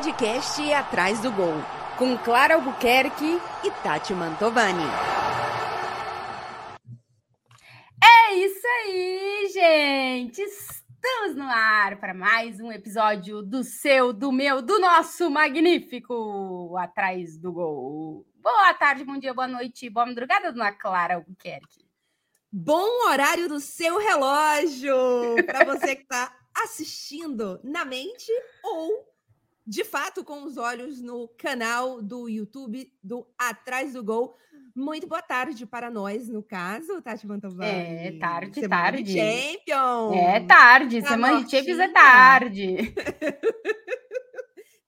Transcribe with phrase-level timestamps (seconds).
[0.00, 1.62] podcast Atrás do Gol,
[1.98, 4.82] com Clara Albuquerque e Tati Mantovani.
[8.02, 10.40] É isso aí, gente!
[10.40, 17.36] Estamos no ar para mais um episódio do seu, do meu, do nosso magnífico Atrás
[17.36, 18.26] do Gol.
[18.36, 21.86] Boa tarde, bom dia, boa noite, boa madrugada, dona Clara Albuquerque.
[22.50, 24.96] Bom horário do seu relógio
[25.44, 28.32] para você que está assistindo na mente
[28.64, 29.09] ou
[29.70, 34.36] de fato com os olhos no canal do YouTube do Atrás do Gol.
[34.74, 37.68] Muito boa tarde para nós, no caso, Tati Mantovani.
[37.70, 39.02] É, tarde, Semana tarde.
[39.04, 40.16] De Champions.
[40.16, 41.92] É tarde, Tá semana de Champions é mortinha?
[41.94, 42.94] tarde.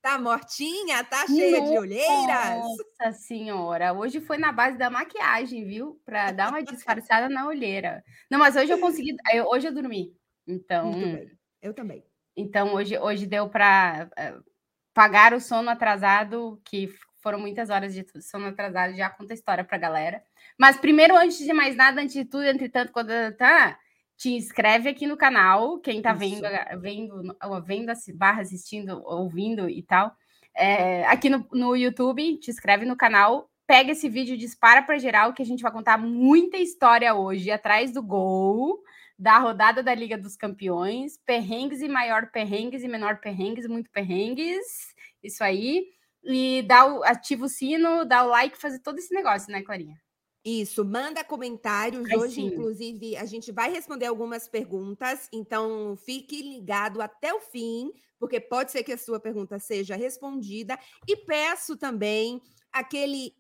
[0.03, 1.05] Tá mortinha?
[1.05, 2.59] Tá cheia de olheiras?
[2.59, 6.01] Nossa senhora, hoje foi na base da maquiagem, viu?
[6.05, 8.03] Para dar uma disfarçada na olheira.
[8.29, 9.15] Não, mas hoje eu consegui,
[9.49, 10.13] hoje eu dormi.
[10.45, 11.31] Então, Muito bem.
[11.63, 12.05] Eu também.
[12.37, 14.11] então hoje, hoje deu para
[14.95, 16.89] pagar o sono atrasado, que
[17.21, 20.23] foram muitas horas de sono atrasado, já conta a história pra galera.
[20.59, 23.79] Mas primeiro, antes de mais nada, antes de tudo, entretanto, quando tá,
[24.17, 26.81] te inscreve aqui no canal, quem tá vendo, Isso.
[26.81, 30.15] vendo, vendo, assi- barra assistindo, ouvindo e tal,
[30.55, 35.33] é, aqui no, no YouTube, te inscreve no canal, pega esse vídeo, dispara para geral,
[35.33, 38.83] que a gente vai contar muita história hoje, atrás do gol,
[39.23, 44.67] da rodada da Liga dos Campeões, perrengues e maior perrengues e menor perrengues, muito perrengues,
[45.23, 45.87] isso aí,
[46.25, 49.97] e dá o, ativa o sino, dá o like, fazer todo esse negócio, né, Clarinha?
[50.45, 52.05] Isso, manda comentários.
[52.11, 52.47] Ai, Hoje, sim.
[52.47, 58.73] inclusive, a gente vai responder algumas perguntas, então fique ligado até o fim, porque pode
[58.73, 60.77] ser que a sua pergunta seja respondida.
[61.07, 63.37] E peço também aquele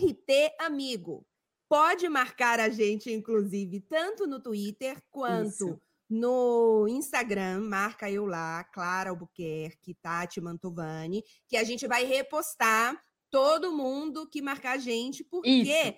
[0.00, 1.26] RT amigo.
[1.68, 5.80] Pode marcar a gente, inclusive, tanto no Twitter quanto Isso.
[6.08, 7.60] no Instagram.
[7.62, 12.96] Marca eu lá, Clara Albuquerque, Tati Mantovani, que a gente vai repostar
[13.30, 15.94] todo mundo que marcar a gente, porque Isso.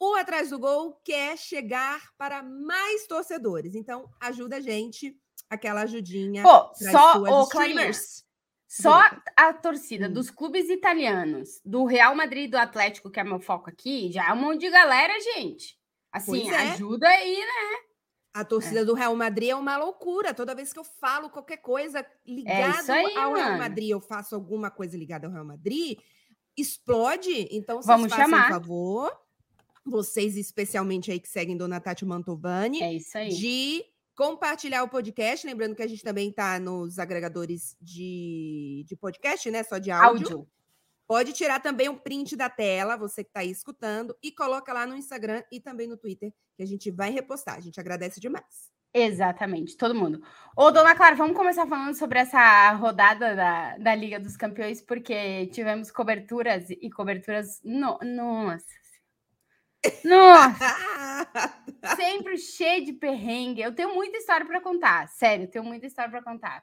[0.00, 3.76] o Atrás do Gol quer chegar para mais torcedores.
[3.76, 5.16] Então, ajuda a gente,
[5.48, 6.42] aquela ajudinha.
[6.42, 8.24] Pô, só, ô, Clarinha, streamers.
[8.80, 9.02] Só
[9.36, 10.12] a torcida Hum.
[10.12, 14.28] dos clubes italianos, do Real Madrid e do Atlético, que é meu foco aqui, já
[14.28, 15.78] é um monte de galera, gente.
[16.10, 16.56] Assim, é.
[16.72, 17.78] ajuda aí, né?
[18.34, 20.32] A torcida do Real Madrid é uma loucura.
[20.32, 23.58] Toda vez que eu falo qualquer coisa ligado É aí, ao Real mano.
[23.58, 25.98] Madrid, eu faço alguma coisa ligada ao Real Madrid,
[26.56, 27.48] explode.
[27.50, 28.46] Então, vocês Vamos façam chamar.
[28.46, 29.12] um favor,
[29.84, 33.28] vocês especialmente aí que seguem Dona Tati Mantovani, É isso aí.
[33.28, 33.84] de
[34.16, 35.46] compartilhar o podcast.
[35.46, 39.62] Lembrando que a gente também está nos agregadores de, de podcast, né?
[39.62, 40.28] Só de áudio.
[40.28, 40.48] Áudio.
[41.06, 44.86] Pode tirar também um print da tela, você que está aí escutando, e coloca lá
[44.86, 47.56] no Instagram e também no Twitter, que a gente vai repostar.
[47.56, 48.72] A gente agradece demais.
[48.94, 50.22] Exatamente, todo mundo.
[50.54, 55.46] Ô, dona Clara, vamos começar falando sobre essa rodada da, da Liga dos Campeões, porque
[55.46, 57.60] tivemos coberturas e coberturas.
[57.64, 58.81] No, nossa.
[60.04, 60.76] Nossa,
[61.96, 63.60] sempre cheio de perrengue.
[63.62, 66.62] Eu tenho muita história para contar, sério, tenho muita história para contar.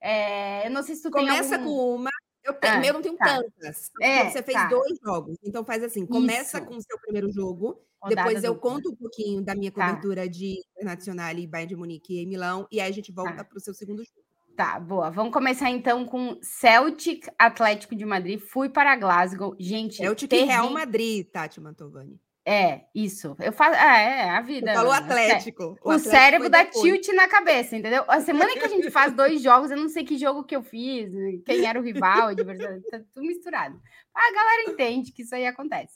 [0.00, 1.76] É, eu não sei se tu Começa tem algum...
[1.76, 2.10] com uma.
[2.42, 3.24] Eu, tenho, Ah, eu não tenho tá.
[3.38, 3.90] tantas.
[4.02, 4.68] É, você fez tá.
[4.68, 5.36] dois jogos.
[5.42, 6.66] Então faz assim: começa Isso.
[6.66, 7.80] com o seu primeiro jogo.
[8.02, 8.70] rodada depois eu dupla.
[8.70, 9.86] conto um pouquinho da minha Tá.
[9.88, 12.68] cobertura de Internacional e Bayern de Munique e Milão.
[12.70, 13.44] E aí a gente volta Tá.
[13.44, 14.20] para o seu segundo jogo.
[14.54, 15.10] Tá, boa.
[15.10, 18.38] Vamos começar então com Celtic Atlético de Madrid.
[18.38, 19.56] Fui para Glasgow.
[19.58, 22.20] Gente, o Tique Real terri- Madrid, Tati Mantovani.
[22.46, 23.34] É, isso.
[23.40, 23.74] Eu faço.
[23.74, 24.74] É, é a vida.
[24.74, 24.92] Falou.
[24.92, 25.78] É, Atlético.
[25.82, 28.04] O, Atlético cérebro dá tilt na cabeça, entendeu?
[28.06, 30.62] A semana que a gente faz dois jogos, eu não sei que jogo que eu
[30.62, 31.10] fiz,
[31.46, 33.80] quem era o rival, o adversário, tá tudo misturado.
[34.14, 35.94] A galera entende que isso aí acontece.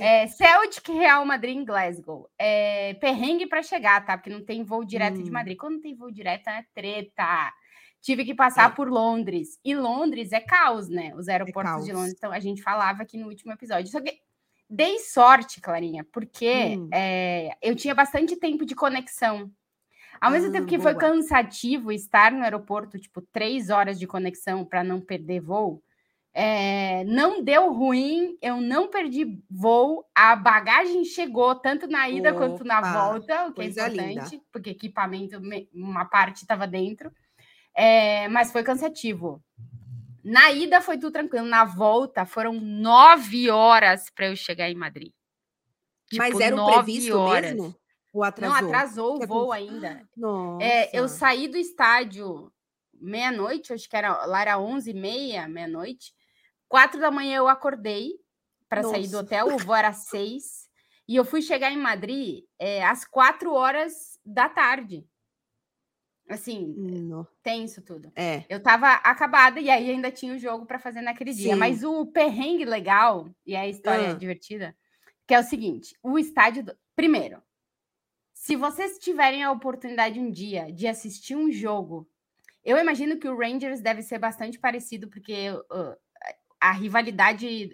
[0.00, 2.28] É, Celtic Real Madrid em Glasgow.
[2.38, 4.16] É, perrengue para chegar, tá?
[4.16, 5.32] Porque não tem voo direto de Hum.
[5.32, 5.56] Madrid.
[5.56, 7.52] Quando tem voo direto, é treta.
[8.00, 8.74] Tive que passar É.
[8.74, 9.58] por Londres.
[9.64, 11.12] E Londres é caos, né?
[11.16, 11.98] Os aeroportos de caos.
[11.98, 12.14] Londres.
[12.16, 13.90] Então, a gente falava aqui no último episódio.
[13.90, 14.20] Só que
[14.68, 16.88] dei sorte, Clarinha, porque Hum.
[16.92, 19.50] é, eu tinha bastante tempo de conexão.
[20.20, 21.00] Ao mesmo Ah, tempo que foi boa.
[21.00, 25.82] cansativo estar no aeroporto, tipo, três horas de conexão para não perder voo,
[26.34, 32.64] é, não deu ruim, eu não perdi voo, a bagagem chegou tanto na ida quanto
[32.64, 34.20] na Opa, volta, o que é coisa linda.
[34.20, 37.10] importante, porque equipamento, me- uma parte estava dentro,
[37.74, 39.42] é, mas foi cansativo.
[40.30, 45.12] Na ida foi tudo tranquilo, na volta foram nove horas para eu chegar em Madrid.
[46.12, 47.54] Mas Tipo, era o previsto horas.
[47.54, 47.74] mesmo?
[48.12, 48.60] Ou atrasou?
[48.60, 50.08] Não, atrasou o voo acon- ainda.
[50.16, 50.64] Nossa.
[50.66, 52.52] É, eu saí do estádio
[52.92, 56.12] meia-noite, acho que era lá era 11 e meia, meia-noite.
[56.68, 58.12] Quatro da manhã eu acordei
[58.68, 60.68] para sair do hotel, o voo era seis.
[61.06, 65.06] E eu fui chegar em Madrid é, às quatro horas da tarde.
[66.28, 67.26] Assim, No.
[67.42, 68.12] tenso tudo.
[68.14, 68.44] É.
[68.48, 71.54] Eu tava acabada e aí ainda tinha o jogo para fazer naquele dia.
[71.54, 71.58] Sim.
[71.58, 74.14] Mas o perrengue legal, e a história Ah.
[74.14, 74.76] divertida,
[75.26, 76.64] que é o seguinte: o estádio.
[76.64, 77.40] do- Primeiro,
[78.34, 82.08] se vocês tiverem a oportunidade um dia de assistir um jogo,
[82.64, 85.96] eu imagino que o Rangers deve ser bastante parecido, porque uh,
[86.60, 87.70] a rivalidade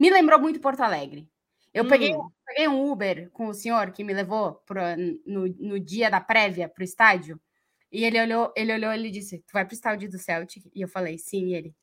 [0.00, 1.28] me lembrou muito Porto Alegre.
[1.72, 2.28] Eu peguei, Hum.
[2.46, 4.80] peguei um Uber com o senhor que me levou pro-
[5.26, 7.40] no, no dia da prévia para o estádio.
[7.92, 10.64] E ele olhou, ele olhou, ele disse: Tu vai pro estádio do Celtic?
[10.74, 11.74] E eu falei, sim, E ele.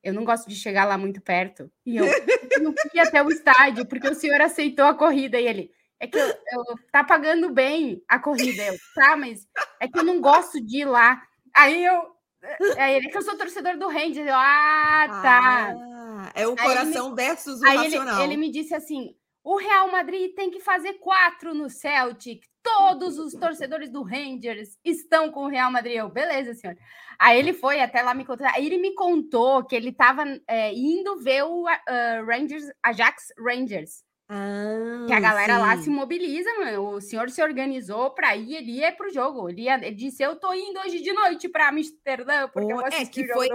[0.00, 1.68] Eu não gosto de chegar lá muito perto.
[1.84, 5.40] E eu, eu não fui até o estádio, porque o senhor aceitou a corrida.
[5.40, 8.62] E ele, é que eu, eu tá pagando bem a corrida.
[8.64, 9.44] Eu, tá, mas
[9.80, 11.20] é que eu não gosto de ir lá.
[11.54, 12.12] Aí eu.
[12.78, 14.26] Aí ele, é que eu sou torcedor do Rangers.
[14.28, 15.74] Eu, ah, tá.
[15.74, 18.24] Ah, é o ele me- coração versus o Aí ele, racional.
[18.24, 22.44] ele me disse assim: o Real Madrid tem que fazer quatro no Celtic.
[22.76, 25.96] Todos os torcedores do Rangers estão com o Real Madrid.
[25.96, 26.76] Eu, beleza, senhor.
[27.18, 28.52] Aí ele foi até lá me contar.
[28.54, 30.24] Aí ele me contou que ele estava
[30.74, 34.02] indo ver o ah, Rangers, Ajax Rangers.
[34.30, 35.84] Ah, Que a galera lá sim.
[35.84, 36.90] se mobiliza, mano.
[36.90, 39.48] O senhor se organizou para ir, ele ia pro jogo.
[39.48, 43.06] Ele, ia, ele disse: Eu tô indo hoje de noite para Amsterdã, porque Oh, é,
[43.06, 43.48] que o foi-.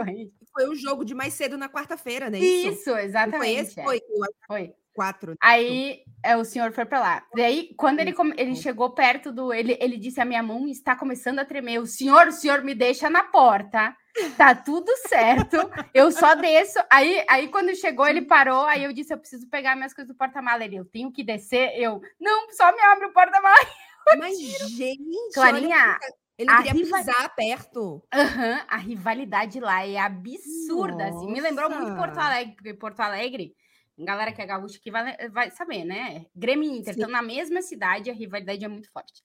[0.51, 2.39] Foi o jogo de mais cedo na quarta-feira, né?
[2.39, 3.37] Isso, Não exatamente.
[3.37, 3.79] foi esse?
[3.79, 3.83] é.
[3.83, 4.01] Foi
[4.47, 4.73] Foi.
[4.93, 5.35] 4.
[5.41, 7.23] Aí é, o senhor foi para lá.
[7.35, 8.55] Daí, quando ele, come- ele Hum.
[8.55, 9.53] chegou perto do.
[9.53, 11.79] Ele, ele disse: A minha mão está começando a tremer.
[11.79, 13.95] O senhor, o senhor me deixa na porta.
[14.37, 15.57] Tá tudo certo.
[15.93, 16.77] Eu só desço.
[16.91, 18.65] Aí, aí quando chegou, ele parou.
[18.65, 20.63] Aí eu disse: Eu preciso pegar minhas coisas do porta-mala.
[20.63, 21.71] Ele, eu tenho que descer.
[21.75, 23.57] Eu, não, só me abre o porta-mala.
[24.19, 24.99] Mas, gente,
[25.33, 25.97] Clarinha,
[26.37, 28.03] ele a queria riva- pisar perto.
[28.13, 31.31] Aham, a rivalidade lá é absurda, assim.
[31.31, 32.17] Me lembrou muito Porto.
[32.17, 33.53] Alegre, porque Porto Alegre,
[33.97, 36.25] galera que é gaúcha aqui vai, vai saber, né?
[36.35, 36.99] Grêmio e Inter Sim.
[36.99, 39.23] estão na mesma cidade, a rivalidade é muito forte.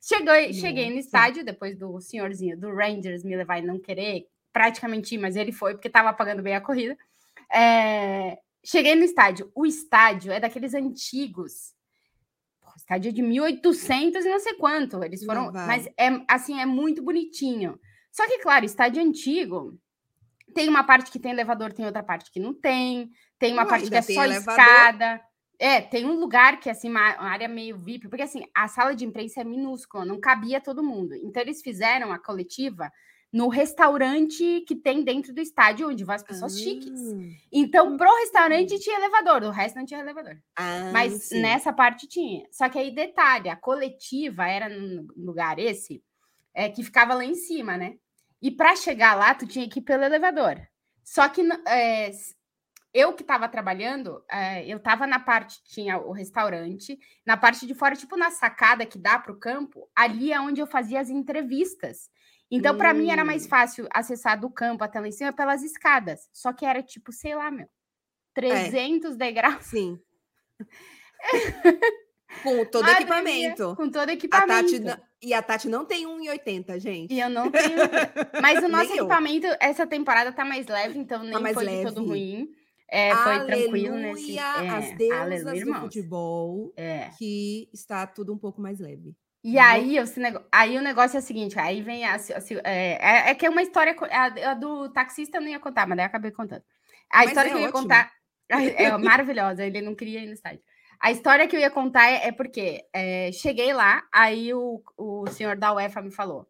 [0.00, 5.14] Cheguei, cheguei no estádio, depois do senhorzinho do Rangers me levar e não querer praticamente
[5.14, 6.96] ir, mas ele foi, porque estava pagando bem a corrida.
[7.52, 9.50] É, cheguei no estádio.
[9.54, 11.74] O estádio é daqueles antigos.
[12.60, 15.02] Pô, estádio é de 1800 e não sei quanto.
[15.02, 15.52] Eles foram.
[15.52, 17.78] Mas é assim, é muito bonitinho.
[18.12, 19.78] Só que, claro, estádio antigo.
[20.54, 23.10] Tem uma parte que tem elevador, tem outra parte que não tem.
[23.38, 24.64] Tem uma Ué, parte que é só elevador?
[24.64, 25.20] escada.
[25.58, 28.94] É, tem um lugar que é assim, uma área meio VIP, porque assim, a sala
[28.94, 31.14] de imprensa é minúscula, não cabia todo mundo.
[31.16, 32.90] Então, eles fizeram a coletiva
[33.32, 37.00] no restaurante que tem dentro do estádio, onde vão as pessoas chiques.
[37.52, 40.38] Então, pro restaurante tinha elevador, o resto não tinha elevador.
[40.56, 41.40] Ah, Mas sim.
[41.40, 42.46] nessa parte tinha.
[42.50, 46.02] Só que aí, detalhe, a coletiva era num lugar esse
[46.54, 47.96] é, que ficava lá em cima, né?
[48.40, 50.56] E para chegar lá, tu tinha que ir pelo elevador.
[51.04, 52.10] Só que é,
[52.94, 57.74] eu que estava trabalhando, é, eu estava na parte, tinha o restaurante, na parte de
[57.74, 61.10] fora, tipo na sacada que dá para o campo, ali é onde eu fazia as
[61.10, 62.10] entrevistas.
[62.50, 63.48] Então, para mim, era mais Hum.
[63.50, 66.28] fácil acessar do campo até lá em cima pelas escadas.
[66.32, 67.68] Só que era tipo, sei lá, meu,
[68.34, 69.64] 300 degraus.
[69.66, 70.00] Sim.
[72.42, 73.66] Com todo Madre equipamento.
[73.66, 74.62] mia, Com todo A equipamento.
[74.72, 77.12] Tati, não- e a Tati não tem 1,80, gente.
[77.12, 77.76] E eu não tenho.
[78.40, 81.96] Mas o nosso equipamento, essa temporada tá mais leve, então nem mais foi de todo
[82.00, 82.08] leve.
[82.08, 82.48] ruim.
[82.90, 84.38] É, foi tranquilo nesse.
[84.38, 87.10] Aleluia, É, as deusas aleluia, do futebol, É.
[87.18, 89.14] que está tudo um pouco mais leve.
[89.44, 89.62] E Uhum.
[89.62, 92.18] aí, esse nego- aí o negócio é o seguinte: aí vem a.
[92.18, 92.32] se-
[92.64, 93.94] É, é- é que é uma história.
[94.10, 96.62] A, a do taxista eu não ia contar, mas daí eu acabei contando.
[97.10, 97.82] A Mas história é que eu ia ótimo.
[97.82, 98.10] contar
[98.50, 100.60] é maravilhosa, ele não queria ir no estádio.
[101.00, 105.26] A história que eu ia contar é, é porque é, cheguei lá, aí o, o
[105.28, 106.46] senhor da UEFA me falou.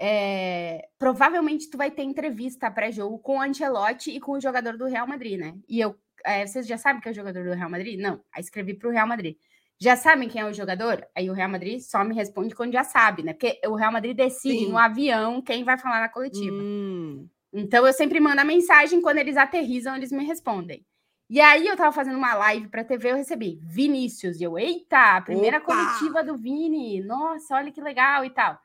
[0.00, 4.86] é, provavelmente tu vai ter entrevista pré-jogo com o Ancelotti e com o jogador do
[4.86, 5.54] Real Madrid, né?
[5.68, 8.00] E eu, é, vocês já sabem que é o jogador do Real Madrid?
[8.00, 8.22] Não.
[8.32, 9.36] Aí escrevi para o Real Madrid.
[9.80, 11.06] Já sabem quem é o jogador?
[11.16, 13.32] Aí o Real Madrid só me responde quando já sabe, né?
[13.34, 14.70] Porque o Real Madrid decide Sim.
[14.70, 16.64] no avião quem vai falar na coletiva.
[16.64, 20.86] Hum, Então eu sempre mando a mensagem, quando eles aterrizam, eles me respondem.
[21.30, 25.22] E aí eu tava fazendo uma live para TV, eu recebi Vinícius, e eu, eita,
[25.22, 25.66] primeira Opa!
[25.66, 28.58] coletiva do Vini, nossa, olha que legal e tal.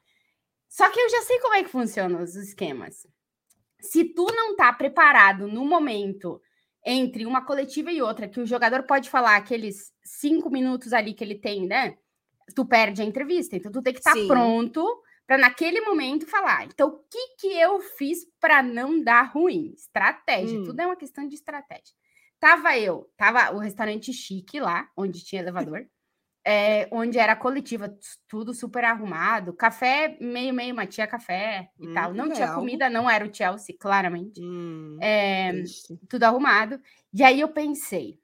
[0.67, 3.05] Só que eu já sei como é que funcionam os esquemas.
[3.79, 6.41] Se tu não tá preparado no momento
[6.83, 11.23] entre uma coletiva e outra, que o jogador pode falar aqueles cinco minutos ali que
[11.23, 11.95] ele tem, né?
[12.55, 13.55] Tu perde a entrevista.
[13.55, 14.27] Então tu tem que estar Sim.
[14.27, 14.83] pronto
[15.27, 16.65] para naquele momento falar.
[16.65, 19.71] Então, o que que eu fiz para não dar ruim?
[19.75, 20.59] Estratégia.
[20.59, 20.63] Hum.
[20.63, 21.93] Tudo é uma questão de estratégia.
[22.39, 25.87] Tava eu, tava o restaurante chique lá, onde tinha elevador,
[26.45, 27.93] é, onde era coletiva,
[28.27, 32.13] tudo super arrumado, café meio meio, mas tinha café e Hum, tal.
[32.13, 32.55] Não tinha legal.
[32.55, 34.39] comida, não era o Chelsea, claramente.
[34.39, 35.51] hum, É,
[36.09, 36.79] tudo arrumado.
[37.13, 38.19] E aí eu pensei,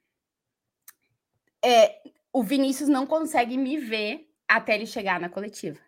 [1.64, 2.00] é,
[2.32, 5.78] o Vinícius não consegue me ver até ele chegar na coletiva.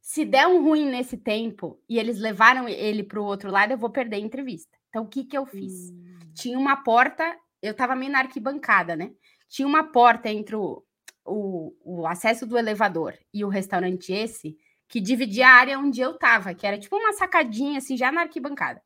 [0.00, 3.78] Se der um ruim nesse tempo e eles levaram ele para o outro lado, eu
[3.78, 4.76] vou perder a entrevista.
[4.88, 5.92] Então, o que, que eu fiz?
[5.92, 6.18] Hum.
[6.34, 9.10] Tinha uma porta, eu estava meio na arquibancada, né?
[9.48, 10.82] Tinha uma porta entre o,
[11.24, 14.56] o, o acesso do elevador e o restaurante esse,
[14.88, 18.22] que dividia a área onde eu estava, que era tipo uma sacadinha, assim, já na
[18.22, 18.82] arquibancada.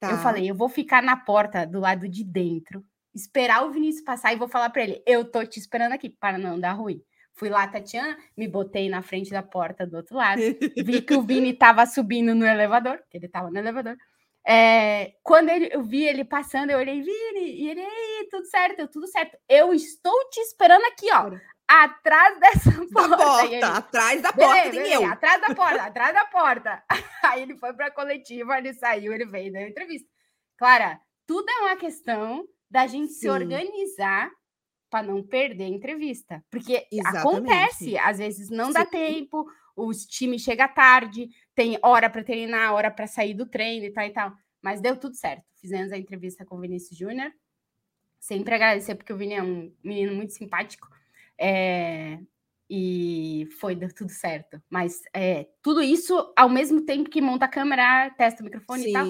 [0.00, 0.10] Tá.
[0.10, 2.84] Eu falei, eu vou ficar na porta do lado de dentro,
[3.14, 6.38] esperar o Vinícius passar e vou falar para ele, eu tô te esperando aqui, para
[6.38, 7.02] não dar ruim.
[7.34, 10.40] Fui lá, Tatiana, me botei na frente da porta do outro lado,
[10.84, 13.96] vi que o Vini estava subindo no elevador, que ele estava no elevador.
[14.50, 18.88] É, quando ele, eu vi ele passando, eu olhei, Vini, e ele, Ei, tudo certo,
[18.88, 19.36] tudo certo.
[19.46, 21.30] Eu estou te esperando aqui, ó,
[21.68, 23.08] atrás dessa porta.
[23.10, 25.04] Da porta ele, atrás da porta, beleza, tem eu.
[25.04, 26.82] Atrás da porta, atrás da porta.
[27.24, 30.08] Aí ele foi para a coletiva, ele saiu, ele veio da entrevista.
[30.56, 33.20] Clara, tudo é uma questão da gente Sim.
[33.20, 34.30] se organizar
[34.88, 36.42] para não perder a entrevista.
[36.50, 37.18] Porque Exatamente.
[37.18, 38.72] acontece, às vezes não Sim.
[38.72, 43.84] dá tempo, os times chegam tarde, tem hora para treinar, hora para sair do treino
[43.84, 44.32] e tal e tal.
[44.62, 45.42] Mas deu tudo certo.
[45.56, 47.32] Fizemos a entrevista com o Vinícius Júnior.
[48.20, 50.88] Sempre agradecer, porque o Vini é um menino muito simpático.
[51.36, 52.20] É,
[52.70, 54.62] e foi, deu tudo certo.
[54.70, 58.90] Mas é, tudo isso ao mesmo tempo que monta a câmera, testa o microfone Sim.
[58.90, 59.06] e tal.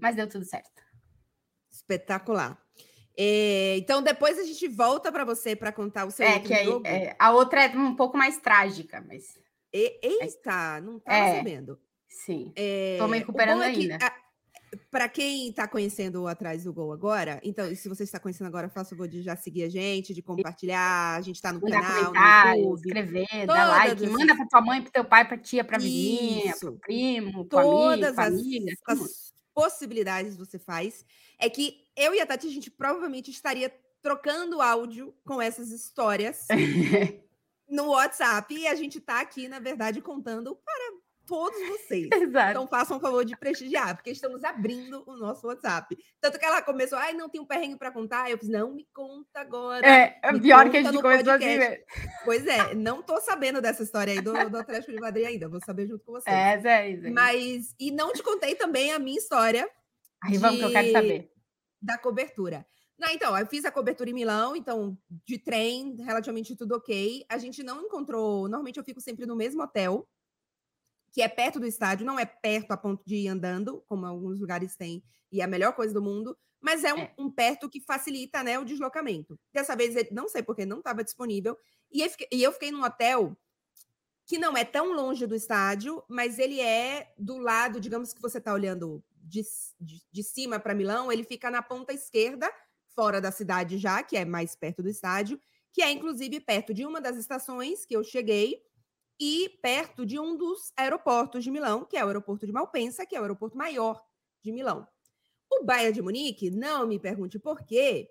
[0.00, 0.80] Mas deu tudo certo.
[1.68, 2.56] Espetacular.
[3.16, 6.68] É, então, depois a gente volta para você para contar o seu é, que aí,
[6.84, 9.36] é, a outra é um pouco mais trágica, mas.
[9.72, 11.87] E, eita, não estava é, sabendo.
[12.24, 12.52] Sim.
[12.56, 13.98] Estou me recuperando ainda.
[14.90, 18.68] Para quem está conhecendo o Atrás do Gol agora, então, se você está conhecendo agora,
[18.68, 21.16] faça o favor de já seguir a gente, de compartilhar.
[21.16, 22.86] A gente está no Mandar canal, no YouTube.
[22.88, 24.10] Escrever, dar like, as...
[24.10, 28.14] manda para tua mãe, para teu pai, para tia, para vizinha, para primo, para amigo,
[28.14, 28.74] família.
[28.86, 31.04] As, as possibilidades você faz.
[31.38, 33.72] É que eu e a Tati, a gente provavelmente estaria
[34.02, 36.46] trocando áudio com essas histórias
[37.68, 38.54] no WhatsApp.
[38.54, 40.58] E a gente está aqui, na verdade, contando
[41.28, 42.08] todos vocês.
[42.10, 42.50] Exato.
[42.50, 45.96] Então façam o favor de prestigiar, porque estamos abrindo o nosso WhatsApp.
[46.20, 48.30] Tanto que ela começou, ai, não tem um perrengue para contar.
[48.30, 49.86] Eu fiz, não, me conta agora.
[49.86, 51.78] É, é pior que a gente começou assim, né?
[52.24, 55.60] Pois é, não tô sabendo dessa história aí do, do Atlético de Madrid ainda, vou
[55.64, 56.34] saber junto com vocês.
[56.34, 57.10] É, é, é.
[57.10, 59.68] Mas, e não te contei também a minha história.
[60.24, 60.38] Aí de...
[60.38, 61.30] vamos que eu quero saber
[61.80, 62.66] da cobertura.
[62.98, 67.24] Não, então, eu fiz a cobertura em Milão, então, de trem, relativamente tudo ok.
[67.28, 68.48] A gente não encontrou.
[68.48, 70.04] Normalmente eu fico sempre no mesmo hotel,
[71.18, 74.38] que é perto do estádio, não é perto a ponto de ir andando, como alguns
[74.38, 77.12] lugares têm, e é a melhor coisa do mundo, mas é um, é.
[77.18, 79.36] um perto que facilita né, o deslocamento.
[79.52, 81.58] Dessa vez, não sei porque não estava disponível,
[81.90, 83.36] e eu, fiquei, e eu fiquei num hotel
[84.26, 88.38] que não é tão longe do estádio, mas ele é do lado, digamos que você
[88.38, 89.42] está olhando de,
[89.80, 92.48] de, de cima para Milão, ele fica na ponta esquerda,
[92.94, 95.40] fora da cidade já, que é mais perto do estádio,
[95.72, 98.62] que é inclusive perto de uma das estações que eu cheguei
[99.20, 103.16] e perto de um dos aeroportos de Milão, que é o aeroporto de Malpensa, que
[103.16, 104.04] é o aeroporto maior
[104.42, 104.86] de Milão.
[105.50, 108.10] O Bayern de Munique, não me pergunte por quê,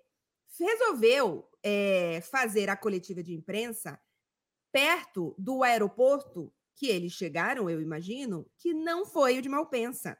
[0.58, 4.00] resolveu é, fazer a coletiva de imprensa
[4.72, 10.16] perto do aeroporto que eles chegaram, eu imagino, que não foi o de Malpensa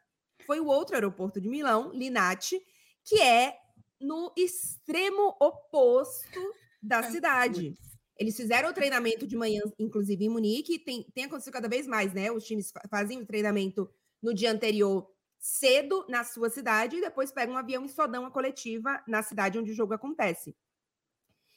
[0.48, 2.58] foi o outro aeroporto de Milão, Linate,
[3.04, 3.54] que é
[4.00, 7.74] no extremo oposto da cidade.
[8.18, 12.12] Eles fizeram o treinamento de manhã, inclusive em Munique, tem, tem acontecido cada vez mais,
[12.12, 12.32] né?
[12.32, 13.88] Os times fazem o treinamento
[14.20, 15.08] no dia anterior
[15.38, 19.22] cedo na sua cidade e depois pegam um avião e só dão a coletiva na
[19.22, 20.56] cidade onde o jogo acontece.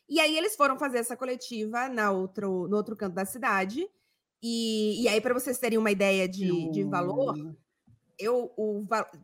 [0.08, 3.90] E aí eles foram fazer essa coletiva na outro, no outro canto da cidade.
[4.44, 7.36] E, e aí, para vocês terem uma ideia de, de valor,
[8.20, 8.52] eu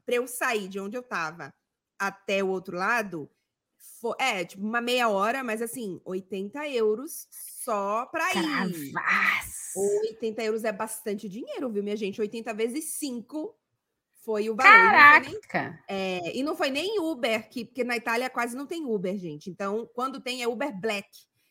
[0.06, 1.54] para eu sair de onde eu estava
[2.00, 3.30] até o outro lado,
[3.78, 8.94] foi, é, tipo, uma meia hora, mas assim, 80 euros só para ir.
[9.76, 12.20] 80 euros é bastante dinheiro, viu, minha gente?
[12.20, 13.56] 80 vezes 5
[14.24, 14.70] foi o valor.
[14.70, 15.62] Caraca!
[15.62, 19.18] Nem, é, e não foi nem Uber, que, porque na Itália quase não tem Uber,
[19.18, 19.50] gente.
[19.50, 21.08] Então, quando tem é Uber Black.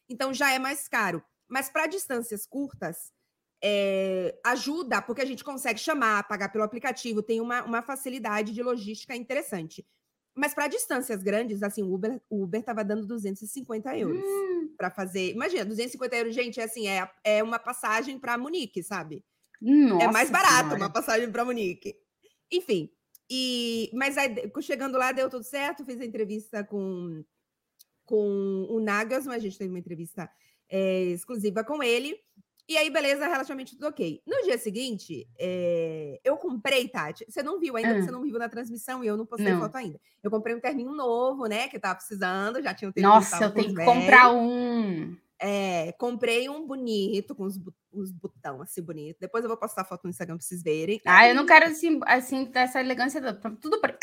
[0.08, 1.22] Então já é mais caro.
[1.48, 3.12] Mas para distâncias curtas,
[3.62, 8.62] é, ajuda, porque a gente consegue chamar, pagar pelo aplicativo, tem uma, uma facilidade de
[8.62, 9.86] logística interessante.
[10.36, 14.74] Mas para distâncias grandes, assim, o Uber o Uber estava dando 250 euros hum.
[14.76, 15.30] para fazer.
[15.30, 19.24] Imagina, 250 euros, gente, é assim, é, é uma passagem para Munique, sabe?
[19.60, 20.76] Nossa é mais barato senhora.
[20.76, 21.96] uma passagem para Munique.
[22.52, 22.90] Enfim,
[23.30, 27.24] e mas aí, chegando lá deu tudo certo, fiz a entrevista com,
[28.04, 30.30] com o Nagas, mas a gente teve uma entrevista
[30.68, 32.20] é, exclusiva com ele.
[32.68, 34.20] E aí, beleza, relativamente tudo ok.
[34.26, 36.20] No dia seguinte, é...
[36.24, 37.24] eu comprei, Tati.
[37.28, 38.02] Você não viu ainda, ah.
[38.02, 39.60] você não viu na transmissão e eu não postei não.
[39.60, 40.00] foto ainda.
[40.22, 41.68] Eu comprei um terninho novo, né?
[41.68, 43.14] Que eu tava precisando, já tinha um terninho.
[43.14, 45.16] Nossa, eu tenho que comprar um.
[45.38, 47.60] É, comprei um bonito, com uns,
[47.92, 49.18] uns botão assim bonito.
[49.20, 51.00] Depois eu vou postar foto no Instagram pra vocês verem.
[51.04, 53.20] Ah, eu não quero assim, assim essa elegância
[53.60, 53.98] tudo preto.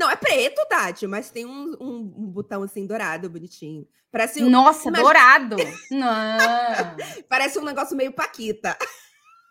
[0.00, 3.86] Não, é preto, Tati, mas tem um, um, um botão assim dourado, bonitinho.
[4.10, 4.98] Parece um, Nossa, mas...
[4.98, 5.56] dourado!
[5.92, 6.96] Não!
[7.28, 8.78] Parece um negócio meio Paquita.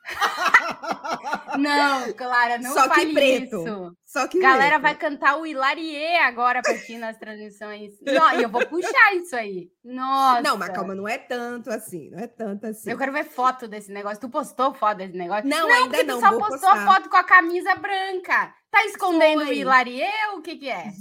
[1.57, 3.63] Não, Clara, não Só que preto.
[3.63, 3.97] Isso.
[4.05, 4.81] Só que Galera preto.
[4.81, 7.93] vai cantar o Hilarie agora para ti nas transmissões.
[8.01, 9.69] Não, e eu vou puxar isso aí.
[9.83, 10.41] Nossa.
[10.41, 12.89] Não, mas calma, não é tanto assim, não é tanto assim.
[12.89, 14.19] Eu quero ver foto desse negócio.
[14.19, 15.49] Tu postou foto desse negócio?
[15.49, 16.19] Não, não ainda não.
[16.19, 16.85] Tu só postou postar.
[16.85, 18.53] foto com a camisa branca.
[18.71, 19.49] Tá escondendo Foi.
[19.49, 20.91] o Hilarie ou o que que é?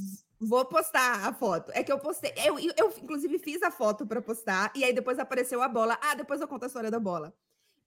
[0.41, 1.73] Vou postar a foto.
[1.75, 2.33] É que eu postei.
[2.37, 4.71] Eu, eu, eu inclusive, fiz a foto para postar.
[4.75, 5.99] E aí depois apareceu a bola.
[6.01, 7.35] Ah, depois eu conto a história da bola.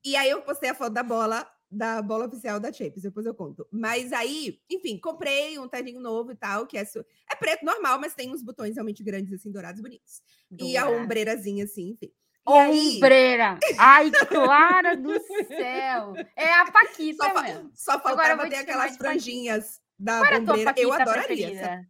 [0.04, 3.34] E aí eu postei a foto da bola, da bola oficial da Champions, depois eu
[3.34, 3.68] conto.
[3.72, 7.00] Mas aí, enfim, comprei um terninho novo e tal, que é, su...
[7.00, 10.22] é preto normal, mas tem uns botões realmente grandes, assim, dourados, bonitos.
[10.60, 12.12] E a ombreirazinha, assim, enfim.
[12.48, 13.60] E Ombreira!
[13.64, 13.76] Aí...
[13.78, 15.14] Ai, Clara do
[15.48, 16.14] céu!
[16.36, 17.72] É a Paquita, só, mesmo.
[17.76, 20.74] Só faltava ter aquelas franjinhas da Qual ombreira.
[20.78, 21.88] Eu adoraria.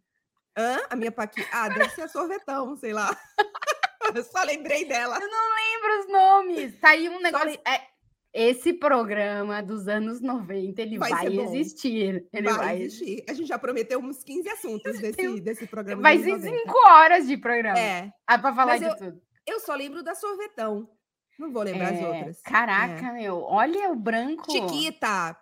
[0.56, 0.78] Hã?
[0.90, 1.48] A minha Paquita?
[1.50, 3.16] Ah, deve ser a sorvetão, sei lá.
[4.14, 5.18] Eu só lembrei dela.
[5.18, 6.80] Eu não lembro os nomes.
[6.80, 7.58] Tá aí um negócio.
[7.66, 7.80] É,
[8.32, 12.26] esse programa dos anos 90, ele vai, vai existir.
[12.32, 13.24] Ele vai, vai, existir.
[13.28, 16.00] A gente já prometeu uns 15 assuntos desse, desse programa.
[16.00, 17.78] Vai ser 5 horas de programa.
[17.78, 18.10] É.
[18.26, 19.22] Ah, para falar Mas de eu, tudo.
[19.46, 20.88] Eu só lembro da sorvetão.
[21.38, 22.42] Não vou lembrar é, as outras.
[22.42, 23.12] Caraca, é.
[23.12, 23.42] meu.
[23.42, 24.50] Olha o branco.
[24.50, 25.36] Chiquita.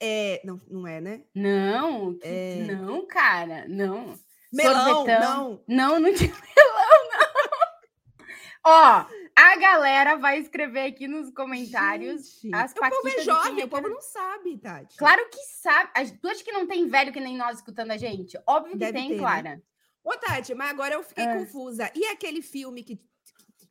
[0.00, 1.22] É, não, não é, né?
[1.34, 2.64] Não, é...
[2.64, 4.18] não, cara, não.
[4.52, 5.64] Melão, não.
[5.68, 7.44] Não, não tinha melão, não.
[8.66, 9.06] Ó,
[9.44, 12.98] a galera vai escrever aqui nos comentários Gente, as paquitas.
[12.98, 14.96] O povo é jovem, o povo não sabe, Tati.
[14.96, 15.90] Claro que sabe.
[16.20, 18.38] Tu acha que não tem velho que nem nós escutando a gente?
[18.46, 19.20] Óbvio que Deve tem, ter, né?
[19.20, 19.42] Clara.
[19.42, 19.62] Né?
[20.02, 21.34] Ô, Tati, mas agora eu fiquei ah.
[21.34, 21.90] confusa.
[21.94, 22.98] E aquele filme que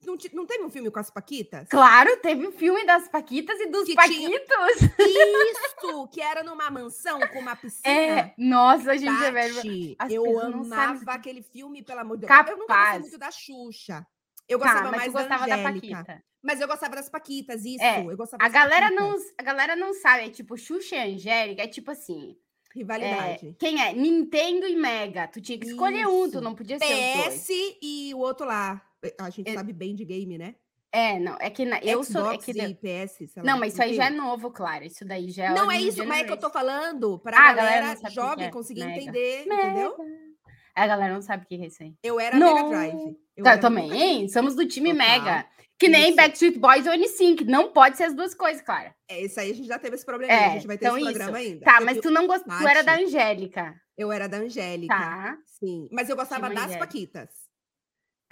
[0.06, 1.68] não, não, teve um filme com as Paquitas?
[1.70, 4.18] Claro, teve um filme das Paquitas e dos que Paquitos.
[4.18, 5.51] Tinha...
[5.51, 7.90] Isso, que era numa mansão com uma piscina.
[7.90, 9.96] É, nossa, a gente Tati, é velho.
[10.09, 12.29] eu amava aquele filme, pelo amor de Deus.
[12.29, 12.51] Capaz.
[12.51, 14.07] Eu nunca gostei muito da Xuxa.
[14.48, 16.24] Eu tá, gostava tá, mais gostava da, da Paquita.
[16.42, 17.84] Mas eu gostava das Paquitas, isso.
[17.84, 21.64] É, eu gostava a galera não A galera não sabe, é tipo, Xuxa e Angélica,
[21.64, 22.36] é tipo assim.
[22.75, 23.50] Rivalidade.
[23.50, 23.94] É, quem é?
[23.94, 25.27] Nintendo e Mega.
[25.27, 26.10] Tu tinha que escolher isso.
[26.10, 27.48] um, tu não podia ser PS
[27.82, 28.82] e o outro lá.
[29.20, 30.56] A gente é, sabe bem de game, né?
[30.92, 32.32] É, não, é que na, eu Xbox sou.
[32.32, 34.84] É que, e PS, não, mas isso aí já é novo, claro.
[34.84, 35.50] Isso daí já é.
[35.50, 38.51] Não é isso, mas é que eu tô falando para ah, galera, galera jovem é.
[38.51, 39.01] conseguir Mega.
[39.01, 39.64] entender, Mega.
[39.64, 39.98] entendeu?
[40.75, 41.94] A galera não sabe o que é isso aí.
[42.03, 42.55] Eu era não.
[42.55, 43.18] Mega Drive.
[43.36, 45.07] Eu tá, também, somos do time Total.
[45.07, 45.46] Mega.
[45.77, 46.16] Que nem isso.
[46.16, 47.46] Backstreet Boys ou N5.
[47.46, 48.96] Não pode ser as duas coisas, cara.
[49.09, 50.31] É, isso aí a gente já teve esse problema.
[50.31, 51.51] É, a gente vai ter então esse programa isso.
[51.51, 51.66] ainda.
[51.66, 52.57] Tá, mas tu não gostou.
[52.57, 53.75] Tu era da Angélica.
[53.98, 54.96] Eu era da Angélica.
[54.96, 55.38] Tá.
[55.59, 55.88] Sim.
[55.92, 56.75] Mas eu gostava das.
[56.77, 57.29] Paquitas.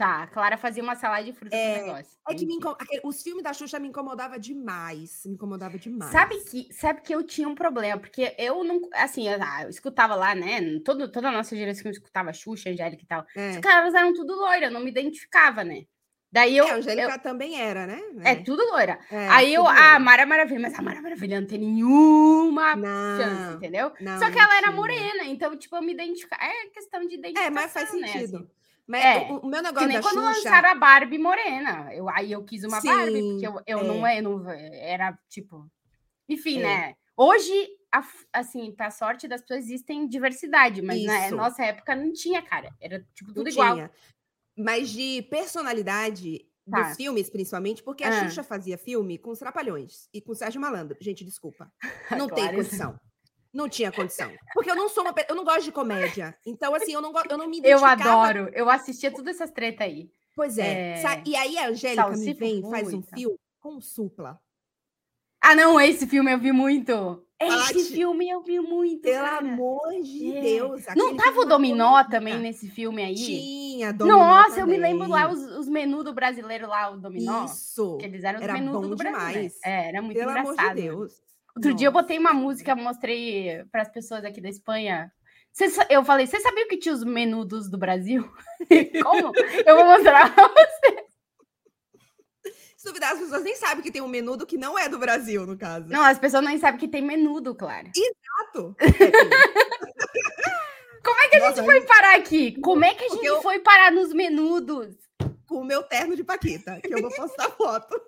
[0.01, 2.17] Tá, Clara fazia uma salada de frutas é, negócio.
[2.27, 2.75] É que incom...
[3.03, 5.21] os filmes da Xuxa me incomodava demais.
[5.27, 6.11] Me incomodava demais.
[6.11, 8.81] Sabe que, sabe que eu tinha um problema, porque eu não.
[8.95, 10.79] Assim, eu, ah, eu escutava lá, né?
[10.83, 13.23] Todo, toda a nossa geração escutava Xuxa, Angélica e tal.
[13.35, 13.51] É.
[13.51, 15.83] Os caras eram tudo loira, eu não me identificava, né?
[16.31, 16.65] Daí eu.
[16.65, 18.01] É, a Angélica eu, também era, né?
[18.23, 18.97] É, é tudo loira.
[19.11, 23.17] É, Aí eu, a ah, Mara Maravilha, mas a Mara Maravilha não tem nenhuma não,
[23.19, 23.91] chance, entendeu?
[24.01, 26.43] Não, Só que ela era morena, então, tipo, eu me identificava.
[26.43, 27.45] É questão de identificação.
[27.45, 28.39] É, mas faz sentido.
[28.39, 28.61] Né, assim.
[28.87, 30.49] Mas é, o, o, meu negócio que nem quando Xuxa...
[30.49, 31.93] lançaram a Barbie morena.
[31.93, 33.83] Eu, aí eu quis uma Sim, Barbie, porque eu, eu é.
[33.83, 35.69] não, é, não era tipo.
[36.27, 36.63] Enfim, é.
[36.63, 36.95] né?
[37.15, 37.53] Hoje,
[37.91, 42.73] a, assim, pra sorte das pessoas, existem diversidade, mas na nossa época não tinha, cara.
[42.81, 43.75] Era tipo tudo não igual.
[43.75, 43.91] Tinha.
[44.57, 46.81] Mas de personalidade tá.
[46.81, 48.23] dos filmes, principalmente, porque a ah.
[48.23, 50.97] Xuxa fazia filme com os Trapalhões e com o Sérgio Malandro.
[50.99, 51.71] Gente, desculpa.
[52.11, 52.35] Não claro.
[52.35, 52.99] tem condição.
[53.53, 54.31] Não tinha condição.
[54.53, 56.35] Porque eu não sou uma eu não gosto de comédia.
[56.45, 58.03] Então, assim, eu não, eu não me identificava...
[58.03, 58.51] Eu adoro.
[58.53, 60.09] Eu assistia todas essas tretas aí.
[60.35, 61.01] Pois é.
[61.01, 61.23] é...
[61.25, 64.39] E aí a Angélica me vem faz um filme com Supla.
[65.41, 67.25] Ah, não, esse filme eu vi muito.
[67.39, 69.01] Esse filme eu vi muito.
[69.01, 69.39] Pelo cara.
[69.39, 70.41] amor de é.
[70.41, 70.83] Deus.
[70.95, 73.15] Não tava o Dominó também nesse filme aí?
[73.15, 74.19] Tinha, Dominó.
[74.19, 74.61] Nossa, também.
[74.61, 77.45] eu me lembro lá os, os menus do brasileiro lá, o Dominó.
[77.45, 77.97] Isso.
[77.97, 79.57] Que eles eram os era menus bom do demais.
[79.65, 80.59] É, era muito Pelo engraçado.
[80.59, 81.21] amor de Deus.
[81.55, 81.75] Outro Nossa.
[81.75, 85.11] dia eu botei uma música, mostrei para as pessoas aqui da Espanha.
[85.89, 88.29] eu falei, você sabia que tinha os menudos do Brasil?
[89.03, 89.33] Como?
[89.65, 91.05] Eu vou mostrar pra você.
[92.77, 95.45] Se duvidar, as pessoas nem sabem que tem um menudo que não é do Brasil,
[95.45, 95.87] no caso.
[95.89, 97.91] Não, as pessoas nem sabem que tem menudo, claro.
[97.95, 98.75] Exato.
[101.03, 102.59] Como é que a Nossa, gente foi parar aqui?
[102.61, 103.41] Como é que a gente eu...
[103.41, 104.95] foi parar nos menudos?
[105.47, 108.01] Com o meu terno de Paquita, que eu vou postar foto.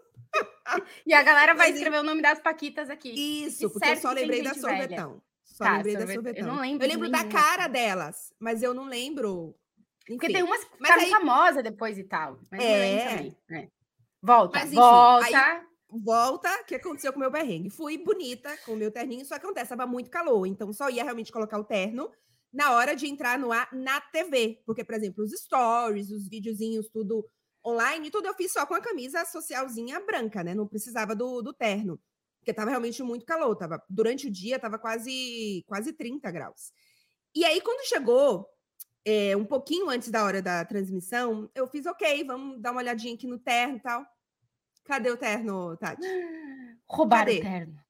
[1.05, 3.09] E a galera vai escrever o nome das Paquitas aqui.
[3.45, 5.21] Isso, porque eu só lembrei da sorvetão.
[5.43, 6.47] Só tá, lembrei da sorvetão.
[6.47, 6.85] Eu não lembro.
[6.85, 9.55] Eu lembro da cara delas, mas eu não lembro.
[10.03, 10.17] Enfim.
[10.17, 11.09] Porque tem umas que ficaram aí...
[11.09, 12.39] famosas depois e tal.
[12.51, 13.31] Mas é.
[13.49, 13.69] Né?
[14.21, 15.25] Volta, Mas, enfim, volta.
[15.25, 17.69] Aí, volta, o que aconteceu com o meu berrengue?
[17.69, 21.03] Fui bonita com o meu terninho, só que acontece, tava muito calor, então só ia
[21.03, 22.09] realmente colocar o terno
[22.53, 24.61] na hora de entrar no ar na TV.
[24.65, 27.25] Porque, por exemplo, os stories, os videozinhos, tudo
[27.65, 30.53] online, tudo eu fiz só com a camisa socialzinha branca, né?
[30.53, 31.99] Não precisava do, do terno.
[32.39, 33.55] Porque tava realmente muito calor.
[33.55, 36.73] Tava, durante o dia tava quase, quase 30 graus.
[37.33, 38.47] E aí, quando chegou
[39.05, 43.15] é, um pouquinho antes da hora da transmissão, eu fiz, ok, vamos dar uma olhadinha
[43.15, 44.05] aqui no terno e tal.
[44.83, 46.05] Cadê o terno, Tati?
[46.85, 47.39] Roubaram Cadê?
[47.39, 47.83] o terno.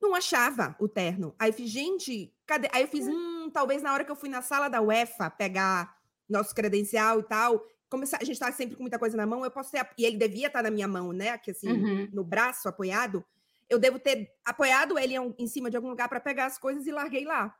[0.00, 1.34] Não achava o terno.
[1.38, 2.68] Aí fiz, gente, cadê?
[2.72, 5.94] Aí eu fiz, hum, talvez na hora que eu fui na sala da UEFA pegar
[6.28, 9.50] nosso credencial e tal, como a gente tá sempre com muita coisa na mão, eu
[9.50, 9.86] posso ter.
[9.98, 11.38] E ele devia estar tá na minha mão, né?
[11.48, 12.08] Assim, uhum.
[12.12, 13.24] no braço apoiado.
[13.68, 16.92] Eu devo ter apoiado ele em cima de algum lugar para pegar as coisas e
[16.92, 17.54] larguei lá.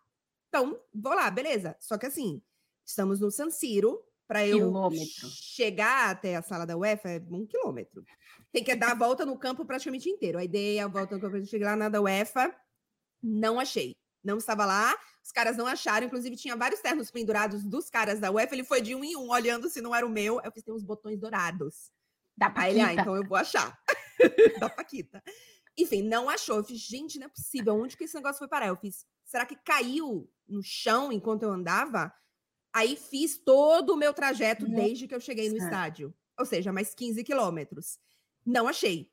[0.49, 1.77] Então, vou lá, beleza.
[1.81, 2.41] Só que assim,
[2.85, 5.29] estamos no San Siro, para eu quilômetro.
[5.29, 8.05] chegar até a sala da UEFA é um quilômetro.
[8.53, 10.39] Tem que dar a volta no campo praticamente inteiro.
[10.39, 12.55] A ideia, a volta no campo, cheguei lá na da UEFA,
[13.21, 13.97] não achei.
[14.23, 16.07] Não estava lá, os caras não acharam.
[16.07, 18.55] Inclusive, tinha vários ternos pendurados dos caras da UEFA.
[18.55, 20.41] Ele foi de um em um, olhando se não era o meu.
[20.43, 21.93] Eu fiz, tem uns botões dourados.
[22.37, 22.67] Da Paquita.
[22.67, 23.79] Aí ele, ah, então eu vou achar.
[24.61, 25.23] da Paquita.
[25.77, 26.57] Enfim, não achou.
[26.57, 27.75] Eu fiz, gente, não é possível.
[27.75, 28.69] Onde que esse negócio foi parar?
[28.69, 32.13] Eu fiz, será que caiu no chão enquanto eu andava?
[32.73, 36.15] Aí fiz todo o meu trajeto desde que eu cheguei no estádio.
[36.39, 37.99] Ou seja, mais 15 quilômetros.
[38.47, 39.11] Não achei.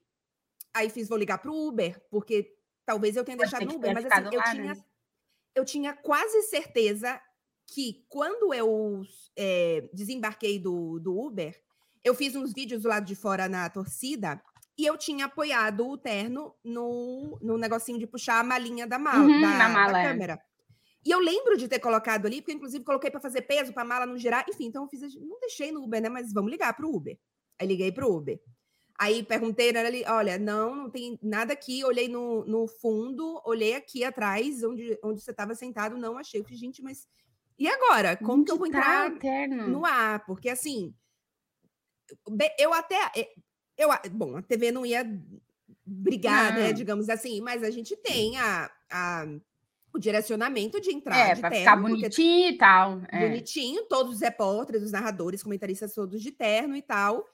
[0.73, 4.05] Aí fiz, vou ligar para o Uber, porque talvez eu tenha deixado no Uber, mas
[4.05, 4.83] assim, eu, lá, tinha, né?
[5.57, 7.19] Eu tinha quase certeza
[7.65, 9.01] que quando eu
[9.35, 11.59] é, desembarquei do, do Uber,
[12.03, 14.41] eu fiz uns vídeos do lado de fora na torcida
[14.77, 19.25] e eu tinha apoiado o terno no, no negocinho de puxar a malinha da, mala,
[19.25, 20.03] uhum, da, mala, da é.
[20.03, 20.39] câmera.
[21.03, 23.85] E eu lembro de ter colocado ali, porque inclusive coloquei para fazer peso, para a
[23.85, 24.45] mala não girar.
[24.47, 26.09] Enfim, então eu fiz, não deixei no Uber, né?
[26.09, 27.17] Mas vamos ligar para o Uber.
[27.59, 28.39] Aí liguei para o Uber.
[28.99, 31.83] Aí perguntei, era ali, olha, não, não tem nada aqui.
[31.85, 36.41] Olhei no, no fundo, olhei aqui atrás, onde, onde você estava sentado, não achei.
[36.41, 37.07] Falei, gente, mas
[37.59, 38.15] e agora?
[38.15, 40.25] Como que eu vou tá entrar no ar?
[40.25, 40.93] Porque assim,
[42.57, 43.11] eu até.
[43.15, 43.33] Eh,
[43.77, 45.03] eu, bom, a TV não ia
[45.85, 49.25] brigar, né, digamos assim, mas a gente tem a, a
[49.93, 51.57] o direcionamento de entrar é, de terno.
[51.57, 53.01] ficar bonitinho e tal.
[53.09, 53.27] É.
[53.27, 57.25] Bonitinho, todos os repórteres, os narradores, comentaristas todos de terno e tal.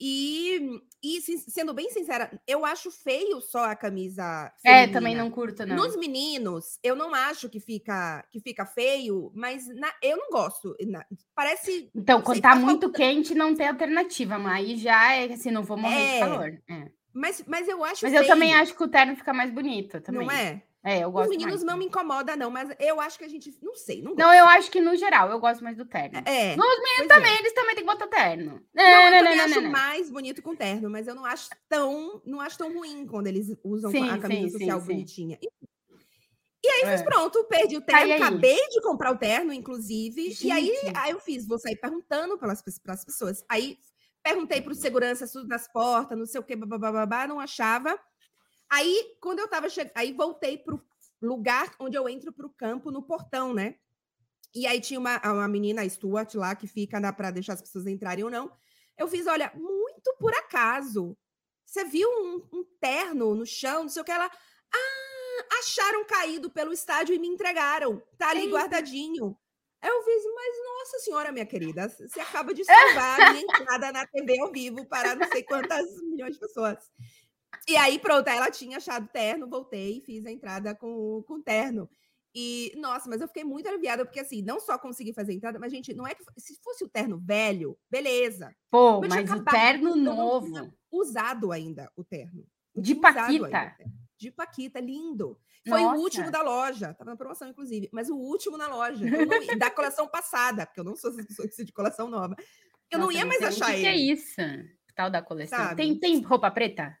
[0.00, 4.52] E, e sendo bem sincera, eu acho feio só a camisa.
[4.60, 4.84] Feminina.
[4.84, 5.76] É, também não curto, não.
[5.76, 10.76] Nos meninos, eu não acho que fica que fica feio, mas na, eu não gosto.
[10.86, 11.04] Na,
[11.34, 11.90] parece.
[11.94, 12.98] Então, quando sei, tá muito falta...
[12.98, 16.62] quente, não tem alternativa, mas aí já é assim, não vou morrer é, de calor.
[16.68, 16.90] É.
[17.14, 18.24] Mas, mas eu acho Mas feio.
[18.24, 20.26] eu também acho que o terno fica mais bonito também.
[20.26, 20.62] Não é?
[20.86, 23.28] É, eu gosto Os meninos mais, não me incomoda, não, mas eu acho que a
[23.28, 23.52] gente.
[23.60, 24.00] Não sei.
[24.00, 26.22] Não, não, eu acho que no geral eu gosto mais do terno.
[26.24, 26.54] É.
[26.54, 27.38] Nos meninos também, é.
[27.40, 28.62] eles também têm que botar terno.
[28.72, 32.40] Não, não, eu também acho mais bonito com terno, mas eu não acho tão, não
[32.40, 35.38] acho tão ruim quando eles usam sim, a camisa sim, social sim, bonitinha.
[36.64, 36.96] E aí, é.
[36.96, 40.30] fiz pronto, perdi o terno, acabei de comprar o terno, inclusive.
[40.30, 40.46] Gente.
[40.46, 43.44] E aí, aí eu fiz, vou sair perguntando pelas, pelas pessoas.
[43.48, 43.76] Aí
[44.22, 47.98] perguntei para o segurança tudo nas portas, não sei o que, babá, não achava.
[48.70, 50.82] Aí, quando eu tava chegando, aí voltei pro
[51.22, 53.76] lugar onde eu entro pro campo, no portão, né?
[54.54, 57.86] E aí tinha uma, uma menina, a Stuart, lá, que fica para deixar as pessoas
[57.86, 58.50] entrarem ou não.
[58.96, 61.16] Eu fiz, olha, muito por acaso.
[61.64, 64.12] Você viu um, um terno no chão, não sei o que.
[64.12, 68.02] Ela, ah, acharam caído pelo estádio e me entregaram.
[68.16, 68.52] Tá ali Eita.
[68.52, 69.36] guardadinho.
[69.82, 74.06] Eu fiz, mas nossa senhora, minha querida, você acaba de salvar a minha entrada na
[74.06, 76.90] TV ao vivo para não sei quantas milhões de pessoas.
[77.68, 81.88] E aí, pronto, ela tinha achado terno, voltei e fiz a entrada com, com terno.
[82.38, 85.58] E, nossa, mas eu fiquei muito aliviada, porque assim, não só consegui fazer a entrada,
[85.58, 86.22] mas, gente, não é que.
[86.36, 88.54] Se fosse o terno velho, beleza.
[88.70, 90.70] Pô, mas o terno novo.
[90.92, 92.46] Usado ainda o terno.
[92.74, 93.74] De Paquita.
[94.18, 95.38] De Paquita, lindo.
[95.66, 95.96] Foi Nossa.
[95.96, 96.94] o último da loja.
[96.94, 97.88] Tava na promoção, inclusive.
[97.90, 99.04] Mas o último na loja.
[99.04, 102.36] Não, da coleção passada, porque eu não sou essa pessoa que precisa de coleção nova.
[102.90, 103.78] Eu Nossa, não ia mais achar ele.
[103.78, 104.36] O que é isso?
[104.94, 105.74] Tal da coleção.
[105.74, 106.96] Tem, tem roupa preta?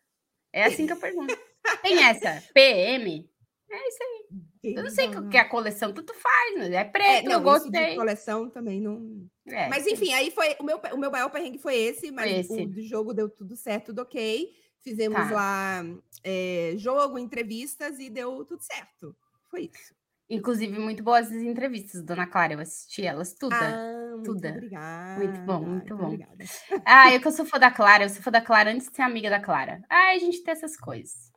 [0.56, 1.36] É assim que eu pergunto.
[1.82, 3.28] Tem essa, PM?
[3.70, 4.74] É isso aí.
[4.74, 6.76] Eu não sei o que é a coleção, tudo faz, né?
[6.76, 7.90] É preto, é, não, eu gostei.
[7.90, 9.28] de coleção também não.
[9.46, 12.62] É, mas enfim, aí foi o meu, o meu maior perrengue foi esse, mas esse.
[12.62, 14.48] o do jogo deu tudo certo, tudo ok.
[14.80, 15.34] Fizemos tá.
[15.34, 15.84] lá
[16.24, 19.14] é, jogo, entrevistas e deu tudo certo.
[19.50, 19.94] Foi isso.
[20.28, 22.54] Inclusive, muito boas as entrevistas, Dona Clara.
[22.54, 23.54] Eu assisti elas tudo.
[23.54, 24.48] Ah, muito tudo.
[24.48, 25.24] obrigada.
[25.24, 26.06] Muito bom, muito bom.
[26.06, 26.44] Obrigada.
[26.84, 28.96] Ah, eu que eu sou fã da Clara, eu sou fã da Clara antes de
[28.96, 29.84] ser amiga da Clara.
[29.88, 31.30] Ah, a gente tem essas coisas.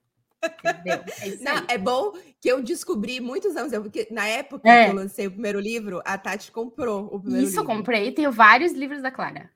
[0.43, 1.03] Entendeu?
[1.21, 4.85] É, Não, é bom que eu descobri muitos anos, porque na época é.
[4.85, 7.71] que eu lancei o primeiro livro, a Tati comprou o primeiro Isso, livro.
[7.71, 9.51] eu comprei, tenho vários livros da Clara.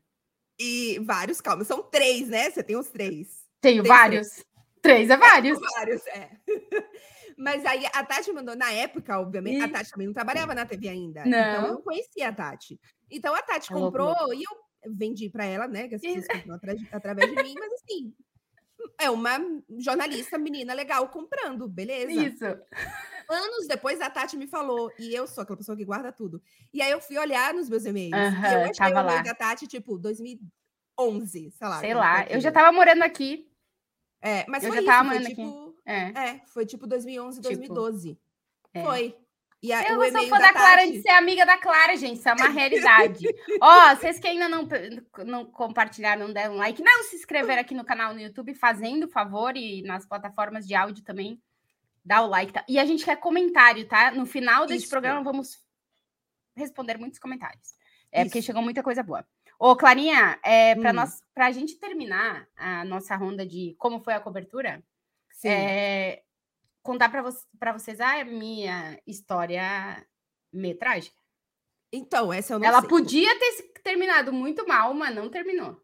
[0.60, 2.52] E vários, calma, são três, né?
[2.52, 3.28] Você tem os três.
[3.60, 4.28] Tenho tem vários.
[4.82, 5.08] Três.
[5.08, 5.10] três.
[5.10, 5.58] é vários.
[5.58, 6.30] É, vários, é.
[7.38, 10.90] Mas aí a Tati mandou, na época, obviamente, a Tati também não trabalhava na TV
[10.90, 11.24] ainda.
[11.26, 11.38] Não.
[11.38, 12.80] Então eu não conhecia a Tati.
[13.10, 15.88] Então a Tati é comprou e eu vendi para ela, né?
[15.88, 18.14] Que as pessoas compram através de mim, mas assim,
[19.00, 19.40] é uma
[19.78, 22.12] jornalista menina legal comprando, beleza?
[22.12, 22.46] Isso.
[23.30, 26.42] Anos depois a Tati me falou, e eu sou aquela pessoa que guarda tudo.
[26.74, 28.14] E aí eu fui olhar nos meus e-mails.
[28.14, 31.80] E eu achei o e-mail da Tati, tipo, 2011, sei lá.
[31.80, 33.50] Sei lá, eu já tava morando aqui.
[34.22, 35.73] É, mas eu já isso, tava morando tipo, aqui.
[35.86, 36.30] É.
[36.30, 38.10] é, foi tipo 2011, 2012.
[38.10, 38.20] Tipo,
[38.74, 38.84] é.
[38.84, 39.18] Foi.
[39.62, 42.18] E a, eu sou fã da, da Clara de ser amiga da Clara, gente.
[42.20, 43.26] Isso é uma realidade.
[43.62, 44.68] Ó, oh, vocês que ainda não,
[45.26, 49.56] não compartilharam, não deram like, não se inscreveram aqui no canal no YouTube, fazendo favor,
[49.56, 51.42] e nas plataformas de áudio também,
[52.04, 52.52] dá o like.
[52.52, 52.66] Tá?
[52.68, 54.12] E a gente quer comentário, tá?
[54.12, 54.90] No final deste Isso.
[54.90, 55.64] programa, vamos
[56.58, 57.74] responder muitos comentários.
[58.12, 58.30] É Isso.
[58.30, 59.26] porque chegou muita coisa boa.
[59.58, 60.96] Ô, Clarinha, é, para hum.
[60.96, 64.84] nós, para a gente terminar a nossa ronda de como foi a cobertura,
[65.48, 66.24] é,
[66.82, 67.32] contar para vo
[67.74, 70.06] vocês a minha história
[70.52, 71.16] meio trágica.
[71.92, 72.90] Então, essa eu não Ela sei.
[72.90, 75.80] podia ter terminado muito mal, mas não terminou.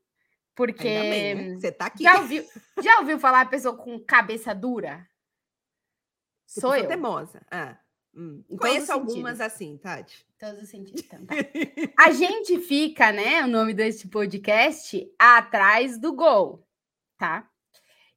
[0.55, 0.83] Porque.
[0.83, 1.55] Bem, né?
[1.55, 2.03] Você tá aqui.
[2.03, 2.45] Já ouviu,
[2.81, 5.07] já ouviu falar a pessoa com cabeça dura?
[6.47, 6.87] Tipo, sou eu.
[6.87, 7.41] teimosa.
[7.49, 7.77] Ah.
[8.13, 8.43] Hum.
[8.59, 10.25] Conheço algumas assim, Tati.
[10.39, 11.03] Todos os sentidos.
[11.03, 11.35] Então, tá.
[11.97, 13.43] a gente fica, né?
[13.43, 16.67] O nome deste podcast, atrás do gol,
[17.17, 17.48] tá?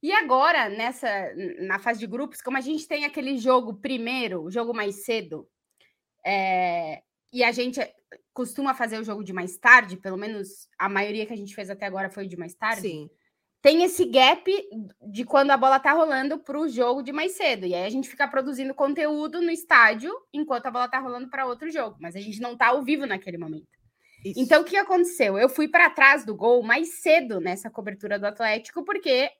[0.03, 4.51] E agora, nessa, na fase de grupos, como a gente tem aquele jogo primeiro, o
[4.51, 5.49] jogo mais cedo,
[6.27, 7.81] é, e a gente
[8.35, 11.71] costuma fazer o jogo de mais tarde, pelo menos a maioria que a gente fez
[11.71, 12.83] até agora foi de mais tarde.
[12.83, 13.11] Sim.
[13.62, 14.45] Tem esse gap
[15.01, 17.65] de quando a bola tá rolando para o jogo de mais cedo.
[17.65, 21.47] E aí a gente fica produzindo conteúdo no estádio enquanto a bola tá rolando para
[21.47, 21.97] outro jogo.
[22.01, 23.69] Mas a gente não tá ao vivo naquele momento.
[24.25, 24.41] Isso.
[24.41, 25.38] Então, o que aconteceu?
[25.38, 29.31] Eu fui para trás do gol mais cedo nessa cobertura do Atlético, porque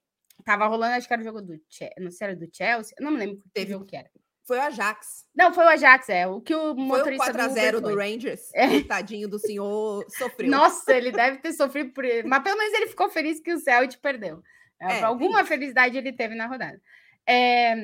[0.45, 1.95] Tava rolando, acho que era o jogo do Chelsea.
[1.99, 2.95] Não sei se era do Chelsea.
[2.99, 4.11] Eu não me lembro que jogo que era.
[4.45, 5.25] Foi o Ajax.
[5.35, 6.27] Não, foi o Ajax, é.
[6.27, 7.33] O que o motorista.
[7.33, 8.53] Foi o 4x0 do, do Rangers.
[8.55, 8.83] É.
[8.83, 10.51] Tadinho do senhor sofreu.
[10.51, 12.27] Nossa, ele deve ter sofrido por ele.
[12.27, 14.43] Mas pelo menos ele ficou feliz que o Celtic perdeu.
[14.81, 16.81] É, é, alguma felicidade ele teve na rodada.
[17.27, 17.75] É...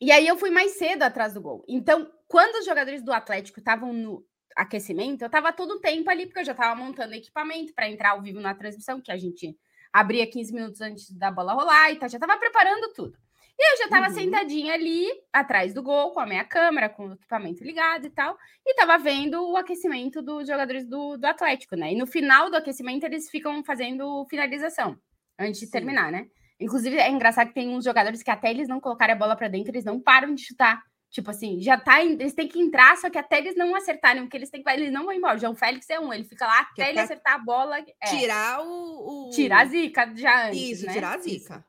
[0.00, 1.64] E aí eu fui mais cedo atrás do gol.
[1.68, 6.26] Então, quando os jogadores do Atlético estavam no aquecimento, eu estava todo o tempo ali,
[6.26, 9.56] porque eu já estava montando equipamento para entrar ao vivo na transmissão, que a gente
[9.92, 13.16] abria 15 minutos antes da bola rolar e tal, já estava preparando tudo.
[13.58, 14.14] E eu já estava uhum.
[14.14, 18.34] sentadinha ali, atrás do gol, com a minha câmera, com o equipamento ligado e tal,
[18.66, 21.92] e estava vendo o aquecimento dos jogadores do, do Atlético, né?
[21.92, 24.96] E no final do aquecimento, eles ficam fazendo finalização,
[25.38, 25.72] antes de Sim.
[25.72, 26.26] terminar, né?
[26.58, 29.48] Inclusive, é engraçado que tem uns jogadores que até eles não colocarem a bola para
[29.48, 30.82] dentro, eles não param de chutar.
[31.10, 32.02] Tipo assim, já tá.
[32.04, 34.70] Eles têm que entrar, só que até eles não acertarem, porque eles têm que.
[34.70, 35.36] Eles não vão embora.
[35.36, 37.78] O João Félix é um, ele fica lá até ele acertar a bola.
[37.78, 38.06] É.
[38.06, 40.60] Tirar o, o, Tirar a zica já antes.
[40.60, 40.92] Isso, né?
[40.92, 41.54] tirar a zica.
[41.56, 41.64] Isso.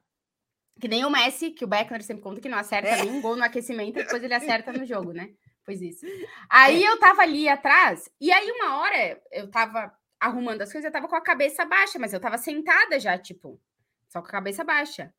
[0.79, 3.03] Que nem o Messi, que o Beckner sempre conta que não acerta é.
[3.03, 5.31] nenhum gol no aquecimento, depois ele acerta no jogo, né?
[5.65, 6.05] Pois isso.
[6.49, 6.89] Aí é.
[6.89, 11.07] eu tava ali atrás, e aí uma hora eu tava arrumando as coisas, eu tava
[11.07, 13.59] com a cabeça baixa, mas eu tava sentada já, tipo,
[14.07, 15.13] só com a cabeça baixa.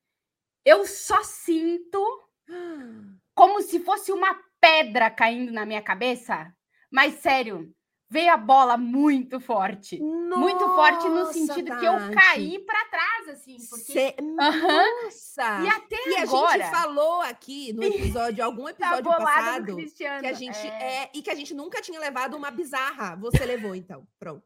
[0.65, 2.01] Eu só sinto
[3.33, 6.53] como se fosse uma pedra caindo na minha cabeça.
[6.91, 7.73] Mas sério,
[8.13, 9.99] veio a bola muito forte.
[9.99, 11.79] Nossa, muito forte no sentido Tati.
[11.79, 13.57] que eu caí para trás, assim.
[13.67, 13.91] Porque...
[13.91, 14.15] Cê...
[14.21, 15.61] Nossa!
[15.61, 16.53] E até e agora...
[16.53, 21.03] a gente falou aqui no episódio, algum tá episódio tá passado, que a gente é...
[21.03, 21.11] é...
[21.13, 23.15] E que a gente nunca tinha levado uma bizarra.
[23.15, 24.07] Você levou, então.
[24.19, 24.43] Pronto.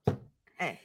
[0.57, 0.77] É.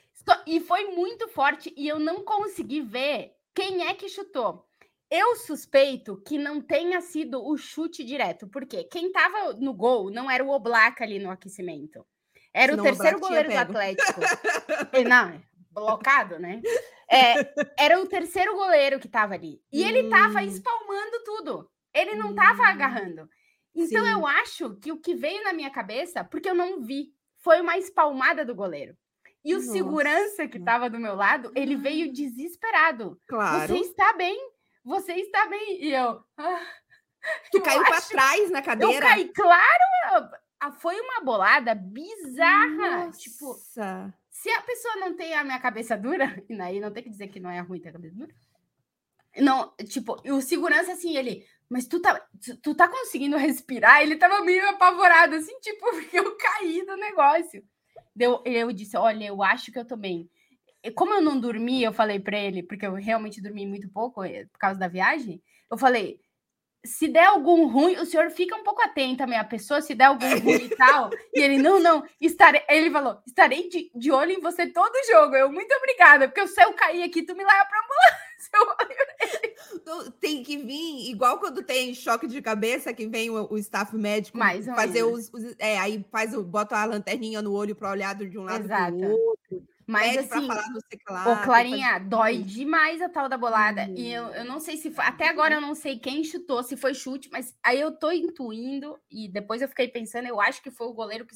[0.46, 4.66] E foi muito forte e eu não consegui ver quem é que chutou.
[5.14, 10.31] Eu suspeito que não tenha sido o chute direto, porque quem estava no gol não
[10.31, 12.03] era o Oblak ali no aquecimento.
[12.51, 14.20] Era Senão o terceiro o goleiro do Atlético.
[15.07, 15.38] não,
[15.70, 16.62] blocado, né?
[17.11, 19.61] É, era o terceiro goleiro que estava ali.
[19.70, 19.87] E hum.
[19.87, 21.70] ele estava espalmando tudo.
[21.92, 22.66] Ele não estava hum.
[22.66, 23.29] agarrando.
[23.75, 24.12] Então Sim.
[24.12, 27.77] eu acho que o que veio na minha cabeça, porque eu não vi, foi uma
[27.77, 28.96] espalmada do goleiro.
[29.44, 29.72] E o Nossa.
[29.72, 33.20] segurança que estava do meu lado, ele veio desesperado.
[33.27, 33.77] Claro.
[33.77, 34.51] Você está bem?
[34.84, 35.82] Você está bem.
[35.84, 36.22] E eu.
[36.36, 36.66] Ah,
[37.50, 38.94] tu eu caiu para trás na cadeira?
[38.94, 40.32] Eu caí, claro.
[40.62, 43.06] Eu, foi uma bolada bizarra.
[43.06, 43.18] Nossa.
[43.18, 43.54] Tipo,
[44.30, 47.28] se a pessoa não tem a minha cabeça dura, e aí não tem que dizer
[47.28, 48.34] que não é ruim ter a cabeça dura.
[49.38, 54.02] Não, tipo, o segurança assim, ele, mas tu tá, tu, tu tá conseguindo respirar?
[54.02, 57.64] Ele tava meio apavorado, assim, tipo, porque eu caí do negócio.
[58.18, 60.30] Eu, eu disse: Olha, eu acho que eu tô bem
[60.90, 64.46] como eu não dormi, eu falei para ele, porque eu realmente dormi muito pouco eh,
[64.46, 65.40] por causa da viagem,
[65.70, 66.20] eu falei,
[66.84, 70.06] se der algum ruim, o senhor fica um pouco atento à minha pessoa, se der
[70.06, 71.10] algum ruim e tal.
[71.32, 72.62] E ele, não, não, estarei.
[72.68, 75.36] Ele falou: estarei de, de olho em você todo o jogo.
[75.36, 78.32] Eu, muito obrigada, porque se eu cair aqui, tu me leva pra ambulância.
[80.20, 84.36] tem que vir, igual quando tem choque de cabeça, que vem o, o staff médico
[84.36, 88.14] Mais fazer os, os, É, aí faz o, bota a lanterninha no olho para olhar
[88.14, 89.68] de um lado para o outro.
[89.92, 93.83] Mas assim, ô Clarinha, dói demais a tal da bolada.
[93.83, 93.94] Hum.
[93.96, 96.76] E eu, eu não sei se foi, até agora eu não sei quem chutou, se
[96.76, 100.70] foi chute, mas aí eu tô intuindo e depois eu fiquei pensando, eu acho que
[100.70, 101.35] foi o goleiro que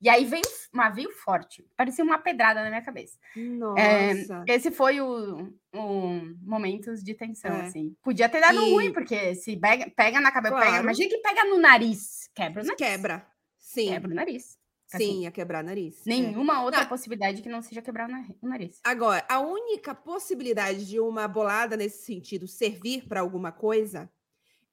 [0.00, 3.16] e aí veio uma veio forte, parecia uma pedrada na minha cabeça.
[3.34, 3.80] Nossa.
[3.80, 4.12] É,
[4.48, 7.62] esse foi o, o momentos de tensão, é.
[7.62, 7.96] assim.
[8.02, 8.70] Podia ter dado e...
[8.70, 10.70] ruim, porque se pega, pega na cabeça, claro.
[10.70, 12.76] pega, imagina que pega no nariz, quebra o nariz.
[12.76, 13.26] Quebra.
[13.58, 13.88] Sim.
[13.88, 14.58] Quebra o nariz.
[14.94, 16.06] Assim, Sim, ia quebrar nariz.
[16.06, 16.10] É.
[16.10, 16.60] Nenhuma é.
[16.60, 16.88] outra não.
[16.88, 18.08] possibilidade que não seja quebrar
[18.42, 18.80] o nariz.
[18.84, 24.10] Agora, a única possibilidade de uma bolada nesse sentido servir para alguma coisa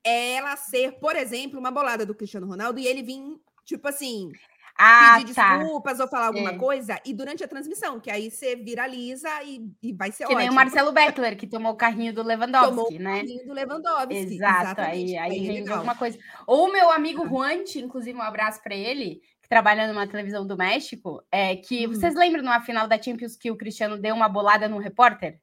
[0.03, 4.31] é ela ser, por exemplo, uma bolada do Cristiano Ronaldo e ele vir, tipo assim,
[4.77, 5.57] ah, pedir tá.
[5.57, 6.57] desculpas ou falar alguma é.
[6.57, 10.39] coisa, e durante a transmissão, que aí você viraliza e, e vai ser que ótimo.
[10.39, 13.13] Que nem o Marcelo Beckler, que tomou o carrinho do Lewandowski, tomou né?
[13.13, 14.15] o carrinho do Lewandowski.
[14.15, 16.17] Exato, aí, aí vem alguma coisa.
[16.47, 19.21] Ou o meu amigo Juanti, inclusive um abraço para ele,
[19.51, 21.89] trabalha numa televisão do México, é que hum.
[21.89, 25.41] vocês lembram numa final da Champions que o Cristiano deu uma bolada no repórter?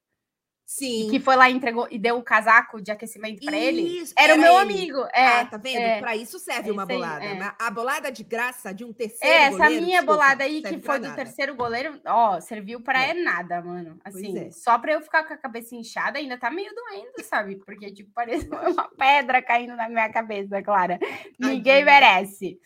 [0.64, 1.08] Sim.
[1.10, 4.02] Que foi lá e entregou e deu o casaco de aquecimento para ele.
[4.18, 4.62] Era, era, o meu ele.
[4.62, 4.98] amigo.
[5.14, 5.78] É, ah, tá vendo?
[5.78, 7.24] É, para isso serve uma bolada.
[7.24, 7.52] Aí, é.
[7.58, 9.74] A bolada de graça de um terceiro é, essa goleiro.
[9.74, 13.10] Essa minha desculpa, bolada aí, que foi do terceiro goleiro, ó, serviu para é.
[13.10, 13.14] é.
[13.14, 13.98] nada, mano.
[14.04, 14.50] Assim, é.
[14.50, 17.56] só para eu ficar com a cabeça inchada, ainda tá meio doendo, sabe?
[17.56, 20.98] Porque, tipo, parece uma pedra caindo na minha cabeça, Clara.
[21.38, 22.58] Ninguém merece.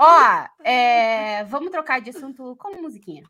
[0.00, 3.24] Ó, é, vamos trocar de assunto com musiquinha.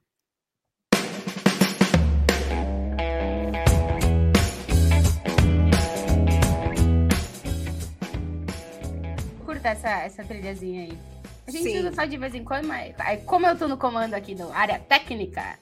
[9.44, 10.98] curta essa, essa trilhazinha aí.
[11.46, 11.78] A gente Sim.
[11.78, 14.78] usa só de vez em quando, mas como eu tô no comando aqui da área
[14.78, 15.58] técnica,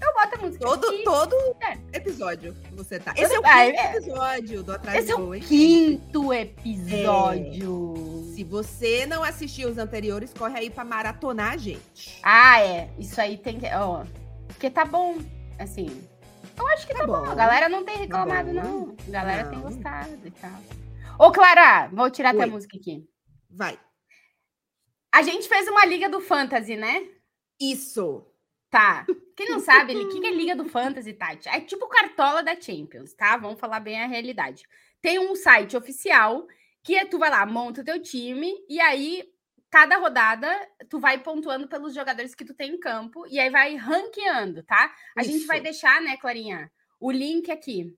[0.00, 0.64] eu boto a música.
[0.64, 1.04] Todo, aqui.
[1.04, 1.96] todo é.
[1.96, 3.12] episódio você tá.
[3.16, 3.96] Esse é o ah, quinto é.
[3.96, 7.94] episódio do Atrás Esse é o quinto episódio.
[8.30, 8.34] É.
[8.34, 12.18] Se você não assistiu os anteriores, corre aí pra maratonar a gente.
[12.22, 12.90] Ah, é.
[12.98, 13.66] Isso aí tem que.
[13.66, 14.04] Ó,
[14.48, 15.18] porque tá bom.
[15.58, 16.08] Assim.
[16.56, 17.20] Eu acho que tá, tá bom.
[17.20, 17.30] bom.
[17.30, 18.96] A galera não tem tá reclamado, tá não.
[19.08, 19.50] A galera não.
[19.50, 20.60] tem gostado e tal.
[21.18, 22.42] Ô, Clara, vou tirar Oi.
[22.42, 23.06] a música aqui.
[23.50, 23.78] Vai.
[25.12, 27.02] A gente fez uma liga do Fantasy, né?
[27.60, 28.29] Isso.
[28.70, 29.04] Tá.
[29.36, 31.48] Quem não sabe, o que é Liga do Fantasy, Tati?
[31.48, 33.36] É tipo cartola da Champions, tá?
[33.36, 34.62] Vamos falar bem a realidade.
[35.02, 36.46] Tem um site oficial
[36.82, 39.24] que é, tu vai lá, monta o teu time e aí
[39.70, 40.48] cada rodada
[40.88, 44.94] tu vai pontuando pelos jogadores que tu tem em campo e aí vai ranqueando, tá?
[45.16, 45.32] A Isso.
[45.32, 47.96] gente vai deixar, né, Clarinha, o link aqui.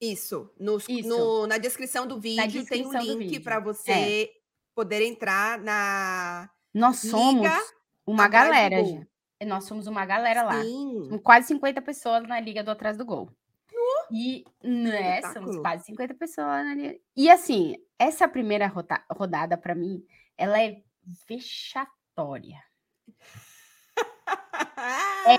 [0.00, 0.50] Isso.
[0.58, 1.08] Nos, Isso.
[1.08, 4.30] No, na descrição do vídeo descrição tem um link para você é
[4.74, 6.50] poder entrar na.
[6.72, 7.62] Nós somos Liga
[8.06, 9.06] uma galera, já.
[9.46, 10.62] Nós somos uma galera lá.
[10.62, 11.18] Sim.
[11.22, 13.30] Quase 50 pessoas na Liga do Atrás do Gol.
[13.72, 16.98] Uh, e né, somos quase 50 pessoas na Liga.
[17.16, 18.72] E assim, essa primeira
[19.10, 20.04] rodada, para mim,
[20.36, 20.82] ela é
[21.28, 22.62] vexatória.
[25.26, 25.36] é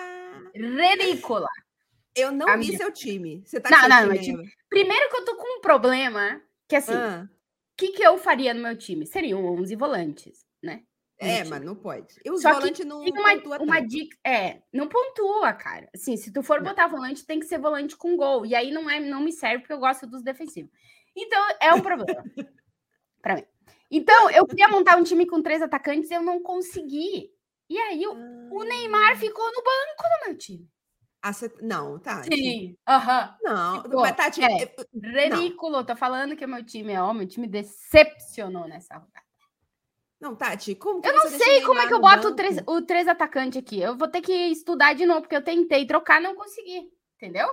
[0.96, 1.48] ridícula.
[2.16, 2.78] Eu não a vi minha...
[2.78, 3.44] seu time.
[3.46, 4.52] Você tá não, não, meu time.
[4.70, 7.30] Primeiro que eu tô com um problema, que assim, ah
[7.82, 9.08] que, que eu faria no meu time?
[9.08, 10.84] Seriam 11 volantes, né?
[11.22, 12.20] É, mas não pode.
[12.26, 15.88] E os volantes não uma, uma dica, é, não pontua, cara.
[15.94, 16.70] Assim, se tu for não.
[16.70, 18.44] botar volante, tem que ser volante com gol.
[18.44, 20.72] E aí não é, não me serve porque eu gosto dos defensivos.
[21.16, 22.24] Então, é um problema
[23.22, 23.44] para mim.
[23.92, 27.30] Então, eu queria montar um time com três atacantes e eu não consegui.
[27.70, 28.50] E aí, o, ah.
[28.52, 30.68] o Neymar ficou no banco do meu time.
[31.22, 31.54] Ah, você...
[31.62, 32.36] Não, Tati.
[32.36, 33.38] Sim, aham.
[33.44, 34.02] Não, Ficou.
[34.02, 34.42] mas Tati.
[34.44, 34.76] É,
[35.30, 35.78] ridículo.
[35.78, 35.86] Não.
[35.86, 39.31] Tô falando que o meu time é homem, o time decepcionou nessa rodada.
[40.22, 42.82] Não, Tati, como que Eu não sei como é que eu boto o três, o
[42.84, 43.82] três atacante aqui.
[43.82, 46.88] Eu vou ter que estudar de novo, porque eu tentei trocar, não consegui.
[47.16, 47.50] Entendeu?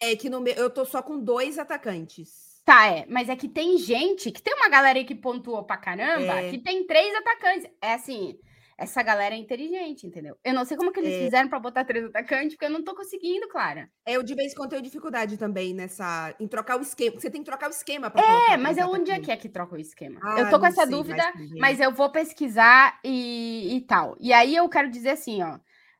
[0.00, 2.60] É que no meu, eu tô só com dois atacantes.
[2.64, 3.06] Tá, é.
[3.08, 6.50] Mas é que tem gente, que tem uma galera aí que pontuou pra caramba, é.
[6.50, 7.68] que tem três atacantes.
[7.80, 8.38] É assim,
[8.76, 10.36] essa galera é inteligente, entendeu?
[10.44, 11.24] Eu não sei como que eles é.
[11.24, 13.90] fizeram para botar três atacantes, porque eu não tô conseguindo, Clara.
[14.06, 17.20] Eu de vez em quando tenho dificuldade também nessa em trocar o esquema.
[17.20, 19.48] Você tem que trocar o esquema para É, mas é onde é que é que
[19.48, 20.20] troca o esquema?
[20.22, 24.16] Ah, eu tô com essa sei, dúvida, mas eu vou pesquisar e, e tal.
[24.20, 25.58] E aí eu quero dizer assim, ó,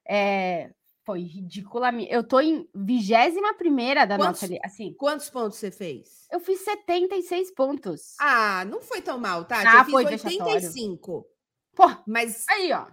[0.08, 0.70] é,
[1.04, 1.90] foi ridícula.
[2.08, 4.94] Eu tô em 21 primeira da quantos, nossa assim.
[4.94, 6.26] Quantos pontos você fez?
[6.30, 8.14] Eu fiz 76 pontos.
[8.20, 9.58] Ah, não foi tão mal, tá?
[9.58, 11.26] Ah, eu fiz foi 85.
[11.74, 12.44] Pô, mas.
[12.48, 12.86] Aí, ó.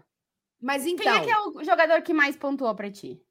[0.61, 1.03] Mas então.
[1.05, 3.21] Quem é que é então o jogador que mais pontuou pra ti?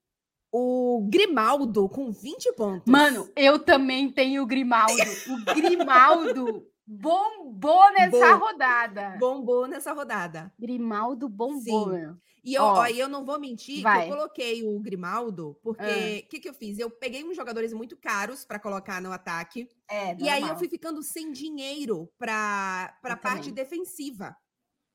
[0.52, 2.90] O Grimaldo, com 20 pontos.
[2.90, 4.92] Mano, eu também tenho o Grimaldo.
[5.28, 9.16] O Grimaldo bombou nessa Bom- rodada.
[9.18, 10.52] Bombou nessa rodada.
[10.58, 12.16] Grimaldo bombou, Sim.
[12.44, 14.06] E eu, Ó, ó, eu não vou mentir que vai.
[14.06, 16.24] eu coloquei o Grimaldo, porque Ah.
[16.24, 16.78] o que, que eu fiz?
[16.78, 19.68] Eu peguei uns jogadores muito caros para colocar no ataque.
[19.90, 23.54] É, E aí eu fui ficando sem dinheiro para a parte também.
[23.54, 24.34] defensiva.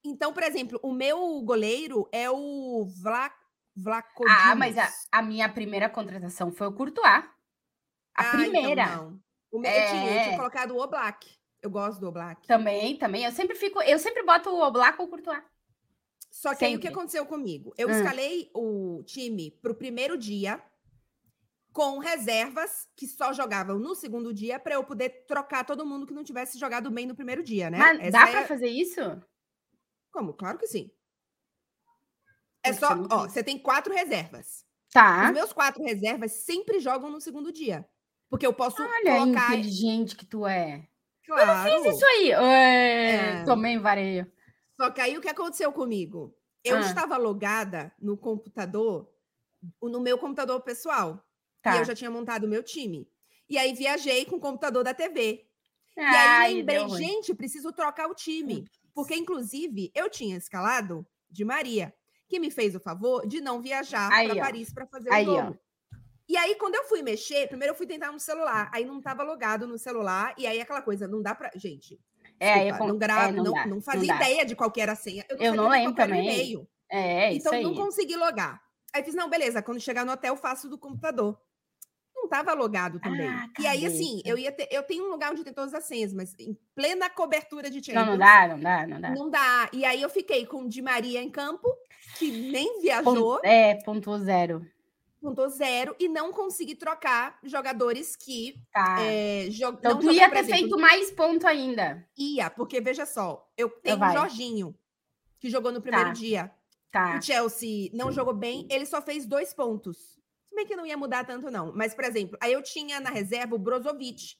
[0.03, 3.31] Então, por exemplo, o meu goleiro é o Vla,
[3.75, 7.23] Vlaco Ah, mas a, a minha primeira contratação foi o Courtois.
[8.15, 8.83] A primeira.
[8.83, 9.19] então não.
[9.51, 10.37] O meu, eu, tinha, eu tinha É.
[10.37, 11.27] colocado o Oblak.
[11.61, 12.45] Eu gosto do Oblak.
[12.47, 13.23] Também, também.
[13.23, 15.41] Eu sempre fico, eu sempre boto o Oblak ou o Courtois.
[16.29, 17.73] Só que aí o que aconteceu comigo?
[17.77, 17.91] Eu Hum.
[17.91, 20.61] escalei o time para o primeiro dia
[21.71, 26.13] com reservas que só jogavam no segundo dia para eu poder trocar todo mundo que
[26.13, 27.77] não tivesse jogado bem no primeiro dia, né?
[27.77, 28.99] Mas Essa dá é- pra fazer isso?
[30.13, 30.33] Como?
[30.33, 30.89] Claro que sim.
[32.63, 34.63] É só, eu nunca ó, você tem quatro reservas.
[34.91, 35.25] Tá.
[35.25, 37.85] Os meus quatro reservas sempre jogam no segundo dia.
[38.29, 39.49] Porque eu posso Olha, colocar.
[39.55, 40.87] inteligente que tu é.
[41.25, 41.89] Claro.
[41.89, 42.31] Isso aí.
[42.31, 43.11] É,
[43.41, 43.43] É.
[43.43, 44.31] Tomei vareio.
[44.79, 46.35] Só que aí o que aconteceu comigo?
[46.63, 46.81] Eu Ah.
[46.81, 49.11] estava logada no computador,
[49.81, 51.23] no meu computador pessoal.
[51.61, 51.75] Tá.
[51.75, 53.09] E eu já tinha montado o meu time.
[53.49, 55.45] E aí viajei com o computador da TV.
[55.97, 58.65] E aí lembrei, gente, preciso trocar o time.
[58.93, 61.93] Porque, inclusive, eu tinha escalado de Maria,
[62.27, 64.41] que me fez o favor de não viajar Aí, para ó.
[64.45, 65.41] Paris para fazer Aí, o ó.
[65.45, 65.59] jogo.
[66.29, 69.23] E aí, quando eu fui mexer, primeiro eu fui tentar no celular, aí não estava
[69.23, 71.99] logado no celular, e aí aquela coisa, não dá para Gente,
[72.39, 73.27] É, aí é desculpa, com- não, gra...
[73.27, 74.15] é, não não, dá, não não fazia dá.
[74.15, 75.25] ideia de qual que era a senha.
[75.29, 76.21] Eu não, Eu não lembro também.
[76.23, 76.67] e-mail.
[76.89, 77.63] É, isso então, aí.
[77.63, 78.61] não consegui logar.
[78.93, 81.37] Aí fiz, não, beleza, quando chegar no hotel, faço do computador.
[82.23, 83.27] Não estava logado também.
[83.27, 85.83] Ah, e aí, assim, eu ia ter, eu tenho um lugar onde tem todas as
[85.83, 88.07] senhas, mas em plena cobertura de Não, Champions.
[88.07, 89.09] não dá, não dá, não dá.
[89.11, 89.69] Não dá.
[89.73, 91.67] E aí eu fiquei com o Di Maria em campo,
[92.17, 94.65] que nem viajou, Pon- É, ponto zero.
[95.21, 98.97] pontou zero, e não consegui trocar jogadores que Tá.
[99.01, 102.07] é, então não tu ia ter exemplo, feito mais ponto ainda.
[102.17, 104.13] Ia, porque veja só, eu tenho o vai.
[104.13, 104.73] Jorginho,
[105.41, 106.13] que jogou no primeiro Tá.
[106.13, 106.51] dia.
[106.89, 107.17] Tá.
[107.17, 110.12] O Chelsea não jogou bem, ele só fez dois pontos.
[110.53, 111.73] Se bem que não ia mudar tanto, não.
[111.75, 114.35] Mas, por exemplo, aí eu tinha na reserva o Brozovic,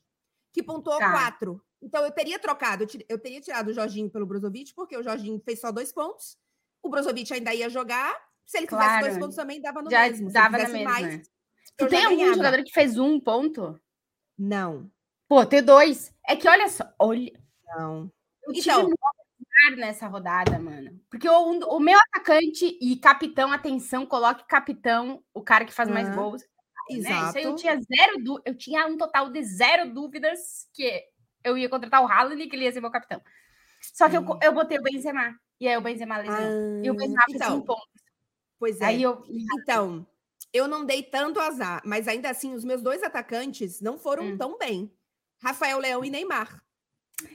[0.52, 1.10] que pontuou Tá.
[1.12, 1.60] quatro.
[1.82, 5.60] Então eu teria trocado, eu, teria tirado o Jorginho pelo Brozovic, porque o Jorginho fez
[5.60, 6.38] só dois pontos.
[6.84, 8.14] O Brozovic ainda ia jogar.
[8.46, 9.06] Se ele fizesse Claro.
[9.06, 10.32] dois pontos também, dava no Já mesmo.
[10.32, 10.92] Dava ele na fizesse mesma.
[11.02, 11.28] mais,
[11.78, 12.36] Tu eu tem algum ganhava.
[12.36, 13.82] jogador que fez um ponto?
[14.38, 14.92] Não,
[15.28, 16.14] Pô, ter dois.
[16.28, 17.32] É que olha só, olha,
[17.66, 18.12] não.
[18.44, 18.90] eu Então-
[19.72, 21.00] nessa rodada, mano.
[21.10, 26.08] Porque o, o meu atacante e capitão, atenção, coloque capitão, o cara que faz mais
[26.08, 26.16] Aham.
[26.16, 26.42] gols.
[26.42, 26.48] né?
[26.98, 27.38] Isso Exato.
[27.38, 31.04] aí eu tinha zero eu tinha um total de zero dúvidas que
[31.44, 33.22] eu ia contratar o Haaland e que ele ia ser meu capitão.
[33.94, 35.36] Só que eu, eu botei o Benzema.
[35.60, 36.84] E aí o Benzema lesionou.
[36.84, 37.88] e o Ah, Benzema fez então, um ponto.
[38.60, 38.86] pois é.
[38.86, 39.24] Aí eu.
[39.62, 40.06] Então,
[40.52, 44.38] eu não dei tanto azar, mas ainda assim, os meus dois atacantes não foram Hum.
[44.38, 44.92] tão bem.
[45.42, 46.62] Rafael Leão e Neymar.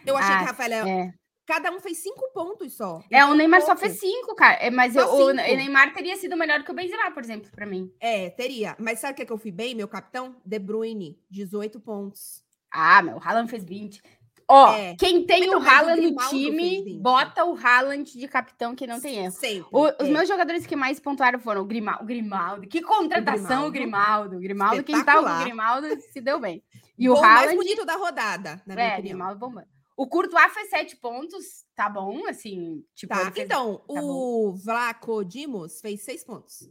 [0.06, 0.88] Eu achei Ah, que Rafael Leão.
[0.88, 1.17] É.
[1.48, 3.00] Cada um fez cinco pontos só.
[3.10, 3.80] É, Então, o Neymar só pouco.
[3.80, 4.58] fez cinco, cara.
[4.60, 5.32] É, mas Só eu- o.
[5.32, 7.90] Neymar teria sido melhor que o Benzema, por exemplo, pra mim.
[7.98, 8.76] É, teria.
[8.78, 10.36] Mas sabe o que, é que eu fui bem, meu capitão?
[10.44, 12.44] De Bruyne, 18 pontos.
[12.70, 14.02] Ah, meu, o Haaland fez 20.
[14.50, 14.94] Ó, É.
[14.98, 16.98] quem tem Então, o Haaland no Grimaldo time, 20.
[17.02, 19.30] bota o Haaland de capitão que não tem erro.
[19.32, 19.66] Sempre.
[19.72, 20.10] O- os é.
[20.10, 22.04] meus jogadores que mais pontuaram foram o Grimaldo.
[22.06, 22.66] Grimaldo.
[22.68, 24.36] Que contratação o Grimaldo.
[24.36, 25.38] O Grimaldo, quem com o.
[25.44, 26.62] Grimaldo se deu bem.
[26.98, 27.56] E o mais Haaland.
[27.56, 29.02] bonito da rodada, na minha É, opinião.
[29.18, 29.66] Grimaldo bombando.
[29.98, 35.24] O Courtois fez sete pontos, tá bom, assim, tipo, Tá, fez- então, tá o Vlaco
[35.24, 36.70] Dimos fez seis pontos.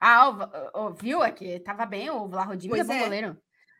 [0.00, 1.24] Ah, o Va- o- viu?
[1.24, 3.02] É que tava bem, o Vlahodimos é Pois bom é.
[3.04, 3.36] goleiro.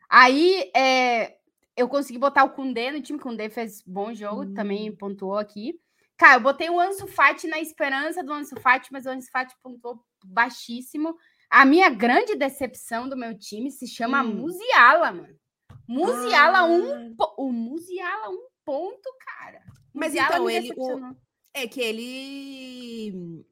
[0.09, 1.37] Aí, é,
[1.77, 4.53] eu consegui botar o Kundê no time, o Kundê fez bom jogo, Hum.
[4.53, 5.79] também pontuou aqui.
[6.17, 9.55] Cara, eu botei o Ansu Fati na esperança do Ansu Fati, mas o Ansu Fati
[9.63, 11.15] pontuou baixíssimo.
[11.49, 14.35] A minha grande decepção do meu time se chama Hum.
[14.41, 15.35] Musiala, mano.
[15.87, 19.61] Musiala, um, Ah, po- o Musiala, um ponto, cara.
[19.93, 21.15] Mas então ele- o-.
[21.55, 23.45] É que ele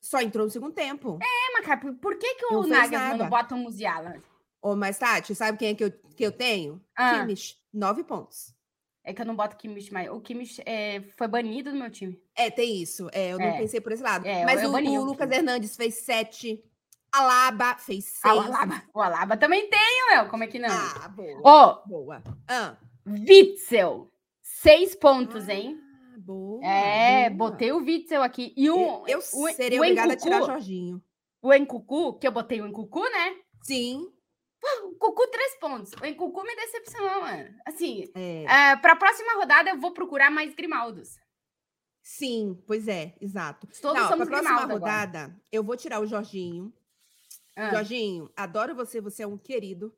[0.00, 1.18] só entrou no segundo tempo.
[1.20, 4.22] É, mas, cara, por, que, que o Não Nagelsmann bota o Musiala?
[4.62, 6.80] Ô, mas, Tati, sabe quem é que eu, que eu tenho?
[6.96, 7.18] Ah.
[7.20, 8.54] Kimmich, nove pontos.
[9.04, 10.08] É que eu não boto o Kimmich mais.
[10.10, 12.20] O Kimmich é, foi banido do meu time.
[12.36, 13.08] É, tem isso.
[13.12, 13.58] É, eu não É.
[13.58, 14.26] pensei por esse lado.
[14.26, 15.30] É, mas o, o o Lucas.
[15.30, 16.62] Hernandes fez sete.
[17.10, 18.20] Alaba fez seis.
[18.24, 18.82] Ah, o Alaba.
[18.94, 20.28] O Alaba também tem, meu.
[20.28, 20.68] Como é que não?
[20.70, 21.40] Ah, boa.
[21.42, 22.22] Ó, Boa.
[22.46, 24.12] Ah, Witzel.
[24.62, 25.78] Seis pontos, hein?
[25.80, 26.64] ah, boa.
[26.64, 27.50] É, boa.
[27.50, 28.52] botei o Witzel aqui.
[28.56, 31.02] E o, Eu o, seria o obrigada a Encucu, tirar Jorginho.
[31.42, 33.36] o Encucu, que eu botei o Encucu, né?
[33.62, 34.10] Sim.
[34.84, 35.92] O Cucu, três pontos.
[36.02, 37.54] O Encucu me decepcionou, mano.
[37.64, 38.42] Assim, É.
[38.72, 41.10] é, para a próxima rodada eu vou procurar mais Grimaldos.
[42.02, 43.68] Sim, pois é, exato.
[43.80, 44.92] Todos Não, somos pra próxima Grimaldo agora.
[45.02, 46.72] rodada, eu vou tirar o Jorginho.
[47.54, 49.94] Ah, Jorginho, adoro você, você é um querido.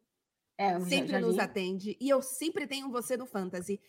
[0.59, 1.21] é, sempre Jorginho.
[1.29, 1.97] nos atende.
[1.99, 3.81] E eu sempre tenho você no Fantasy.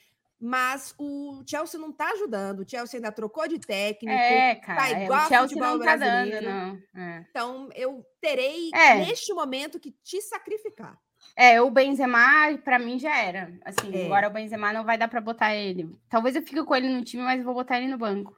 [0.42, 2.62] Mas o Chelsea não tá ajudando.
[2.62, 4.12] O Chelsea ainda trocou de técnico.
[4.18, 5.00] É, tá cara.
[5.00, 6.80] é, igual o ao Chelsea futebol não tá dando, não.
[6.96, 7.26] É.
[7.30, 8.96] Então, eu terei, É.
[9.06, 10.98] neste momento, que te sacrificar.
[11.36, 13.54] É, o Benzema, pra mim, já era.
[13.64, 14.06] Assim, É.
[14.06, 15.89] agora o Benzema não vai dar pra botar ele.
[16.10, 18.36] Talvez eu fique com ele no time, mas vou botar ele no banco.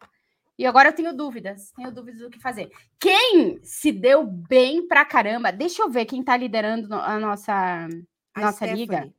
[0.59, 1.71] E agora eu tenho dúvidas.
[1.71, 2.69] Tenho dúvidas do que fazer.
[2.99, 5.51] Quem se deu bem pra caramba?
[5.51, 7.87] Deixa eu ver quem tá liderando a nossa,
[8.35, 9.11] A nossa liga.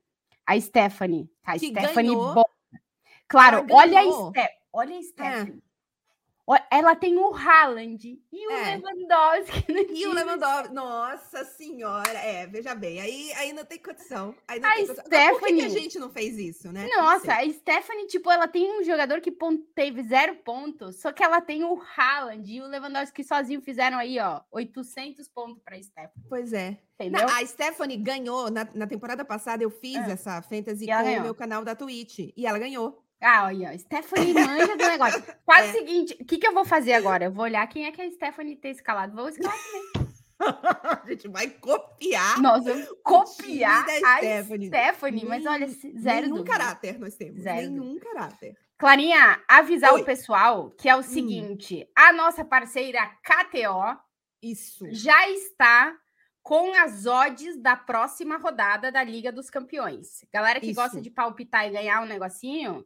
[0.46, 1.28] A Stephanie.
[1.42, 2.34] A Que Stephanie ganhou.
[2.34, 2.48] Bo-
[3.34, 4.30] Claro, olha a ganhou.
[4.30, 5.62] Ste Olha a Stephanie.
[6.46, 8.76] Ó, Ela tem o Haaland e o É.
[8.76, 9.64] Lewandowski.
[9.66, 10.12] E o time.
[10.12, 14.34] Lewandowski, nossa senhora, é, veja bem, aí, aí não tem condição.
[14.46, 15.04] Aí não A tem condição.
[15.06, 16.86] Agora, Por que, que a Stephanie- gente não fez isso, né?
[16.94, 19.34] Nossa, a Stephanie, tipo, ela tem um jogador que
[19.74, 24.18] teve zero pontos, só que ela tem o Haaland e o Lewandowski sozinho fizeram aí,
[24.18, 26.78] ó, 800 pontos pra Stephanie, Pois é.
[27.00, 27.26] entendeu?
[27.26, 30.10] A Stephanie ganhou, na, na temporada passada eu fiz Ah.
[30.10, 33.02] essa fantasy E com o meu canal da Twitch, e ela ganhou.
[33.24, 35.22] Ah, olha, Stephanie manja do negócio.
[35.46, 35.70] Faz É.
[35.70, 37.24] o seguinte, o que, que eu vou fazer agora?
[37.24, 39.14] Eu vou olhar quem é que a Stephanie tem escalado.
[39.16, 39.56] Vou escalar
[39.94, 40.14] também.
[40.38, 44.66] a gente vai copiar Nossa, eu vou copiar a Stephanie.
[44.68, 46.52] Stephanie, mas olha, Nem- zero Nenhum dúvida.
[46.58, 48.54] caráter nós temos, Zero nenhum caráter.
[48.76, 50.00] Clarinha, avisar Oi.
[50.00, 50.02] Hum.
[50.02, 53.96] o pessoal que é o seguinte, a nossa parceira KTO
[54.42, 54.84] Isso.
[54.90, 55.94] já está
[56.42, 60.26] com as odds da próxima rodada da Liga dos Campeões.
[60.32, 61.02] Galera que gosta Isso.
[61.04, 62.84] de palpitar e ganhar um negocinho,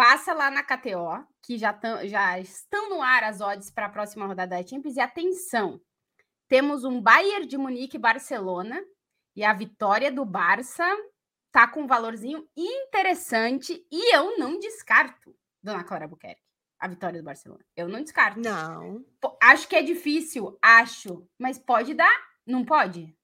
[0.00, 3.90] passa lá na KTO, que já, tão- já estão no ar as odds para a
[3.90, 4.96] próxima rodada da Champions.
[4.96, 5.78] E atenção,
[6.48, 8.82] temos um Bayern de Munique e Barcelona,
[9.36, 10.86] e a vitória do Barça
[11.52, 16.40] tá com um valorzinho interessante, e eu não descarto, dona Clara Buquerque,
[16.78, 17.62] a vitória do Barcelona.
[17.76, 18.40] Eu não descarto.
[18.40, 19.04] Não,
[19.42, 23.14] Acho que é difícil, acho, mas pode dar, não pode?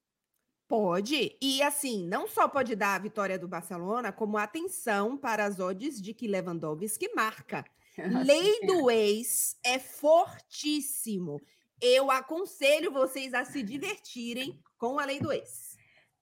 [0.69, 1.37] Pode.
[1.41, 6.01] E assim, não só pode dar a vitória do Barcelona, como atenção para as odds
[6.01, 7.65] de que Lewandowski marca.
[7.99, 8.67] Nossa Lei Senhora.
[8.67, 11.41] do ex é fortíssimo.
[11.81, 15.77] Eu aconselho vocês a se divertirem com a lei do ex.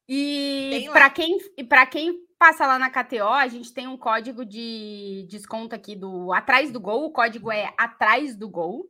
[0.09, 4.45] E para quem e para quem passa lá na KTO, a gente tem um código
[4.45, 7.07] de desconto aqui do atrás do gol.
[7.07, 8.87] O código é atrás do gol.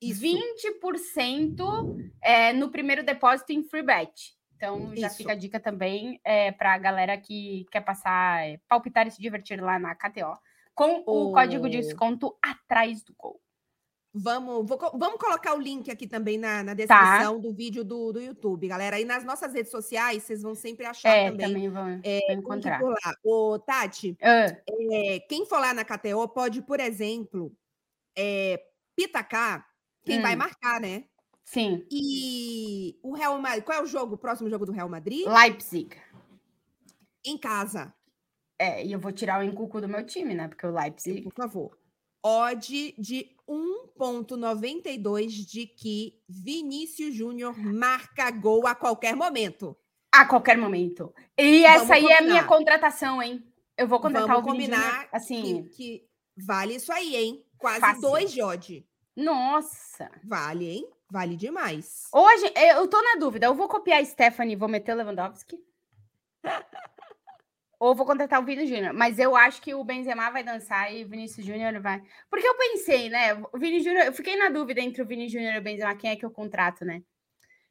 [0.00, 0.22] Isso.
[0.22, 4.34] 20% é, no primeiro depósito em free bet.
[4.56, 5.16] Então já Isso.
[5.18, 9.20] fica a dica também é, para a galera que quer passar, é, palpitar e se
[9.20, 10.36] divertir lá na KTO.
[10.74, 13.40] Com o O- código de desconto atrás do gol.
[14.18, 16.62] Vamos, vou vamos colocar o link aqui também na, Tá.
[16.64, 18.98] na descrição do vídeo do, do YouTube, galera.
[18.98, 21.46] E nas nossas redes sociais, vocês vão sempre achar É, também.
[21.48, 22.78] também vão, é, vão encontrar.
[22.80, 23.14] por lá.
[23.22, 24.56] Ô, Tati, Ah,
[24.90, 27.52] é, quem for lá na KTO pode, por exemplo,
[28.16, 28.58] é,
[28.96, 29.66] pitacar
[30.02, 30.38] quem vai Hum.
[30.38, 31.04] marcar, né?
[31.46, 35.26] Sim, E o Real Madrid, qual é o jogo, o próximo jogo do Real Madrid?
[35.26, 35.96] Leipzig.
[37.24, 37.94] Em casa,
[38.58, 40.48] É, e eu vou tirar o encuco do meu time, né?
[40.48, 41.22] Porque o Leipzig.
[41.22, 41.78] por favor.
[42.22, 49.76] Odd de 1,92 de que Vinícius Júnior marca gol a qualquer momento.
[50.12, 51.14] A qualquer momento.
[51.38, 52.48] E essa Vamos aí é a minha combinar.
[52.48, 53.44] contratação, hein?
[53.76, 55.64] Eu vou contratar Vamos o Vini Júnior, combinar assim.
[55.64, 57.44] Que, que vale isso aí, hein?
[57.58, 58.00] Quase Fácil.
[58.00, 58.86] dois de odd.
[59.14, 60.10] Nossa.
[60.24, 60.88] Vale, hein?
[61.10, 62.08] Vale demais.
[62.12, 63.46] Hoje, eu tô na dúvida.
[63.46, 65.56] Eu vou copiar a Stephanie e vou meter o Lewandowski.
[67.78, 68.94] Ou vou contratar o Vini Júnior.
[68.94, 72.02] Mas eu acho que o Benzema vai dançar e o Vinícius Júnior vai.
[72.30, 73.34] Porque eu pensei, né?
[73.52, 76.10] O Vini Júnior, eu fiquei na dúvida entre o Vini Júnior e o Benzema, quem
[76.10, 77.02] é que eu contrato, né?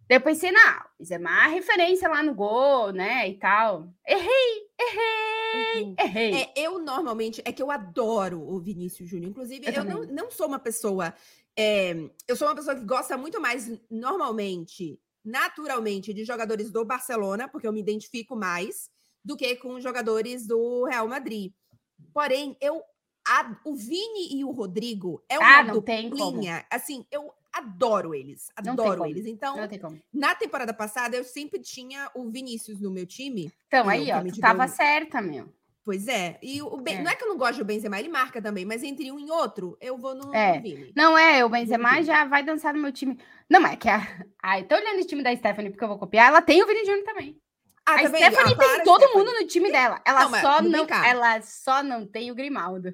[0.07, 3.27] Daí eu pensei, não, o Benzema é referência lá no gol, né?
[3.27, 3.91] E tal.
[4.07, 5.95] Errei, errei, Uhum.
[5.99, 6.33] errei.
[6.35, 9.31] É, eu normalmente, é que eu adoro o Vinícius Júnior.
[9.31, 11.13] Inclusive, Eu eu, não, não sou uma pessoa.
[11.57, 11.93] É,
[12.27, 17.67] eu sou uma pessoa que gosta muito mais, normalmente, naturalmente, de jogadores do Barcelona, porque
[17.67, 18.89] eu me identifico mais,
[19.23, 21.51] do que com jogadores do Real Madrid.
[22.13, 22.81] Porém, eu.
[23.27, 26.63] a- o Vini e o Rodrigo é uma Ah, duplinha.
[26.69, 28.51] Assim, eu adoro eles.
[28.55, 29.25] Adoro eles.
[29.25, 29.55] Então,
[30.13, 33.51] na temporada passada, eu sempre tinha o Vinícius no meu time.
[33.65, 35.51] Então, aí, ó, também tu tava certa, meu.
[35.85, 36.39] Pois é.
[36.41, 37.01] E o Ben- É.
[37.03, 39.29] não é que eu não gosto do Benzema, ele marca também, mas entre um e
[39.29, 40.59] outro, eu vou no, É.
[40.59, 40.91] Vini.
[40.95, 43.19] Não, é, o Benzema já vai dançar no meu time.
[43.47, 44.01] Não, mas é que a...
[44.41, 46.29] Ai, tô olhando o time da Stephanie porque eu vou copiar.
[46.29, 47.39] Ela tem o Vini Júnior também.
[47.85, 48.07] Ah, a tá?
[48.17, 49.13] Stephanie Ah, tem todo Stephanie.
[49.25, 50.01] mundo no time dela.
[50.03, 52.91] Ela Não, só não, ela só não tem o Grimaldo.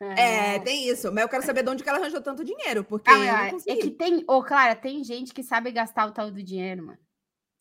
[0.00, 1.12] É, tem isso.
[1.12, 3.90] Mas eu quero saber de onde que ela arranjou tanto dinheiro, porque Ah, é que
[3.90, 6.98] tem, ô, Clara, tem gente que sabe gastar o tal do dinheiro, mano.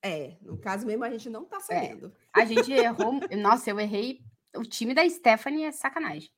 [0.03, 2.13] É, no caso mesmo, a gente não tá sabendo.
[2.33, 3.19] A gente errou.
[3.37, 4.19] Nossa, eu errei.
[4.55, 6.29] O time da Stephanie é sacanagem.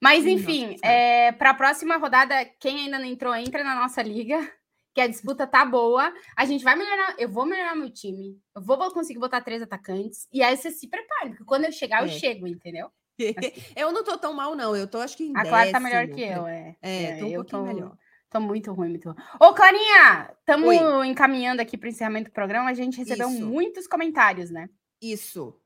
[0.00, 4.38] Mas, enfim, é, para a próxima rodada, quem ainda não entrou, entra na nossa liga,
[4.94, 6.12] que a disputa tá boa.
[6.36, 7.16] A gente vai melhorar.
[7.18, 8.40] Eu vou melhorar meu time.
[8.54, 10.28] Eu vou conseguir botar três atacantes.
[10.32, 12.18] E aí você se prepare, porque quando eu chegar, eu É.
[12.18, 12.90] chego, entendeu?
[13.76, 14.76] eu não tô tão mal, não.
[14.76, 16.76] Eu tô, acho que em A Clara tá melhor que eu, é.
[16.80, 17.96] É, É, tô um eu pouquinho tô- melhor.
[18.30, 19.16] Tô muito ruim, muito ruim.
[19.40, 20.74] Ô, Clarinha, estamos
[21.06, 22.68] encaminhando aqui para o encerramento do programa.
[22.68, 23.44] A gente recebeu Isso.
[23.44, 24.68] muitos comentários, né?
[25.00, 25.58] Isso.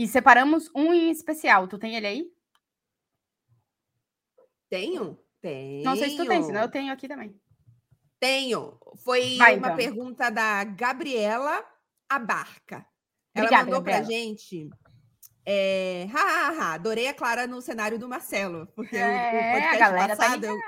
[0.00, 1.68] E separamos um em especial.
[1.68, 2.32] Tu tem ele aí?
[4.70, 5.18] Tenho?
[5.42, 5.84] Tenho.
[5.84, 7.38] Não sei se tu tem, senão eu tenho aqui também.
[8.18, 8.78] Tenho.
[9.04, 9.76] Foi Vai, uma então.
[9.76, 11.64] pergunta da Gabriela
[12.08, 12.86] Abarca.
[13.34, 14.22] Ela Obrigada, mandou pra Gabriela.
[14.22, 14.70] gente.
[15.44, 19.48] É, ha, ha, ha, adorei a Clara no cenário do Marcelo, porque o- o, É,
[19.48, 20.58] a podcast galera tá passado eu,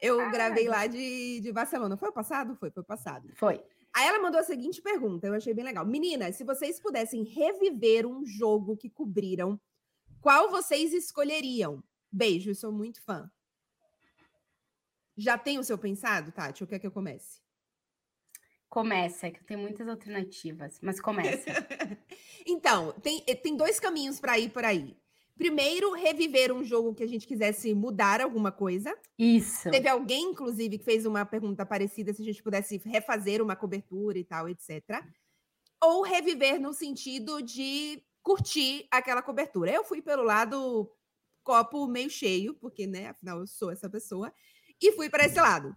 [0.00, 0.32] eu ligada.
[0.32, 1.96] gravei lá de, de Barcelona.
[1.96, 2.56] Foi o passado?
[2.56, 3.28] Foi, foi o passado.
[3.36, 3.62] Foi.
[3.96, 5.86] Aí ela mandou a seguinte pergunta, eu achei bem legal.
[5.86, 9.58] Meninas, se vocês pudessem reviver um jogo que cobriram,
[10.20, 11.82] qual vocês escolheriam?
[12.12, 13.30] Beijo, eu sou muito fã.
[15.16, 16.62] Já tem o seu pensado, Tati?
[16.62, 17.40] Ou quer que eu comece?
[18.68, 21.46] Começa, que tem muitas alternativas, mas começa.
[22.48, 24.96] Então, tem, tem dois caminhos para ir por aí.
[25.36, 28.96] Primeiro, reviver um jogo que a gente quisesse mudar alguma coisa.
[29.18, 29.70] Isso.
[29.70, 34.18] Teve alguém, inclusive, que fez uma pergunta parecida se a gente pudesse refazer uma cobertura
[34.18, 35.04] e tal, etc.
[35.82, 39.70] Ou reviver no sentido de curtir aquela cobertura.
[39.70, 40.90] Eu fui pelo lado
[41.44, 44.32] copo meio cheio, porque, né, afinal eu sou essa pessoa,
[44.80, 45.76] e fui para esse lado.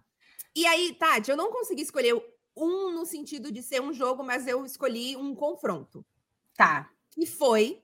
[0.56, 2.14] E aí, Tati, eu não consegui escolher
[2.56, 6.04] um no sentido de ser um jogo, mas eu escolhi um confronto
[6.56, 6.90] Tá.
[7.12, 7.82] que foi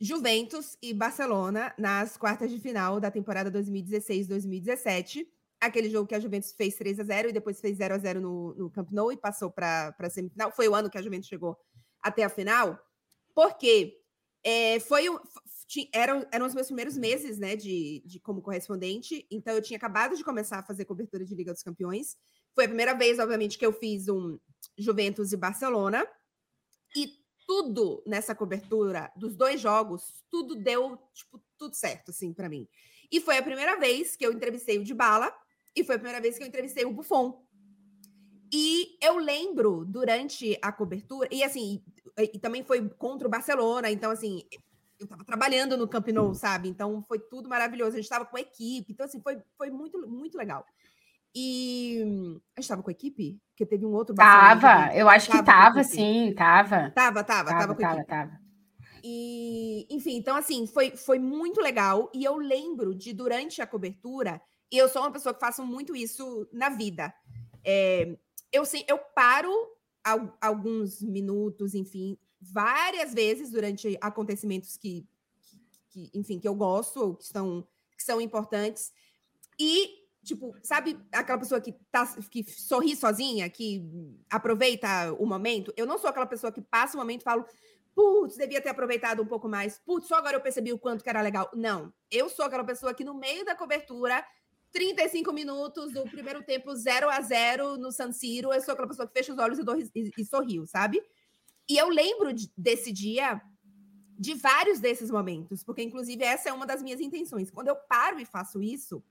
[0.00, 5.26] Juventus e Barcelona nas quartas de final da temporada 2016-2017.
[5.60, 8.20] Aquele jogo que a Juventus fez 3 a 0 e depois fez 0 a 0
[8.20, 10.52] no, no Camp Nou e passou para a semifinal.
[10.52, 11.58] Foi o ano que a Juventus chegou
[12.00, 12.78] até a final,
[13.34, 14.00] porque
[14.44, 15.06] é, foi
[15.92, 20.16] eram, eram os meus primeiros meses né, de, de como correspondente, então eu tinha acabado
[20.16, 22.16] de começar a fazer cobertura de Liga dos Campeões.
[22.54, 24.38] Foi a primeira vez, obviamente, que eu fiz um
[24.78, 26.06] Juventus e Barcelona.
[26.96, 27.12] E
[27.48, 32.68] tudo nessa cobertura dos dois jogos, tudo deu, tipo, tudo certo, assim, para mim.
[33.10, 35.32] E foi a primeira vez que eu entrevistei o Dybala
[35.74, 37.42] e foi a primeira vez que eu entrevistei o Buffon.
[38.52, 41.82] E eu lembro durante a cobertura, e assim,
[42.18, 44.42] e, e também foi contra o Barcelona, então assim,
[45.00, 46.68] eu tava trabalhando no Camp Nou, sabe?
[46.68, 50.06] Então foi tudo maravilhoso, a gente tava com a equipe, então assim, foi, foi muito,
[50.06, 50.66] muito legal.
[51.34, 53.38] E a gente tava com a equipe?
[53.50, 56.90] Porque teve um outro Tava, eu acho que Tava a tava, sim, tava.
[56.90, 58.08] Tava, tava, tava, Tava, com a tava, equipe.
[58.08, 58.40] tava.
[59.02, 62.10] E, enfim, então assim, foi, foi muito legal.
[62.14, 65.94] E eu lembro de, durante a cobertura, e eu sou uma pessoa que faço muito
[65.94, 67.12] isso na vida.
[67.64, 68.16] é,
[68.52, 69.52] eu, eu paro
[70.02, 75.06] al- alguns minutos, enfim, várias vezes durante acontecimentos que,
[75.42, 75.60] que,
[76.08, 77.66] que, enfim, que eu gosto, ou que são,
[77.96, 78.92] que são importantes.
[79.58, 79.97] E,
[80.28, 83.82] tipo, sabe aquela pessoa que, tá, que sorri sozinha, que
[84.30, 85.72] aproveita o momento?
[85.76, 87.46] Eu não sou aquela pessoa que passa o momento e falo,
[87.94, 89.78] putz, devia ter aproveitado um pouco mais.
[89.78, 91.50] Putz, só agora eu percebi o quanto que era legal.
[91.54, 94.24] Não, eu sou aquela pessoa que no meio da cobertura,
[94.70, 99.08] 35 minutos do primeiro tempo, 0 a 0 no San Siro, eu sou aquela pessoa
[99.08, 101.02] que fecha os olhos e, e, e sorriu, sabe?
[101.68, 103.40] E eu lembro de- desse dia,
[104.18, 107.50] de vários desses momentos, porque inclusive essa é uma das minhas intenções.
[107.50, 109.02] Quando eu paro e faço isso,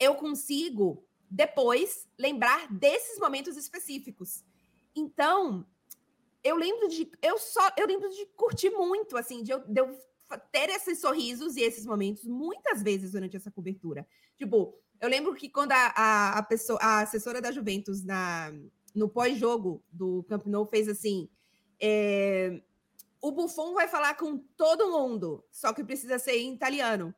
[0.00, 4.42] eu consigo depois lembrar desses momentos específicos.
[4.96, 5.64] Então,
[6.42, 9.96] eu lembro de eu só eu lembro de curtir muito assim, de eu, de eu
[10.50, 14.06] ter esses sorrisos e esses momentos muitas vezes durante essa cobertura.
[14.36, 18.52] Tipo, eu lembro que quando a, a, a pessoa, a assessora da Juventus na
[18.94, 21.28] no pós-jogo do Camp Nou fez assim,
[21.80, 22.60] é,
[23.20, 27.14] o Buffon vai falar com todo mundo, só que precisa ser em italiano.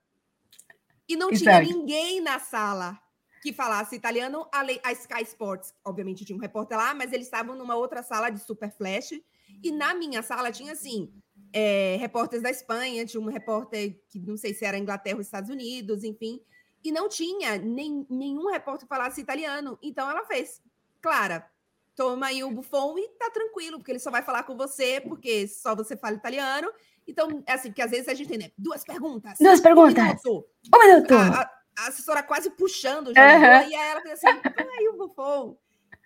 [1.08, 1.68] E não tinha Exato.
[1.68, 2.98] ninguém na sala
[3.42, 7.56] que falasse italiano, além a Sky Sports, obviamente tinha um repórter lá, mas eles estavam
[7.56, 9.20] numa outra sala de super flash.
[9.62, 11.12] E na minha sala tinha assim,
[11.52, 15.50] é, repórteres da Espanha, tinha um repórter que não sei se era Inglaterra ou Estados
[15.50, 16.40] Unidos, enfim,
[16.84, 19.78] e não tinha nem, nenhum repórter que falasse italiano.
[19.82, 20.62] Então ela fez,
[21.00, 21.48] Clara,
[21.94, 25.46] toma aí o Buffon e tá tranquilo, porque ele só vai falar com você, porque
[25.48, 26.72] só você fala italiano.
[27.06, 29.38] Então, é assim, porque às vezes a gente tem, né, duas perguntas.
[29.40, 30.04] Duas um perguntas.
[30.04, 30.46] minuto.
[30.74, 31.14] Um minuto.
[31.14, 33.66] A, a- a assessora quase puxando o jogador, Aham.
[33.68, 35.56] e aí ela fez assim, ai, o Buffon.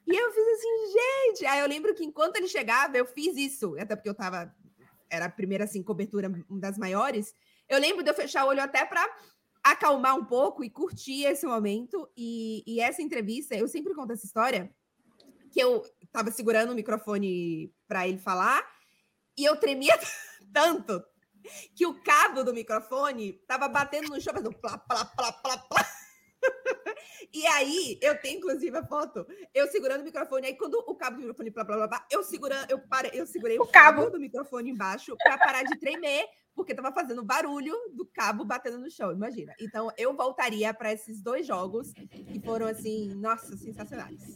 [0.07, 1.47] E eu fiz assim, gente.
[1.47, 4.55] Aí eu lembro que enquanto ele chegava, eu fiz isso, até porque eu tava,
[5.11, 7.35] era a primeira, assim, cobertura, uma das maiores.
[7.69, 9.05] Eu lembro de eu fechar o olho até para
[9.65, 12.09] acalmar um pouco e curtir esse momento.
[12.17, 14.71] E, e essa entrevista, eu sempre conto essa história,
[15.51, 15.83] que eu
[16.13, 18.65] tava segurando o microfone para ele falar,
[19.37, 19.99] e eu tremia
[20.57, 21.05] tanto
[21.75, 25.87] que o cabo do microfone tava batendo no chão, fazendo plá, plá, plá, plá, plá.
[27.33, 31.17] E aí, eu tenho inclusive a foto, eu segurando o microfone, aí quando o cabo
[31.17, 34.03] do microfone, blá, blá, blá, blá, eu, segurando, eu, parei, eu segurei o, O cabo.
[34.03, 38.79] cabo do microfone embaixo para parar de tremer, porque estava fazendo barulho do cabo batendo
[38.79, 39.53] no chão, imagina.
[39.61, 44.35] Então eu voltaria para esses dois jogos que foram assim, nossa, sensacionais.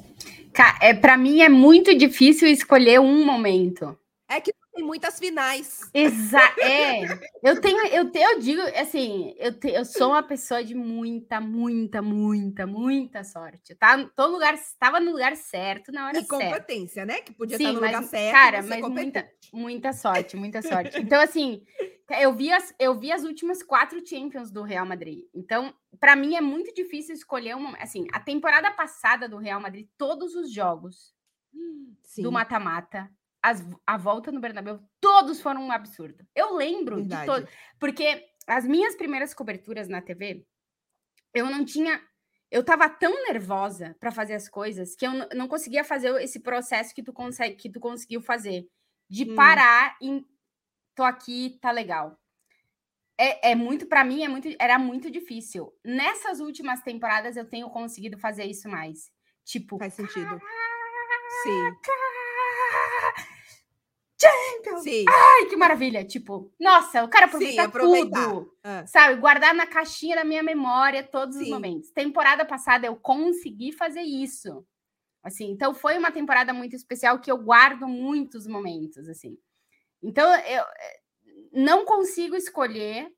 [0.83, 3.97] É, para mim é muito difícil escolher um momento.
[4.29, 5.91] É que tem muitas finais.
[5.93, 6.61] Exato.
[6.61, 7.05] É.
[7.43, 11.41] Eu tenho, eu, te, eu digo assim, eu, te, eu sou uma pessoa de muita,
[11.41, 13.74] muita, muita, muita sorte.
[13.74, 16.45] Tá, tô no lugar, estava no lugar certo na hora e certa.
[16.45, 17.20] E competência, né?
[17.20, 18.33] Que podia Sim, estar no mas, lugar certo.
[18.33, 20.99] Cara, mas muita, muita sorte, muita sorte.
[21.11, 21.62] Então, assim,
[22.20, 25.24] eu vi as, eu vi as últimas quatro Champions do Real Madrid.
[25.35, 29.89] Então, para mim é muito difícil escolher um, assim, a temporada passada do Real Madrid,
[29.99, 31.14] todos os jogos
[32.03, 32.22] Sim.
[32.22, 33.11] do mata-mata
[33.43, 36.26] as, a volta no Bernabéu, todos foram um absurdo.
[36.34, 37.20] Eu lembro Verdade.
[37.20, 40.47] de todos, porque as minhas primeiras coberturas na TV,
[41.34, 42.03] eu não tinha,
[42.51, 46.95] eu tava tão nervosa para fazer as coisas que eu não conseguia fazer esse processo
[46.95, 48.66] que tu consegue, que tu conseguiu fazer,
[49.09, 49.34] de hum.
[49.34, 50.24] parar e
[50.95, 52.18] tô aqui, tá legal.
[53.18, 55.70] É, é muito, para mim, é muito, era muito difícil.
[55.84, 59.11] Nessas últimas temporadas eu tenho conseguido fazer isso mais.
[59.45, 60.41] Tipo, faz sentido.
[61.43, 61.76] Sim.
[64.21, 64.83] Champions!
[64.83, 65.05] Sim.
[65.09, 66.05] Ai, que maravilha!
[66.05, 68.29] Tipo, nossa, eu quero aproveitar, Sim, aproveitar.
[68.29, 68.55] tudo.
[68.62, 68.87] Ah.
[68.87, 71.45] Sabe, guardar na caixinha da minha memória todos Sim.
[71.45, 71.91] os momentos.
[71.91, 74.66] Temporada passada eu consegui fazer isso.
[75.23, 79.37] Assim, então foi uma temporada muito especial que eu guardo muitos momentos, assim.
[80.03, 81.01] Então, eu eh,
[81.53, 83.12] não consigo escolher,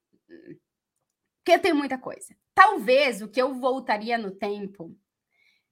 [1.45, 2.35] porque tem muita coisa.
[2.55, 4.97] Talvez o que eu voltaria no tempo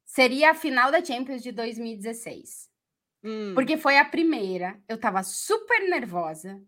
[0.04, 2.69] seria a final da Champions de 2016.
[3.22, 3.52] Hum.
[3.54, 4.78] Porque foi a primeira.
[4.88, 6.60] Eu tava super nervosa.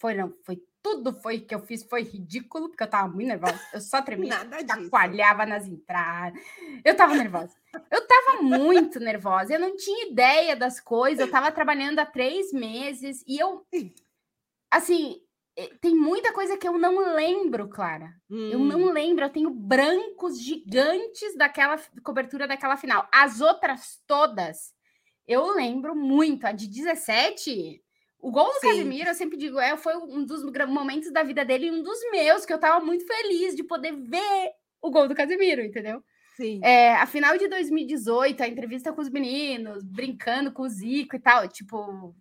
[0.00, 3.60] Foi, não, foi tudo foi que eu fiz foi ridículo, porque eu tava muito nervosa.
[3.72, 4.36] Eu só tremia,
[4.66, 6.40] chacoalhava nas entradas.
[6.84, 7.54] Eu tava nervosa.
[7.90, 9.52] Eu tava muito nervosa.
[9.52, 11.20] Eu não tinha ideia das coisas.
[11.20, 13.66] Eu tava trabalhando há três meses e eu,
[14.70, 15.20] assim,
[15.80, 18.14] tem muita coisa que eu não lembro, Clara.
[18.30, 18.50] Hum.
[18.50, 18.92] Eu não hum.
[18.92, 19.24] lembro.
[19.24, 23.06] Eu tenho brancos gigantes daquela cobertura daquela final.
[23.12, 24.72] As outras todas
[25.28, 27.82] eu lembro muito, a de 17,
[28.18, 28.68] o gol do Sim.
[28.68, 32.44] Casemiro, eu sempre digo, é, foi um dos momentos da vida dele, um dos meus,
[32.44, 34.50] que eu tava muito feliz de poder ver
[34.80, 36.02] o gol do Casemiro, entendeu?
[36.36, 36.60] Sim.
[36.62, 41.18] É, a final de 2018, a entrevista com os meninos, brincando com o Zico e
[41.18, 42.14] tal, tipo.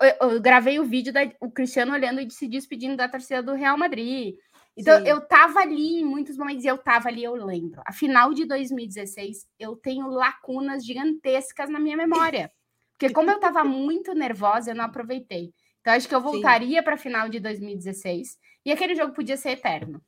[0.00, 3.54] Eu, eu gravei o vídeo da o Cristiano olhando e se despedindo da torcida do
[3.54, 4.36] Real Madrid.
[4.76, 5.08] Então, Sim.
[5.08, 7.80] eu tava ali em muitos momentos, e eu tava ali, eu lembro.
[7.86, 12.50] A final de 2016, eu tenho lacunas gigantescas na minha memória.
[12.92, 15.52] Porque como eu tava muito nervosa, eu não aproveitei.
[15.80, 18.38] Então, acho que eu voltaria para a final de 2016.
[18.64, 20.02] E aquele jogo podia ser eterno.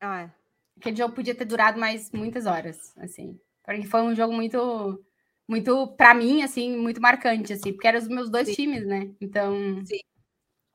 [0.00, 0.30] Ah, é.
[0.78, 3.38] Aquele jogo podia ter durado mais muitas horas, assim.
[3.64, 5.04] Porque foi um jogo muito,
[5.46, 7.72] muito, para mim, assim, muito marcante, assim.
[7.72, 8.54] Porque eram os meus dois Sim.
[8.54, 9.10] times, né?
[9.20, 9.84] Então...
[9.84, 9.98] Sim.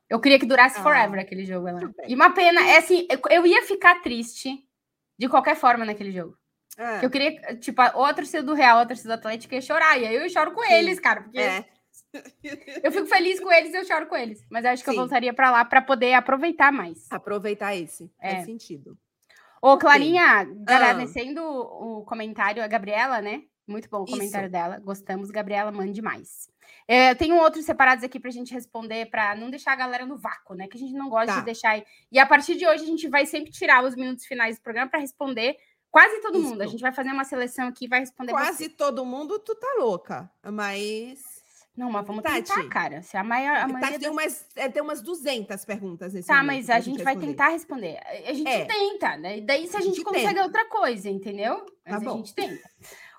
[0.10, 1.80] Eu queria que durasse ah, forever aquele jogo lá.
[2.08, 4.64] E uma pena, é assim, eu ia ficar triste
[5.18, 6.38] de qualquer forma naquele jogo.
[6.78, 7.00] Ah.
[7.02, 9.98] Eu queria, tipo, ou a torcida do Real, ou a torcida do Atlético ia chorar.
[10.00, 10.74] E aí eu choro com Sim.
[10.74, 11.66] eles, cara, porque é.
[12.84, 14.46] eu fico feliz com eles e eu choro com eles.
[14.50, 14.98] Mas acho que Sim.
[14.98, 17.12] eu voltaria para lá para poder aproveitar mais.
[17.12, 18.32] Aproveitar esse, é.
[18.32, 18.98] faz sentido.
[19.62, 20.42] Ô, Clarinha, ah.
[20.68, 23.44] agradecendo o comentário, a Gabriela, né?
[23.68, 24.52] Muito bom o comentário Isso.
[24.52, 24.80] dela.
[24.80, 26.50] Gostamos, Gabriela, mande mais.
[26.88, 30.06] É, eu tenho outros separados aqui para a gente responder, para não deixar a galera
[30.06, 30.68] no vácuo, né?
[30.68, 31.40] Que a gente não gosta tá.
[31.40, 31.82] de deixar.
[32.12, 34.90] E a partir de hoje, a gente vai sempre tirar os minutos finais do programa
[34.90, 35.58] para responder
[35.90, 36.50] quase todo Isso.
[36.50, 36.62] mundo.
[36.62, 38.32] A gente vai fazer uma seleção aqui e vai responder.
[38.32, 38.70] Quase você.
[38.70, 40.30] todo mundo, tu tá louca.
[40.44, 41.22] Mas.
[41.76, 43.02] Não, mas vamos Tati, tentar, cara.
[43.02, 46.70] Se a maior, a maioria tem, umas, é, tem umas 200 perguntas nesse Tá, mas
[46.70, 48.00] a gente, vai tentar responder.
[48.28, 48.66] A gente é.
[48.66, 49.42] tenta, né?
[49.42, 51.66] Daí se a, a gente, gente consegue outra coisa, entendeu?
[51.84, 52.70] Mas tá a gente tenta.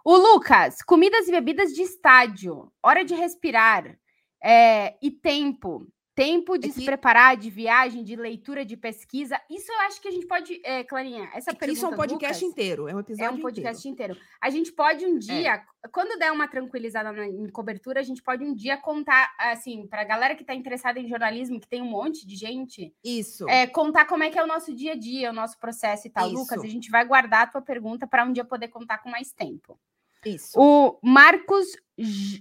[0.07, 3.99] O Lucas, comidas e bebidas de estádio, hora de respirar
[4.43, 5.87] é, e tempo.
[6.15, 9.41] Tempo de é se preparar, de viagem, de leitura, de pesquisa.
[9.51, 11.73] Isso eu acho que a gente pode, é, Clarinha, essa é pergunta.
[11.73, 13.25] Isso é um podcast Lucas, inteiro, é um episódio.
[13.25, 14.13] É um podcast inteiro.
[14.13, 14.31] inteiro.
[14.41, 15.19] A gente pode um é.
[15.19, 15.89] dia, é.
[15.91, 20.03] quando der uma tranquilizada na, em cobertura, a gente pode um dia contar, assim, para
[20.03, 22.95] a galera que está interessada em jornalismo, que tem um monte de gente.
[23.03, 23.49] Isso.
[23.49, 26.11] É, contar como é que é o nosso dia a dia, o nosso processo e
[26.11, 26.27] tal.
[26.27, 26.37] Isso.
[26.37, 29.33] Lucas, a gente vai guardar a tua pergunta para um dia poder contar com mais
[29.33, 29.81] tempo.
[30.25, 30.59] Isso.
[30.59, 31.66] O Marcos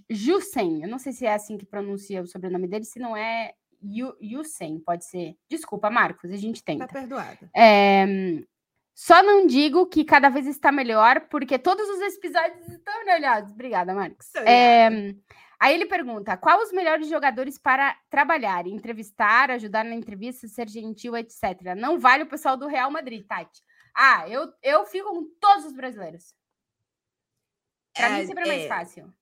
[0.09, 3.53] Jussen, eu não sei se é assim que pronuncia o sobrenome dele, se não é
[4.21, 5.35] Jussen, pode ser.
[5.49, 6.87] Desculpa, Marcos, a gente tenta.
[6.87, 7.49] Tá perdoado.
[7.55, 8.05] É,
[8.95, 13.51] só não digo que cada vez está melhor, porque todos os episódios estão melhores.
[13.51, 14.33] Obrigada, Marcos.
[14.35, 14.87] É,
[15.59, 21.17] aí ele pergunta: qual os melhores jogadores para trabalhar, entrevistar, ajudar na entrevista, ser gentil,
[21.17, 21.75] etc.
[21.75, 23.61] Não vale o pessoal do Real Madrid, Tati.
[23.95, 26.33] Ah, eu, eu fico com todos os brasileiros.
[27.93, 28.67] Para é, mim sempre é mais é.
[28.67, 29.13] fácil.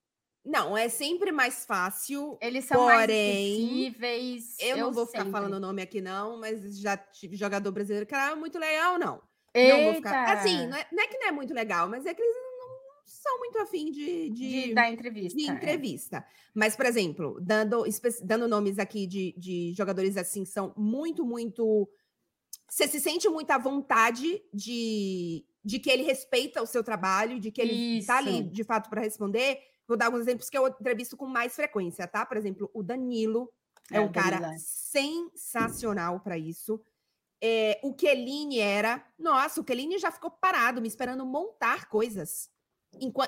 [0.44, 2.38] Não, é sempre mais fácil.
[2.42, 6.80] Eles são porém, mais Eu, eu não vou ficar falando o nome aqui, não, mas
[6.80, 9.22] já tive jogador brasileiro que era muito legal, não.
[9.54, 9.78] Eita.
[9.78, 10.38] Não vou ficar.
[10.38, 12.52] Assim, não é, não é, que não é muito legal, mas é que eles não
[13.06, 15.38] são muito afim de, de, de dar entrevista.
[15.38, 15.52] De é.
[15.52, 16.18] entrevista.
[16.18, 16.26] É.
[16.56, 17.84] Mas, por exemplo, dando,
[18.24, 21.88] dando nomes aqui de, de jogadores assim, são muito, muito.
[22.68, 27.52] Você se sente muito à vontade de, de que ele respeita o seu trabalho, de
[27.52, 29.60] que ele está ali de fato para responder
[29.92, 32.26] Vou dar alguns exemplos que eu entrevisto com mais frequência, tá?
[32.26, 33.52] Por exemplo, o Danilo
[33.92, 36.82] é, é um cara sensacional para isso.
[37.44, 39.06] É, o Kelini era.
[39.20, 42.50] Nossa, o Kelini já ficou parado, me esperando montar coisas.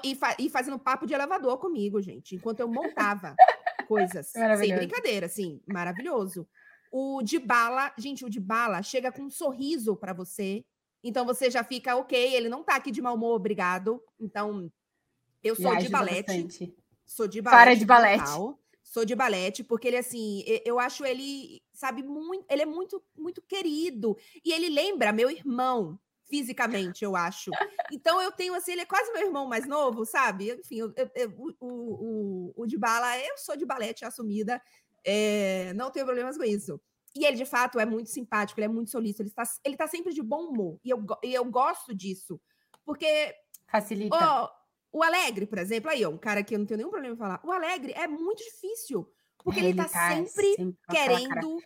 [0.03, 3.35] E, fa e, fazendo papo de elevador comigo, gente, enquanto eu montava
[3.85, 4.27] coisas.
[4.27, 6.47] Sem brincadeira, assim, maravilhoso.
[6.89, 10.63] O de bala, gente, o de bala chega com um sorriso para você.
[11.03, 14.01] Então você já fica, ok, ele não tá aqui de mau humor, obrigado.
[14.19, 14.71] Então,
[15.43, 16.27] eu sou de balete.
[16.27, 16.75] Bastante.
[17.05, 17.65] Sou de balete.
[17.65, 18.23] Para de balete.
[18.23, 18.59] Total.
[18.81, 22.45] Sou de balete, porque ele, assim, eu acho ele, sabe, muito.
[22.49, 24.15] Ele é muito, muito querido.
[24.45, 25.99] E ele lembra meu irmão,
[26.29, 27.51] fisicamente, eu acho.
[27.91, 30.51] Então eu tenho, assim, ele é quase meu irmão mais novo, sabe?
[30.51, 34.61] Enfim, eu, eu, o, o, o de bala, eu sou de balete assumida.
[35.03, 36.79] É, não tenho problemas com isso.
[37.15, 39.87] E ele, de fato, é muito simpático, ele é muito solícito, ele está ele tá
[39.87, 40.79] sempre de bom humor.
[40.83, 42.41] E eu, e eu gosto disso.
[42.85, 43.35] Porque.
[43.69, 44.15] Facilita.
[44.15, 44.63] Oh,
[44.99, 47.17] o Alegre, por exemplo, aí, ó, um cara que eu não tenho nenhum problema em
[47.17, 47.41] falar.
[47.43, 49.11] O Alegre é muito difícil,
[49.43, 51.57] porque ele, ele tá, sempre, sempre querendo.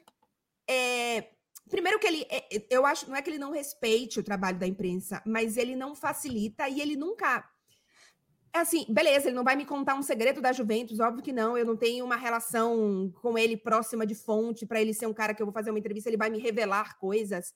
[0.69, 1.29] É,
[1.69, 4.57] primeiro que ele, é, é, eu acho, não é que ele não respeite o trabalho
[4.57, 7.47] da imprensa, mas ele não facilita e ele nunca.
[8.57, 11.55] É assim, beleza, ele não vai me contar um segredo da Juventus, óbvio que não.
[11.55, 15.33] Eu não tenho uma relação com ele próxima de fonte para ele ser um cara
[15.33, 17.53] que eu vou fazer uma entrevista, ele vai me revelar coisas.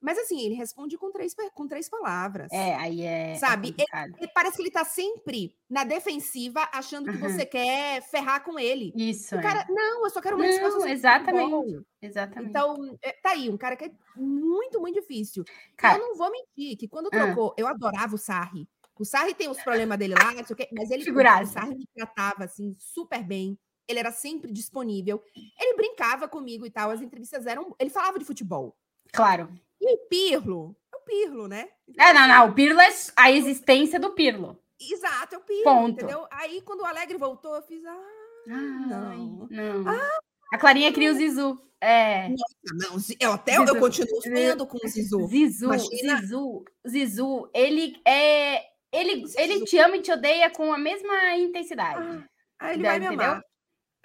[0.00, 2.50] Mas assim, ele responde com três, com três palavras.
[2.50, 3.34] É, aí é.
[3.34, 3.74] sabe?
[3.76, 7.28] É ele, ele, parece que ele tá sempre na defensiva, achando que uhum.
[7.28, 8.92] você quer ferrar com ele.
[8.96, 9.36] Isso.
[9.36, 9.72] O cara, é.
[9.72, 11.84] não, eu só quero uma Não, exatamente.
[12.00, 12.50] Exatamente.
[12.50, 15.44] Então, é, tá aí, um cara que é muito, muito difícil.
[15.76, 18.68] Cara, eu não vou mentir que quando trocou, eu adorava o Sarri.
[18.98, 20.34] O Sarri tem os problemas dele lá,
[20.72, 23.58] mas ele o Sarri me tratava assim super bem.
[23.88, 25.22] Ele era sempre disponível.
[25.58, 26.90] Ele brincava comigo e tal.
[26.90, 27.74] As entrevistas eram.
[27.78, 28.76] Ele falava de futebol.
[29.12, 29.48] Claro.
[29.80, 30.76] E o Pirlo?
[30.92, 31.68] É o Pirlo, né?
[31.98, 32.48] É, não, não.
[32.48, 34.58] O Pirlo é a existência do Pirlo.
[34.80, 35.64] Exato, é o Pirlo.
[35.64, 35.90] Ponto.
[35.90, 36.26] Entendeu?
[36.30, 37.82] Aí, quando o Alegre voltou, eu fiz.
[37.84, 37.96] Ah,
[38.46, 39.48] não.
[39.50, 39.88] não.
[39.88, 40.18] Ah,
[40.52, 41.58] a Clarinha queria o Zizu.
[41.80, 42.28] É.
[42.28, 43.16] Nossa, não.
[43.20, 43.74] Eu até Zizu.
[43.74, 45.26] eu continuo sonhando com o Zizu.
[45.26, 46.20] Zizu, Imagina.
[46.20, 48.64] Zizu, Zizu, ele é.
[48.92, 52.24] Ele, ele te ama e te odeia com a mesma intensidade.
[52.58, 53.42] Ah, ele vai me amar.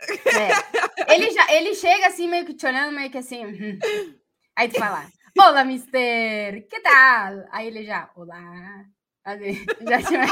[0.09, 1.13] É.
[1.13, 3.45] Ele, já, ele chega assim, meio que te olhando, meio que assim.
[3.45, 3.79] Hum.
[4.55, 5.07] Aí tu fala,
[5.39, 7.45] olá, mister, que tal?
[7.51, 8.85] Aí ele já, olá.
[9.25, 10.25] Aí, já tinha...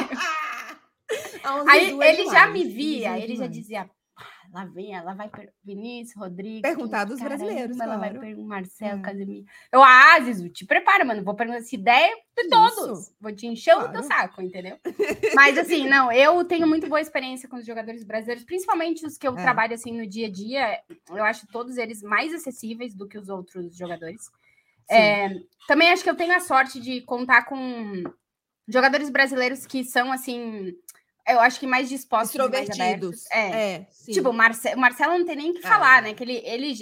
[1.69, 3.89] Aí ele já me via, ele já dizia,
[4.53, 5.29] lá vem, ela vai
[5.63, 6.61] Vinícius, Rodrigo.
[6.61, 7.79] Perguntar dos caramba, brasileiros.
[7.79, 7.99] Ela claro.
[7.99, 9.01] vai perguntar Marcelo, hum.
[9.01, 9.45] Casemiro.
[9.71, 9.81] Eu,
[10.23, 11.23] Zizu, te prepara, mano.
[11.23, 12.99] Vou perguntar essa ideia de todos.
[12.99, 13.15] Isso.
[13.19, 13.89] Vou te encher claro.
[13.89, 14.77] o teu saco, entendeu?
[15.35, 19.27] Mas assim, não, eu tenho muito boa experiência com os jogadores brasileiros, principalmente os que
[19.27, 19.41] eu é.
[19.41, 20.79] trabalho assim no dia a dia.
[21.09, 24.29] Eu acho todos eles mais acessíveis do que os outros jogadores.
[24.89, 25.29] É,
[25.67, 28.03] também acho que eu tenho a sorte de contar com
[28.67, 30.75] jogadores brasileiros que são assim
[31.27, 33.25] eu acho que mais dispostos extrovertidos.
[33.31, 33.73] Mais é.
[33.73, 36.01] é tipo, o Marce Marcelo não tem nem o que falar, é.
[36.01, 36.13] né?
[36.13, 36.73] Que ele, ele,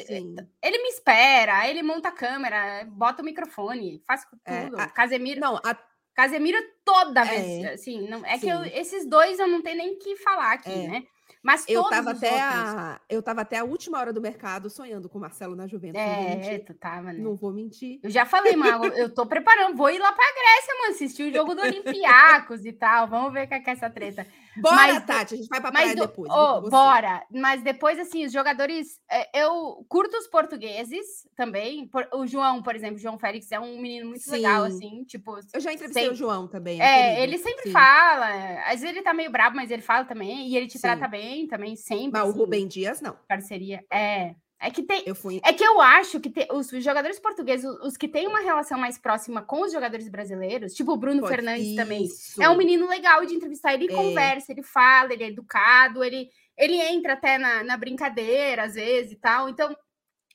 [0.62, 4.80] ele me espera, ele monta a câmera, bota o microfone, faz é, tudo.
[4.80, 4.88] É, a...
[4.88, 5.40] Casemiro.
[5.40, 5.78] Não, a...
[6.14, 7.64] Casemiro toda vez.
[7.64, 7.74] É.
[7.74, 8.40] Assim, não, é Sim.
[8.40, 10.88] que eu, esses dois eu não tenho nem que falar aqui, é.
[10.88, 11.04] né?
[11.42, 12.74] Mas eu estava até outros...
[12.76, 16.02] a, eu tava até a última hora do mercado sonhando com o Marcelo na Juventus.
[16.02, 17.20] É, tu tava, né?
[17.20, 18.00] Não vou mentir.
[18.04, 21.34] Eu já falei, mano, eu tô preparando, vou ir lá pra Grécia, mano, assistir o
[21.34, 23.08] jogo do Olympiacos e tal.
[23.08, 24.28] Vamos ver o que é, essa treta.
[24.58, 26.32] Bora, mas, Tati, a gente vai pra praia do, depois.
[26.34, 27.24] Oh, bora.
[27.32, 29.00] Mas depois, assim, os jogadores.
[29.10, 31.90] É, eu curto os portugueses também.
[32.14, 34.32] o João, por exemplo, o João Félix é um menino muito Sim.
[34.32, 35.04] legal, assim.
[35.06, 36.82] Tipo, eu já entrevistei sempre, o João também.
[36.82, 37.72] É, é ele sempre Sim.
[37.72, 38.28] fala.
[38.66, 40.48] Às vezes ele tá meio brabo, mas ele fala também.
[40.48, 40.82] E ele te Sim.
[40.82, 42.12] trata bem também, sempre.
[42.14, 43.16] Mas assim, o Rubem Dias, não.
[43.28, 43.84] Parceria.
[43.92, 44.36] É.
[44.62, 45.04] É que tem.
[45.06, 45.40] Eu fui...
[45.44, 49.42] É que eu acho que os jogadores portugueses, os que têm uma relação mais próxima
[49.42, 51.76] com os jogadores brasileiros, tipo o Bruno Pô, Fernandes isso.
[51.78, 52.08] também,
[52.42, 53.74] é um menino legal de entrevistar.
[53.74, 53.96] Ele é.
[53.96, 59.14] conversa, ele fala, ele é educado, ele, ele entra até na, na brincadeira às vezes
[59.14, 59.48] e tal.
[59.48, 59.74] Então,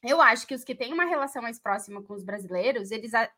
[0.02, 3.28] eu acho que os que têm uma relação mais próxima com os brasileiros, eles a,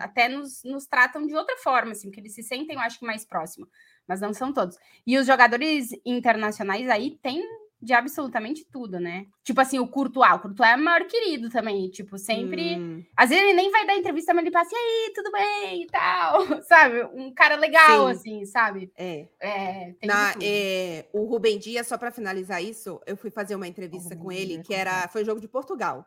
[0.00, 3.06] até nos, nos tratam de outra forma, assim, que eles se sentem, eu acho que
[3.06, 3.66] mais próximo,
[4.06, 4.76] mas não são todos.
[5.06, 7.42] E os jogadores internacionais aí têm
[7.82, 9.26] de absolutamente tudo, né?
[9.42, 10.32] Tipo assim, o Courtois.
[10.34, 11.88] O Courtois é o maior querido também.
[11.88, 12.76] Tipo, sempre.
[12.76, 13.02] Hum.
[13.16, 15.86] Às vezes ele nem vai dar entrevista, mas ele passa, e aí, tudo bem e
[15.86, 16.40] tal.
[16.64, 17.04] Sabe?
[17.14, 18.10] Um cara legal, Sim.
[18.10, 18.92] assim, sabe?
[18.96, 19.28] É.
[19.40, 24.14] é, Na, é o Rubem Dias, só para finalizar isso, eu fui fazer uma entrevista
[24.14, 25.08] com ele, que era.
[25.08, 26.06] Foi um jogo de Portugal.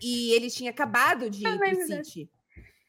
[0.00, 2.30] E ele tinha acabado de ir pro City.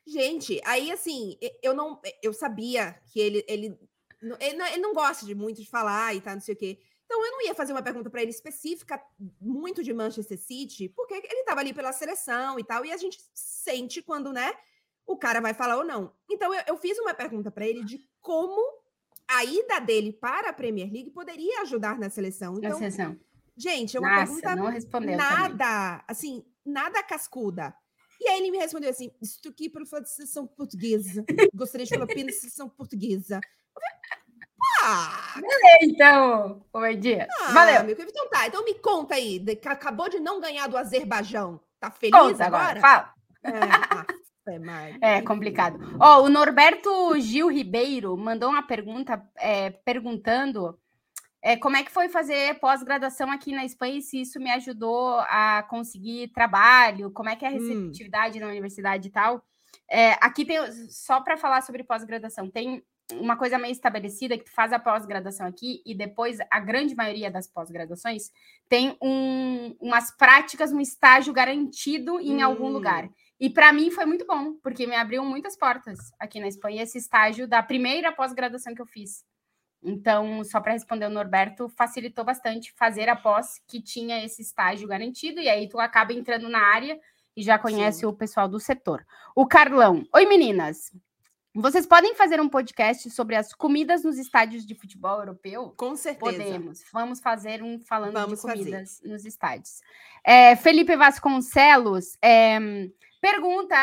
[0.08, 2.00] Gente, aí assim, eu não.
[2.24, 3.44] Eu sabia que ele.
[3.48, 3.78] ele
[4.22, 6.78] ele não, ele não gosta de muito de falar e tal, não sei o quê.
[7.10, 9.02] Então, eu não ia fazer uma pergunta para ele específica,
[9.42, 13.20] muito de Manchester City, porque ele estava ali pela seleção e tal, e a gente
[13.34, 14.54] sente quando, né,
[15.08, 16.14] o cara vai falar ou não.
[16.30, 18.62] Então, eu, eu fiz uma pergunta para ele de como
[19.28, 22.60] a ida dele para a Premier League poderia ajudar na seleção.
[22.60, 23.20] Então, na seleção.
[23.58, 26.04] Gente, é uma Nossa, pergunta não respondeu nada, também.
[26.08, 27.74] assim, nada cascuda.
[28.22, 31.26] E aí ele me respondeu assim: estou aqui para falar de seleção portuguesa.
[31.56, 33.42] Gostaria de falar apenas de seleção portuguesa.
[34.84, 35.34] Ah!
[35.36, 37.28] Beleza, então, Comedia.
[37.42, 37.84] Ah, Valeu.
[37.84, 41.60] Meu, então tá, então me conta aí, que acabou de não ganhar do Azerbaijão.
[41.80, 42.80] Tá feliz conta agora?
[42.80, 42.82] agora?
[42.82, 43.14] Fala.
[45.02, 45.80] É, é complicado.
[46.00, 50.78] Ó, o Norberto Gil Ribeiro mandou uma pergunta é, perguntando
[51.42, 55.20] é, como é que foi fazer pós-graduação aqui na Espanha e se isso me ajudou
[55.22, 57.60] a conseguir trabalho, como é que é a hum.
[57.60, 58.42] receptividade hum.
[58.42, 59.42] na universidade e tal.
[59.90, 62.84] É, aqui tem, só para falar sobre pós-graduação, tem
[63.14, 67.32] uma coisa meio estabelecida que tu faz a pós-graduação aqui e depois a grande maioria
[67.32, 68.32] das pós-graduações
[68.68, 72.46] tem um, umas práticas, um estágio garantido em hum.
[72.46, 73.10] algum lugar.
[73.40, 76.98] E para mim foi muito bom, porque me abriu muitas portas aqui na Espanha esse
[76.98, 79.24] estágio da primeira pós-graduação que eu fiz.
[79.82, 84.88] Então, só para responder o Norberto, facilitou bastante fazer a pós que tinha esse estágio
[84.88, 87.00] garantido, e aí tu acaba entrando na área
[87.36, 88.08] e já conhece Sim.
[88.08, 89.06] o pessoal do setor.
[89.34, 90.06] O Carlão.
[90.14, 90.92] Oi, meninas.
[91.56, 95.74] Vocês podem fazer um podcast sobre as comidas nos estádios de futebol europeu?
[95.76, 96.38] Com certeza.
[96.38, 96.84] Podemos.
[96.94, 99.10] Vamos fazer um falando Vamos de comidas fazer.
[99.10, 99.82] nos estádios.
[100.24, 102.60] É, Felipe Vasconcelos é,
[103.20, 103.76] pergunta: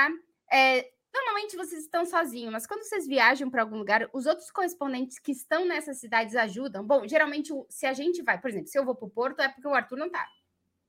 [0.50, 5.18] é, normalmente vocês estão sozinhos, mas quando vocês viajam para algum lugar, os outros correspondentes
[5.18, 6.86] que estão nessas cidades ajudam?
[6.86, 9.48] Bom, geralmente, se a gente vai, por exemplo, se eu vou para o Porto, é
[9.48, 10.24] porque o Arthur não está.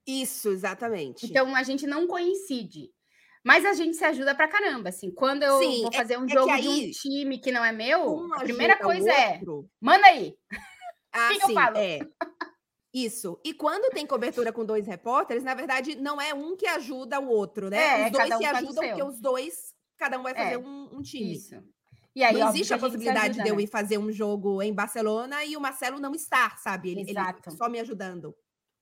[0.06, 1.26] Isso, exatamente.
[1.26, 2.92] Então a gente não coincide.
[3.48, 5.10] Mas a gente se ajuda pra caramba, assim.
[5.10, 7.64] Quando eu Sim, vou é fazer um é, jogo é de um time que não
[7.64, 9.40] é meu, a primeira coisa é,
[9.80, 10.36] manda aí.
[11.20, 11.56] Ah, que sim?
[11.76, 12.00] É.
[12.94, 13.40] Isso.
[13.44, 17.28] E quando tem cobertura com dois repórteres, na verdade, não é um que ajuda o
[17.28, 18.02] outro, né?
[18.02, 20.98] É, os dois um se ajudam porque os dois, cada um vai fazer é, um,
[20.98, 21.34] um, time.
[21.34, 21.56] Isso.
[22.16, 23.64] E aí, não existe a, a possibilidade ajuda, de eu né?
[23.64, 26.92] ir fazer um jogo em Barcelona e o Marcelo não estar, sabe?
[26.92, 27.20] Ele, ele
[27.58, 28.36] só me ajudando.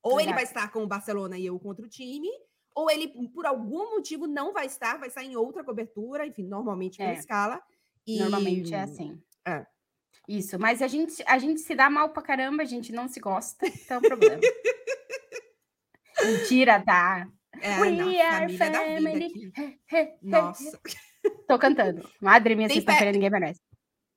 [0.03, 0.25] Ou Exato.
[0.25, 2.27] ele vai estar com o Barcelona e eu contra o time,
[2.75, 6.97] ou ele, por algum motivo, não vai estar, vai estar em outra cobertura, enfim, normalmente
[6.97, 7.13] pela é.
[7.13, 7.61] escala.
[8.05, 8.19] E...
[8.19, 9.19] Normalmente é assim.
[9.47, 9.65] É.
[10.27, 13.19] Isso, mas a gente, a gente se dá mal pra caramba, a gente não se
[13.19, 14.41] gosta, então é um problema.
[16.23, 17.27] Mentira, tá?
[17.61, 19.51] É, We não, are family.
[20.21, 20.79] Nossa.
[21.47, 22.09] Tô cantando.
[22.19, 23.61] Madre minha, sexta-feira ninguém merece.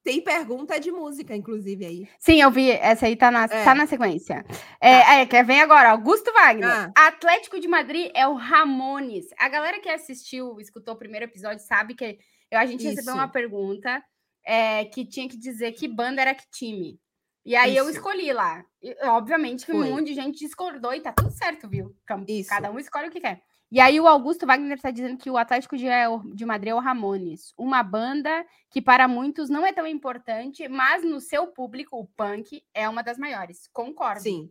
[0.09, 2.09] Tem pergunta de música, inclusive, aí.
[2.19, 2.71] Sim, eu vi.
[2.71, 3.63] Essa aí tá na, é.
[3.63, 4.43] tá na sequência.
[4.81, 5.15] É, tá.
[5.17, 6.91] é, quer vem agora, Augusto Wagner.
[6.95, 7.09] Ah.
[7.09, 9.27] Atlético de Madrid é o Ramones.
[9.37, 12.19] A galera que assistiu, escutou o primeiro episódio, sabe que
[12.51, 12.89] a gente Isso.
[12.89, 14.03] recebeu uma pergunta
[14.47, 16.99] é, que tinha que dizer que banda era que time.
[17.45, 17.81] E aí Isso.
[17.81, 18.65] eu escolhi lá.
[18.83, 19.89] E, obviamente que Foi.
[19.89, 21.95] um monte de gente discordou e tá tudo certo, viu?
[22.27, 22.49] Isso.
[22.49, 23.43] Cada um escolhe o que quer.
[23.71, 25.87] E aí o Augusto Wagner está dizendo que o Atlético de,
[26.35, 31.05] de Madrid é o Ramones, uma banda que para muitos não é tão importante, mas
[31.05, 33.69] no seu público, o punk é uma das maiores.
[33.73, 34.23] Concordo.
[34.23, 34.51] Sim.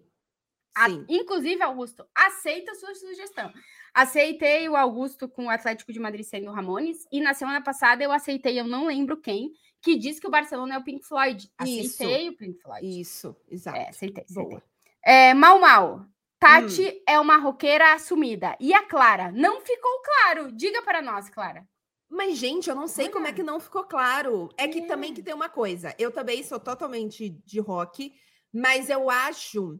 [0.75, 3.51] A, inclusive, Augusto, aceita a sua sugestão.
[3.91, 8.03] Aceitei o Augusto com o Atlético de Madrid sendo o Ramones, e na semana passada
[8.03, 9.51] eu aceitei, eu não lembro quem,
[9.81, 11.49] que diz que o Barcelona é o Pink Floyd.
[11.57, 12.31] Aceitei Isso.
[12.31, 13.01] o Pink Floyd.
[13.01, 13.77] Isso, exato.
[13.77, 14.61] É, aceitei, aceitei.
[15.03, 16.05] É, mal, mal.
[16.39, 17.01] Tati hum.
[17.07, 18.55] é uma roqueira assumida.
[18.59, 19.31] E a Clara?
[19.31, 20.51] Não ficou claro.
[20.51, 21.67] Diga para nós, Clara.
[22.09, 23.13] Mas, gente, eu não sei Olha.
[23.13, 24.49] como é que não ficou claro.
[24.57, 24.85] É que é.
[24.85, 25.93] também que tem uma coisa.
[25.97, 28.13] Eu também sou totalmente de rock,
[28.53, 29.79] mas eu acho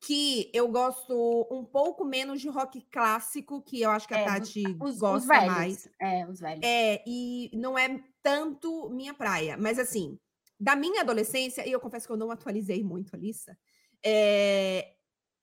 [0.00, 4.24] que eu gosto um pouco menos de rock clássico, que eu acho que a é,
[4.24, 5.54] Tati os, gosta os velhos.
[5.54, 5.88] mais.
[6.00, 6.60] É, os velhos.
[6.64, 9.56] É, e não é tanto minha praia.
[9.56, 10.18] Mas, assim,
[10.58, 13.56] da minha adolescência, e eu confesso que eu não atualizei muito a lista,
[14.04, 14.93] é,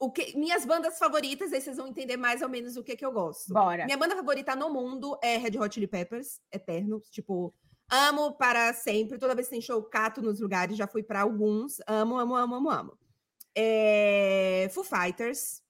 [0.01, 3.05] o que, minhas bandas favoritas, aí vocês vão entender mais ou menos o que, que
[3.05, 3.53] eu gosto.
[3.53, 3.85] Bora.
[3.85, 6.99] Minha banda favorita no mundo é Red Hot Chili Peppers, eterno.
[7.11, 7.53] Tipo,
[7.87, 9.19] amo para sempre.
[9.19, 11.79] Toda vez que tem show, cato nos lugares, já fui para alguns.
[11.85, 12.97] Amo, amo, amo, amo, amo.
[13.55, 14.69] É...
[14.73, 15.61] Foo Fighters,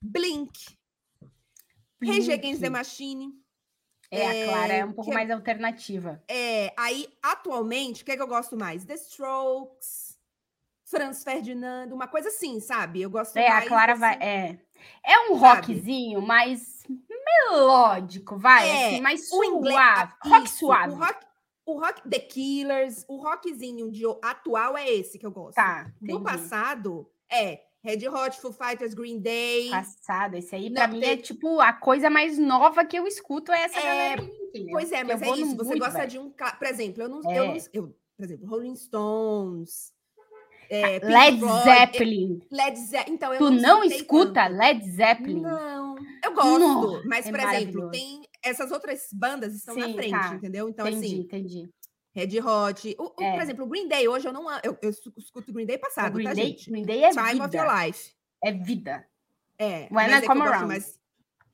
[0.00, 0.58] Blink,
[2.00, 2.16] Blink.
[2.16, 3.30] Rage Against the Machine.
[4.10, 6.22] É, é, a Clara é um pouco que, mais alternativa.
[6.28, 8.84] É, aí, atualmente, o que, é que eu gosto mais?
[8.84, 10.05] The Strokes,
[10.88, 13.02] Franz Ferdinando, uma coisa assim, sabe?
[13.02, 14.14] Eu gosto É, a mais Clara desse- vai.
[14.20, 14.58] É,
[15.04, 15.60] é um Sabe?
[15.72, 16.84] rockzinho mais
[17.50, 20.12] melódico, vai, É, assim, mais o inglês, suave.
[20.24, 20.92] Rock isso, suave.
[20.92, 21.26] O rock,
[21.66, 25.56] o rock The Killers, o rockzinho de atual é esse que eu gosto.
[25.56, 26.22] Tá, Do entendi.
[26.24, 29.70] passado é Red Hot, Foo Fighters, Green Day.
[29.70, 33.52] Passado, esse aí Não, pra mim é tipo a coisa mais nova que eu escuto
[33.52, 34.30] é essa É, galera?
[34.70, 35.56] Pois é, mas eu é isso.
[35.56, 36.10] Você gosta velho.
[36.10, 36.30] de um.
[36.30, 37.30] Por exemplo, eu não.
[37.30, 37.38] É.
[37.38, 39.92] Eu não eu, por exemplo, Rolling Stones.
[40.68, 42.40] É, Pink Led Floyd, Zeppelin.
[42.50, 43.14] Led Zeppelin.
[43.14, 44.56] Então, eu Tu não escutei escuta tanto.
[44.56, 45.40] Led Zeppelin?
[45.40, 45.94] Não,
[46.24, 46.58] eu gosto.
[46.58, 50.34] Nossa, mas, é por exemplo, tem essas outras bandas estão na Sim, frente, tá.
[50.34, 50.68] entendeu?
[50.68, 51.70] Então, entendi, assim, entendi.
[52.14, 52.96] Red Hot.
[52.98, 53.32] O, o- É.
[53.34, 54.50] Por exemplo, o Green Day, hoje eu não.
[54.62, 56.70] Eu, eu escuto Green Day O passado, Green, tá, Day, gente?
[56.70, 57.86] Green Day é Time of Your vida.
[57.86, 58.10] Life.
[58.42, 59.06] É vida.
[59.58, 59.80] É.
[59.82, 60.66] When mas I é Come gosto Around.
[60.68, 60.98] mais-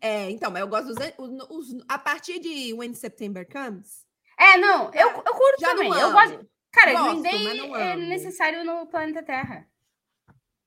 [0.01, 4.05] É, então, mas eu gosto dos, os, os- a partir de When September Comes.
[4.39, 5.89] É, não, eu, eu curto Já também.
[5.91, 6.47] não Eu gosto.
[6.73, 9.69] Cara, Gosto, Green Day não é necessário no planeta Terra.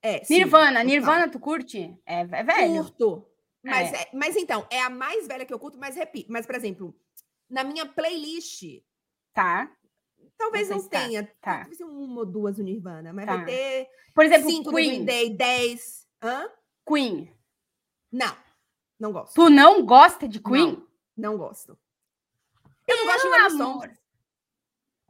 [0.01, 0.85] É, sim, Nirvana, total.
[0.85, 1.99] Nirvana, tu curte?
[2.05, 2.83] É, é velho.
[2.83, 3.27] Curto.
[3.63, 4.03] Mas, É.
[4.03, 6.31] é- mas então, é a mais velha que eu curto, mas repito.
[6.31, 6.95] Mas, por exemplo,
[7.49, 8.63] na minha playlist,
[9.33, 9.69] Tá,
[10.37, 11.23] talvez Não não, tá, tenha.
[11.41, 11.57] tá.
[11.59, 13.35] Talvez uma ou duas do Nirvana, mas Tá.
[13.35, 15.05] vai ter Por exemplo, cinco do Green Queen.
[15.05, 16.07] Day, dez.
[16.23, 16.49] Hã?
[16.87, 17.35] Queen.
[18.09, 18.33] Não,
[18.97, 19.33] não gosto.
[19.33, 20.81] Tu não gosta de Queen?
[21.17, 21.77] Não gosto.
[22.87, 23.49] Eu não gosto de Rolling.
[23.55, 23.99] Stones.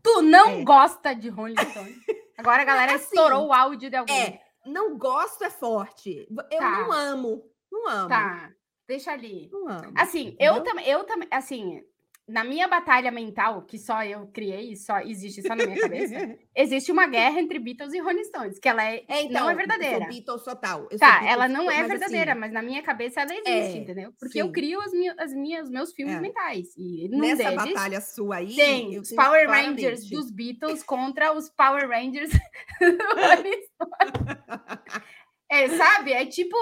[0.06, 0.64] Tu não É.
[0.64, 1.95] gosta de Rolling Stone.
[2.38, 4.16] Agora a galera Assim, estourou o áudio de alguém.
[4.22, 6.28] É, não gosto é forte.
[6.51, 6.70] Eu Tá.
[6.80, 7.43] não amo.
[7.72, 8.10] Não amo.
[8.10, 8.51] Tá,
[8.88, 9.49] deixa ali.
[9.51, 9.93] Não amo.
[9.97, 10.64] Assim, eu entendeu?
[10.64, 11.82] também, eu também, assim,
[12.28, 16.15] na minha batalha mental, que só eu criei, só existe só na minha cabeça,
[16.55, 19.53] existe uma guerra entre Beatles e Rolling Stones, que ela é, É, então, não é
[19.53, 19.97] Eu verdadeira.
[19.99, 20.88] sou Beatles total.
[20.89, 23.47] Eu Tá, Beatles, ela não é mas, verdadeira, assim, mas na minha cabeça ela existe,
[23.49, 24.11] É, entendeu?
[24.19, 24.51] Porque eu sim.
[24.51, 26.19] crio as minhas, as minhas, os meus filmes É.
[26.19, 26.67] mentais.
[26.76, 30.82] E num nessa deles batalha sua aí, tem eu os Power claramente- Rangers dos Beatles
[30.84, 32.32] contra os Power Rangers
[32.82, 35.05] do Rolling Stones.
[35.51, 36.11] É, sabe?
[36.11, 36.57] É tipo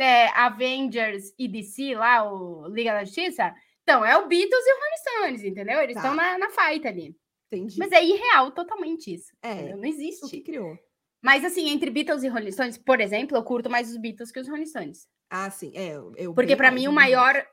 [0.00, 3.54] é, Avengers e DC lá, o Liga da Justiça.
[3.88, 4.96] Então, é o Beatles e o Rolling
[5.28, 5.80] Stones, entendeu?
[5.80, 6.00] Eles Tá.
[6.00, 7.16] estão na, na fight ali.
[7.46, 7.78] Entendi.
[7.78, 9.32] Mas é irreal totalmente isso.
[9.40, 9.76] É, entendeu?
[9.76, 10.28] Não o existe.
[10.28, 10.76] que criou.
[11.22, 14.40] Mas assim, entre Beatles e Rolling Stones, por exemplo, eu curto mais os Beatles que
[14.40, 15.08] os Rolling Stones.
[15.30, 15.70] Ah, sim.
[15.76, 17.46] É, eu, Porque mais, mim o maior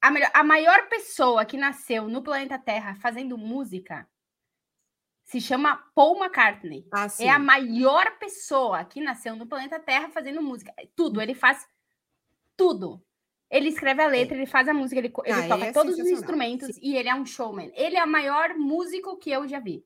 [0.00, 4.08] a, melhor a maior pessoa que nasceu no planeta Terra fazendo música
[5.24, 6.86] se chama Paul McCartney.
[6.92, 7.24] Ah, sim.
[7.24, 10.72] É a maior pessoa que nasceu no planeta Terra fazendo música.
[10.94, 11.66] Tudo, ele faz
[12.56, 13.02] tudo.
[13.50, 15.98] Ele escreve a letra, ele faz a música, ele, ele Ah, ele toca é todos
[15.98, 17.70] os instrumentos e ele é um showman.
[17.74, 19.84] Ele é o maior músico que eu já vi.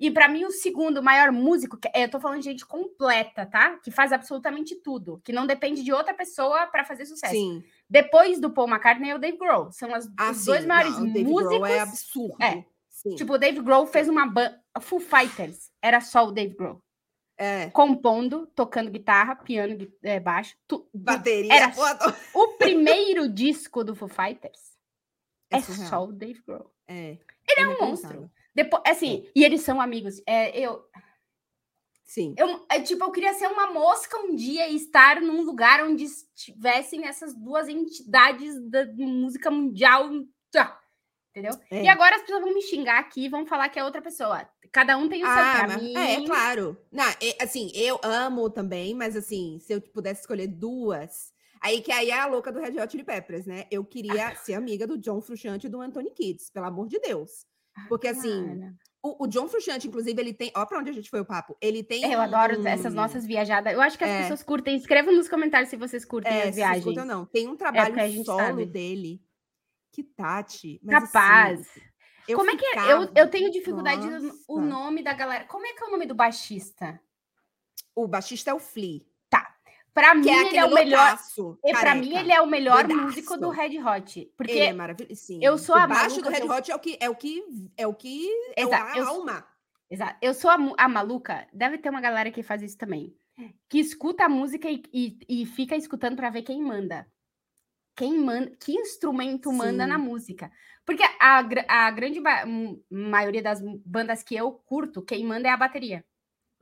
[0.00, 3.44] E pra mim, o segundo maior músico, que- é, eu tô falando de gente completa,
[3.44, 3.78] tá?
[3.78, 7.32] Que faz absolutamente tudo, que não depende de outra pessoa pra fazer sucesso.
[7.34, 7.64] Sim.
[7.90, 9.72] Depois do Paul McCartney é o Dave Grohl.
[9.72, 10.46] São as- Ah, os sim.
[10.46, 11.56] dois maiores Não, o Dave músicos.
[11.58, 12.36] Grohl é absurdo.
[12.40, 12.64] É.
[12.90, 13.14] Sim.
[13.16, 14.60] Tipo, o Dave Grohl fez uma banda.
[14.80, 16.80] Full Fighters era só o Dave Grohl.
[17.38, 17.70] É.
[17.70, 20.56] Compondo, tocando guitarra, piano, é, baixo.
[20.66, 21.52] tu- Bateria.
[21.54, 21.72] Era
[22.34, 24.76] O primeiro disco do Foo Fighters
[25.50, 25.88] é, surreal.
[25.88, 26.70] só o Dave Grohl.
[26.86, 27.16] É.
[27.48, 27.88] Ele é um inacreditável.
[27.88, 28.30] monstro.
[28.54, 30.20] Depois, assim, e eles são amigos.
[30.26, 30.84] É, eu,
[32.04, 32.34] Sim.
[32.36, 36.04] eu, é, tipo, eu queria ser uma mosca um dia e estar num lugar onde
[36.04, 40.08] estivessem essas duas entidades da música mundial.
[41.38, 41.60] Entendeu?
[41.70, 41.82] É.
[41.84, 44.48] E agora as pessoas vão me xingar aqui e vão falar que é outra pessoa.
[44.72, 45.96] Cada um tem o seu Ah, pra mas- mim.
[45.96, 46.76] é, é claro.
[46.92, 51.90] Não, é, assim, eu amo também, mas assim, se eu pudesse escolher duas, aí que
[51.90, 53.64] aí é a louca do Red Hot Chili Peppers, né?
[53.70, 57.46] Eu queria ser amiga do John Frusciante e do Anthony Kids, pelo amor de Deus.
[57.88, 58.60] Porque assim,
[59.02, 61.56] o, o John Frusciante, inclusive, ele tem, ó pra onde a gente foi o papo.
[61.62, 63.72] Ele tem Eu adoro um- essas nossas viajadas.
[63.72, 64.20] Eu acho que as É.
[64.22, 64.76] pessoas curtem.
[64.76, 66.84] Escrevam nos comentários se vocês curtem é, as se vocês viagens.
[66.84, 67.24] escutam, não.
[67.24, 68.66] Tem um trabalho porque a gente solo sabe.
[68.66, 69.22] dele.
[69.98, 70.80] Que Tati.
[70.80, 71.68] mas, assim, Capaz.
[72.28, 72.68] eu Como é que é?
[72.70, 75.44] ficava- Eu, eu tenho dificuldade no o nome da galera.
[75.46, 77.00] Como é que é o nome do baixista?
[77.96, 79.00] O baixista é o Flea.
[79.92, 81.18] Pra mim, Que é ele é o melhor.
[81.64, 83.06] E pra mim, ele é o melhor doidaço.
[83.06, 84.32] músico do Red Hot.
[84.36, 85.16] Porque Ele é maravilhoso.
[85.20, 85.40] Sim.
[85.42, 87.14] eu sou o a baixo do Red que eu- Hot é o que é o
[87.16, 87.42] que
[87.76, 89.46] é o que é o- Exato, a eu sou- alma.
[89.90, 90.18] Exato.
[90.22, 91.48] Eu sou a, a maluca.
[91.52, 93.12] Deve ter uma galera que faz isso também.
[93.68, 97.04] Que escuta a música e, e- e fica escutando pra ver quem manda.
[97.98, 100.04] Quem manda, que instrumento manda na Sim.
[100.04, 100.52] música.
[100.86, 102.22] Porque a, a grande
[102.88, 106.04] maioria das bandas que eu curto, quem manda é a bateria.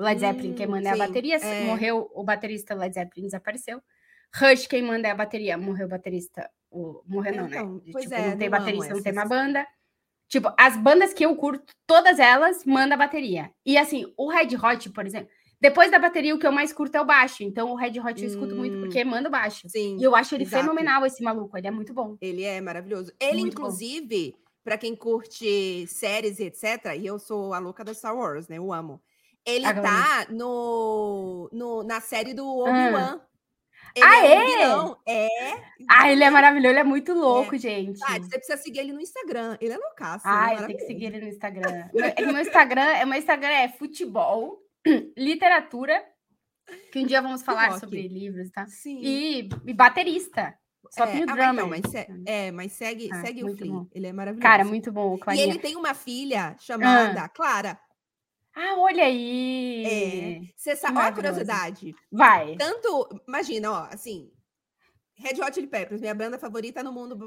[0.00, 1.36] Led Zeppelin, quem Hum, manda é a sim, bateria.
[1.36, 1.66] é.
[1.66, 3.82] Morreu o baterista Led Zeppelin, desapareceu.
[4.34, 5.58] Rush, quem manda é a bateria.
[5.58, 6.50] Morreu o baterista.
[6.70, 7.58] O, morreu não, né?
[7.58, 9.66] Então, Tipo, é, não tem não baterista, não tem uma banda.
[10.28, 13.50] Tipo, as bandas que eu curto, todas elas mandam bateria.
[13.64, 15.28] E assim, o Red Hot, por exemplo,
[15.60, 17.42] depois da bateria, o que eu mais curto é o baixo.
[17.42, 18.80] Então, o Red Hot eu escuto muito Hum.
[18.82, 19.68] porque manda o baixo.
[19.68, 19.96] Sim.
[19.98, 20.62] E eu acho ele exato.
[20.62, 21.56] fenomenal, esse maluco.
[21.56, 22.16] Ele é muito bom.
[22.20, 23.12] Ele é maravilhoso.
[23.18, 24.34] Ele Muito inclusive,
[24.64, 28.58] pra quem curte séries e etc, e eu sou a louca da Star Wars, né?
[28.58, 29.00] Eu amo.
[29.46, 29.86] Ele Agora.
[29.88, 32.70] tá no, no, na série do Ah.
[32.70, 33.20] Obi-Wan.
[33.94, 35.28] Ele Ah, um é?
[35.56, 35.62] É.
[35.88, 37.98] Ah, ele é maravilhoso, ele é muito louco, gente.
[38.04, 39.56] Ah, você precisa seguir ele no Instagram.
[39.60, 40.24] Ele é loucaço.
[40.26, 41.88] Ah, ele é eu tenho que seguir ele no Instagram.
[41.94, 44.58] Meu- é Instagram, é- meu Instagram é futebol,
[45.16, 46.02] literatura,
[46.92, 47.80] que um dia vamos falar rock.
[47.80, 48.66] sobre livros, tá?
[48.66, 49.00] Sim.
[49.02, 50.56] E, e baterista.
[50.90, 53.56] Só é, tem o ah, mas então, mas se- é, mas segue, Ah, segue o
[53.56, 53.72] Flea.
[53.72, 53.86] bom.
[53.92, 54.42] Ele é maravilhoso.
[54.42, 55.44] Cara, muito bom, E Clarinha.
[55.44, 57.78] ele tem uma filha chamada Clara.
[58.54, 59.84] Ah, olha aí.
[59.84, 60.40] É.
[60.56, 61.94] Você sabe, ó a curiosidade.
[62.10, 62.56] Vai.
[62.56, 64.30] Tanto, imagina, ó, assim,
[65.16, 67.18] Red Hot Chili Peppers, minha banda favorita no mundo.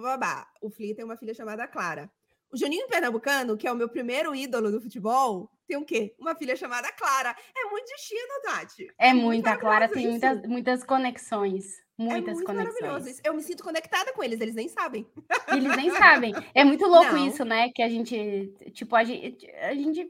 [0.62, 2.10] O Flea tem uma filha chamada Clara.
[2.52, 6.14] O Juninho Pernambucano, que é o meu primeiro ídolo do futebol, tem o quê?
[6.20, 7.36] Uma filha chamada Clara.
[7.56, 8.88] É muito destino, Tati.
[8.98, 10.10] É muito muita, Clara tem isso.
[10.12, 11.78] muitas, muitas conexões.
[11.80, 12.82] É Muitas muito maravilhoso.
[12.94, 13.22] conexões.
[13.26, 15.06] Eu me sinto conectada com eles, eles nem sabem.
[15.50, 16.34] Eles nem sabem.
[16.56, 17.28] É muito louco Não.
[17.28, 17.70] isso, né?
[17.76, 19.46] Que a gente, tipo, a gente.
[19.52, 20.10] A gente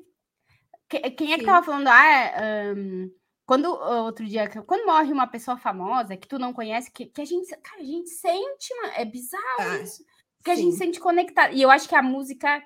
[0.87, 1.45] que- quem é que Sim.
[1.47, 1.87] tava falando?
[1.87, 2.31] Ah,
[2.71, 3.09] ahn,
[3.45, 7.25] quando outro dia, quando morre uma pessoa famosa que tu não conhece, que, que a
[7.25, 10.03] gente, cara, a gente sente, mano, é bizarro Ah, isso.
[10.43, 11.53] Que a gente sente conectado.
[11.55, 12.63] E eu acho que a música,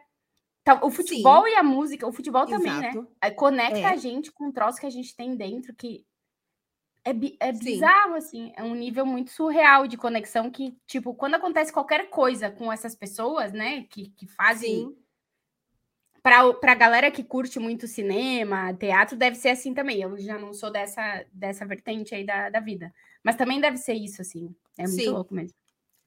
[0.63, 2.89] tá, o futebol e a música, o futebol também, né?
[2.89, 3.07] Exato.
[3.21, 3.85] Aí Conecta É.
[3.85, 6.05] a gente com o troço que a gente tem dentro, que
[7.05, 7.59] é, é Sim.
[7.63, 8.53] bizarro, assim.
[8.55, 12.95] É um nível muito surreal de conexão que, tipo, quando acontece qualquer coisa com essas
[12.95, 14.87] pessoas, né, que, que fazem.
[14.87, 14.97] Sim.
[16.21, 20.01] Pra, pra galera que curte muito cinema, teatro, deve ser assim também.
[20.01, 22.93] Eu já não sou dessa, dessa vertente aí da, da vida.
[23.21, 24.55] Mas também deve ser isso, assim.
[24.77, 25.09] É muito Sim.
[25.09, 25.53] louco mesmo.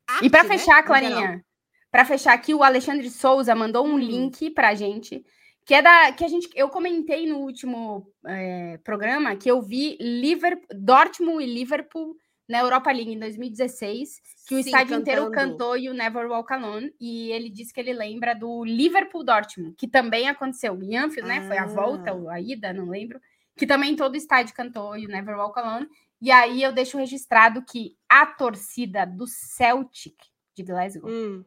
[0.08, 0.84] Arte, E para né, fechar, geral.
[0.84, 1.44] Clarinha,
[1.90, 3.98] para fechar aqui, o Alexandre Souza mandou um Hum.
[3.98, 5.24] link pra gente,
[5.64, 9.96] que é da que a gente eu comentei no último eh, programa que eu vi
[10.00, 12.16] Liverpool, Dortmund e Liverpool
[12.48, 15.50] na Europa League em 2016, que o Sim, estádio inteiro cantando.
[15.58, 19.88] cantou You Never Walk Alone, e ele disse que ele lembra do Liverpool Dortmund, que
[19.88, 21.40] também aconteceu em Anfield, né?
[21.48, 22.14] Foi a volta Ah.
[22.14, 23.20] ou a ida, não lembro,
[23.56, 25.88] que também todo estádio cantou You Never Walk Alone.
[26.22, 30.14] E aí eu deixo registrado que a torcida do Celtic
[30.54, 31.44] de Glasgow, Hum,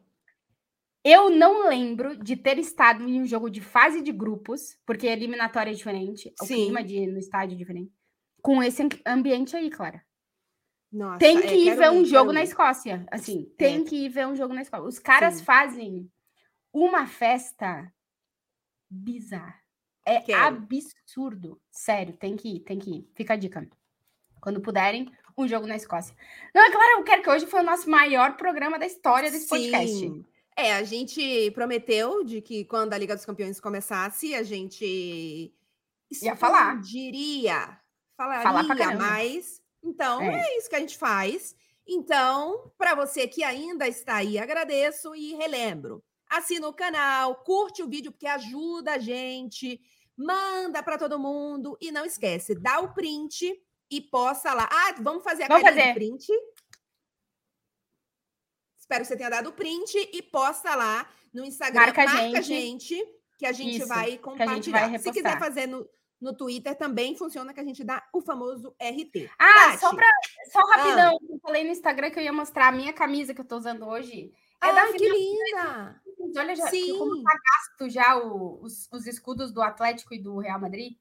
[1.04, 5.12] eu não lembro de ter estado em um jogo de fase de grupos, porque a
[5.12, 6.64] eliminatória é diferente, o Sim.
[6.66, 7.92] clima de, no estádio é diferente,
[8.42, 10.02] com esse am- ambiente aí, Clara.
[10.92, 12.42] nossa, Tem é, que ir ver um jogo na.
[12.42, 13.06] Escócia.
[13.10, 13.56] Assim, É.
[13.56, 14.86] tem que ir ver um jogo na Escócia.
[14.86, 15.44] Os caras Sim.
[15.44, 16.12] fazem
[16.72, 17.92] uma festa
[18.90, 19.54] bizarra.
[20.04, 20.42] É Quero.
[20.56, 21.60] absurdo.
[21.70, 23.10] Sério, tem que ir, tem que ir.
[23.14, 23.68] Fica a dica.
[24.40, 26.14] Quando puderem, um jogo na Escócia.
[26.54, 29.48] Não, é claro, eu quero que hoje foi o nosso maior programa da história desse
[29.48, 30.24] podcast.
[30.56, 35.54] É, a gente prometeu de que quando a Liga dos Campeões começasse, a gente
[36.22, 36.80] Ia falar.
[36.80, 37.78] diria,
[38.16, 39.04] Falar falaria pra caramba.
[39.04, 39.62] mais.
[39.82, 40.40] Então, É.
[40.40, 40.58] é.
[40.58, 41.54] isso que a gente faz.
[41.86, 46.02] Então, para você que ainda está aí, agradeço e relembro.
[46.28, 49.80] Assina o canal, curte o vídeo porque ajuda a gente,
[50.16, 53.52] manda para todo mundo e não esquece, dá o print
[53.90, 54.68] e posta lá.
[54.70, 55.94] Ah, vamos fazer a Vamos carinha fazer.
[55.94, 56.26] do print.
[58.90, 61.80] Espero que você tenha dado o print e posta lá no Instagram.
[61.80, 62.42] Marca a a gente.
[62.42, 63.06] gente,
[63.38, 64.54] que a gente Isso, vai compartilhar.
[64.56, 65.88] gente vai Se quiser fazer no,
[66.20, 69.30] no Twitter também funciona que a gente dá o famoso RT.
[69.38, 69.96] Ah, só Tati.
[69.96, 70.06] pra.
[70.50, 73.44] Só rapidão, eu falei no Instagram que eu ia mostrar a minha camisa que eu
[73.44, 74.32] tô usando hoje.
[74.60, 75.16] É ah, da que final.
[75.16, 76.02] linda!
[76.36, 77.22] Olha já, que como Sim.
[77.22, 80.96] tá gasto já o- os, os escudos do Atlético e do Real Madrid.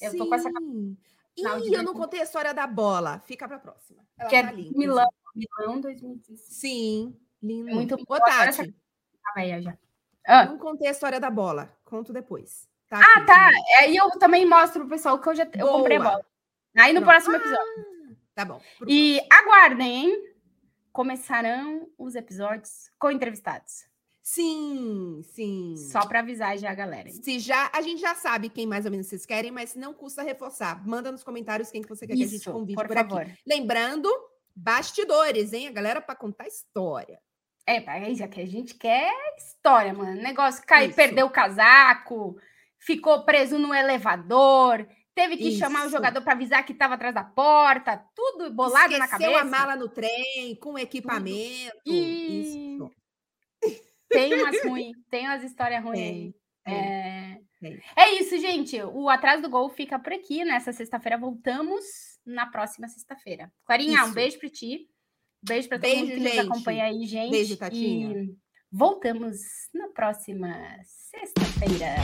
[0.00, 0.96] Eu tô com essa Sim.
[1.36, 1.48] De Ih, eu
[1.82, 1.94] não 2000.
[1.94, 3.18] contei a história da bola.
[3.26, 4.06] Fica pra próxima.
[4.16, 4.86] Ela Que é tá ali, inclusive.
[4.86, 6.40] Milão, Milão 2016.
[6.48, 7.74] Sim, lindo.
[7.74, 8.20] Muito Ô, boa.
[8.20, 8.74] Tati,
[9.36, 9.78] velha já.
[10.26, 11.70] Ah, não contei a história da bola.
[11.84, 12.66] Conto depois.
[12.88, 13.50] Tá Ah, aqui, tá.
[13.52, 13.74] sim.
[13.80, 16.26] Aí eu também mostro pro pessoal que eu já eu comprei a bola.
[16.76, 17.12] Aí no Pronto.
[17.12, 18.16] próximo episódio.
[18.34, 18.60] Tá bom.
[18.78, 20.34] pro E aguardem, hein?
[20.92, 23.84] Começarão os episódios com entrevistados.
[24.22, 25.74] Sim, sim.
[25.76, 27.08] Só para avisar já a galera.
[27.08, 27.14] hein?
[27.22, 30.22] Se já, a gente já sabe quem mais ou menos vocês querem, mas não custa
[30.22, 30.86] reforçar.
[30.86, 33.20] Manda nos comentários quem que você quer que a gente Isso, convide por por, favor.
[33.22, 33.38] aqui.
[33.46, 34.08] Lembrando,
[34.56, 35.68] bastidores, hein?
[35.68, 37.20] A galera para contar história.
[37.66, 40.20] É, aí já que a gente quer história, mano.
[40.20, 40.96] Negócio cai, Isso.
[40.96, 42.36] perdeu o casaco,
[42.78, 45.92] ficou preso no elevador, teve que chamar o Isso.
[45.96, 49.40] jogador para avisar que estava atrás da porta, tudo bolado na Esqueceu cabeça.
[49.40, 51.76] a mala no trem, com equipamento.
[51.86, 52.42] E-
[52.74, 52.90] Isso.
[54.10, 56.34] Tem umas ruins, tem umas histórias ruins aí.
[56.64, 57.40] Tem, É...
[57.60, 57.82] tem.
[57.96, 58.80] é isso, gente.
[58.82, 60.44] O Atrás do Gol fica por aqui.
[60.44, 61.84] Nessa sexta-feira voltamos
[62.24, 63.50] na próxima sexta-feira.
[63.66, 64.14] Clarinha, um Isso.
[64.14, 64.86] beijo para ti.
[65.46, 66.46] Beijo para todo Beijo, mundo que nos gente.
[66.50, 67.30] acompanha aí, gente.
[67.30, 68.22] Beijo, Tatinha.
[68.22, 68.34] E
[68.72, 69.36] voltamos
[69.74, 70.48] na próxima
[70.84, 71.96] sexta-feira.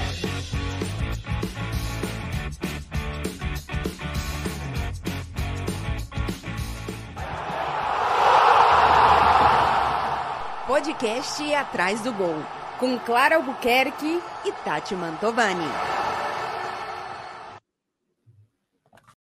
[10.67, 12.45] Podcast Atrás do Gol,
[12.79, 16.00] com Clara Albuquerque e Tati Mantovani.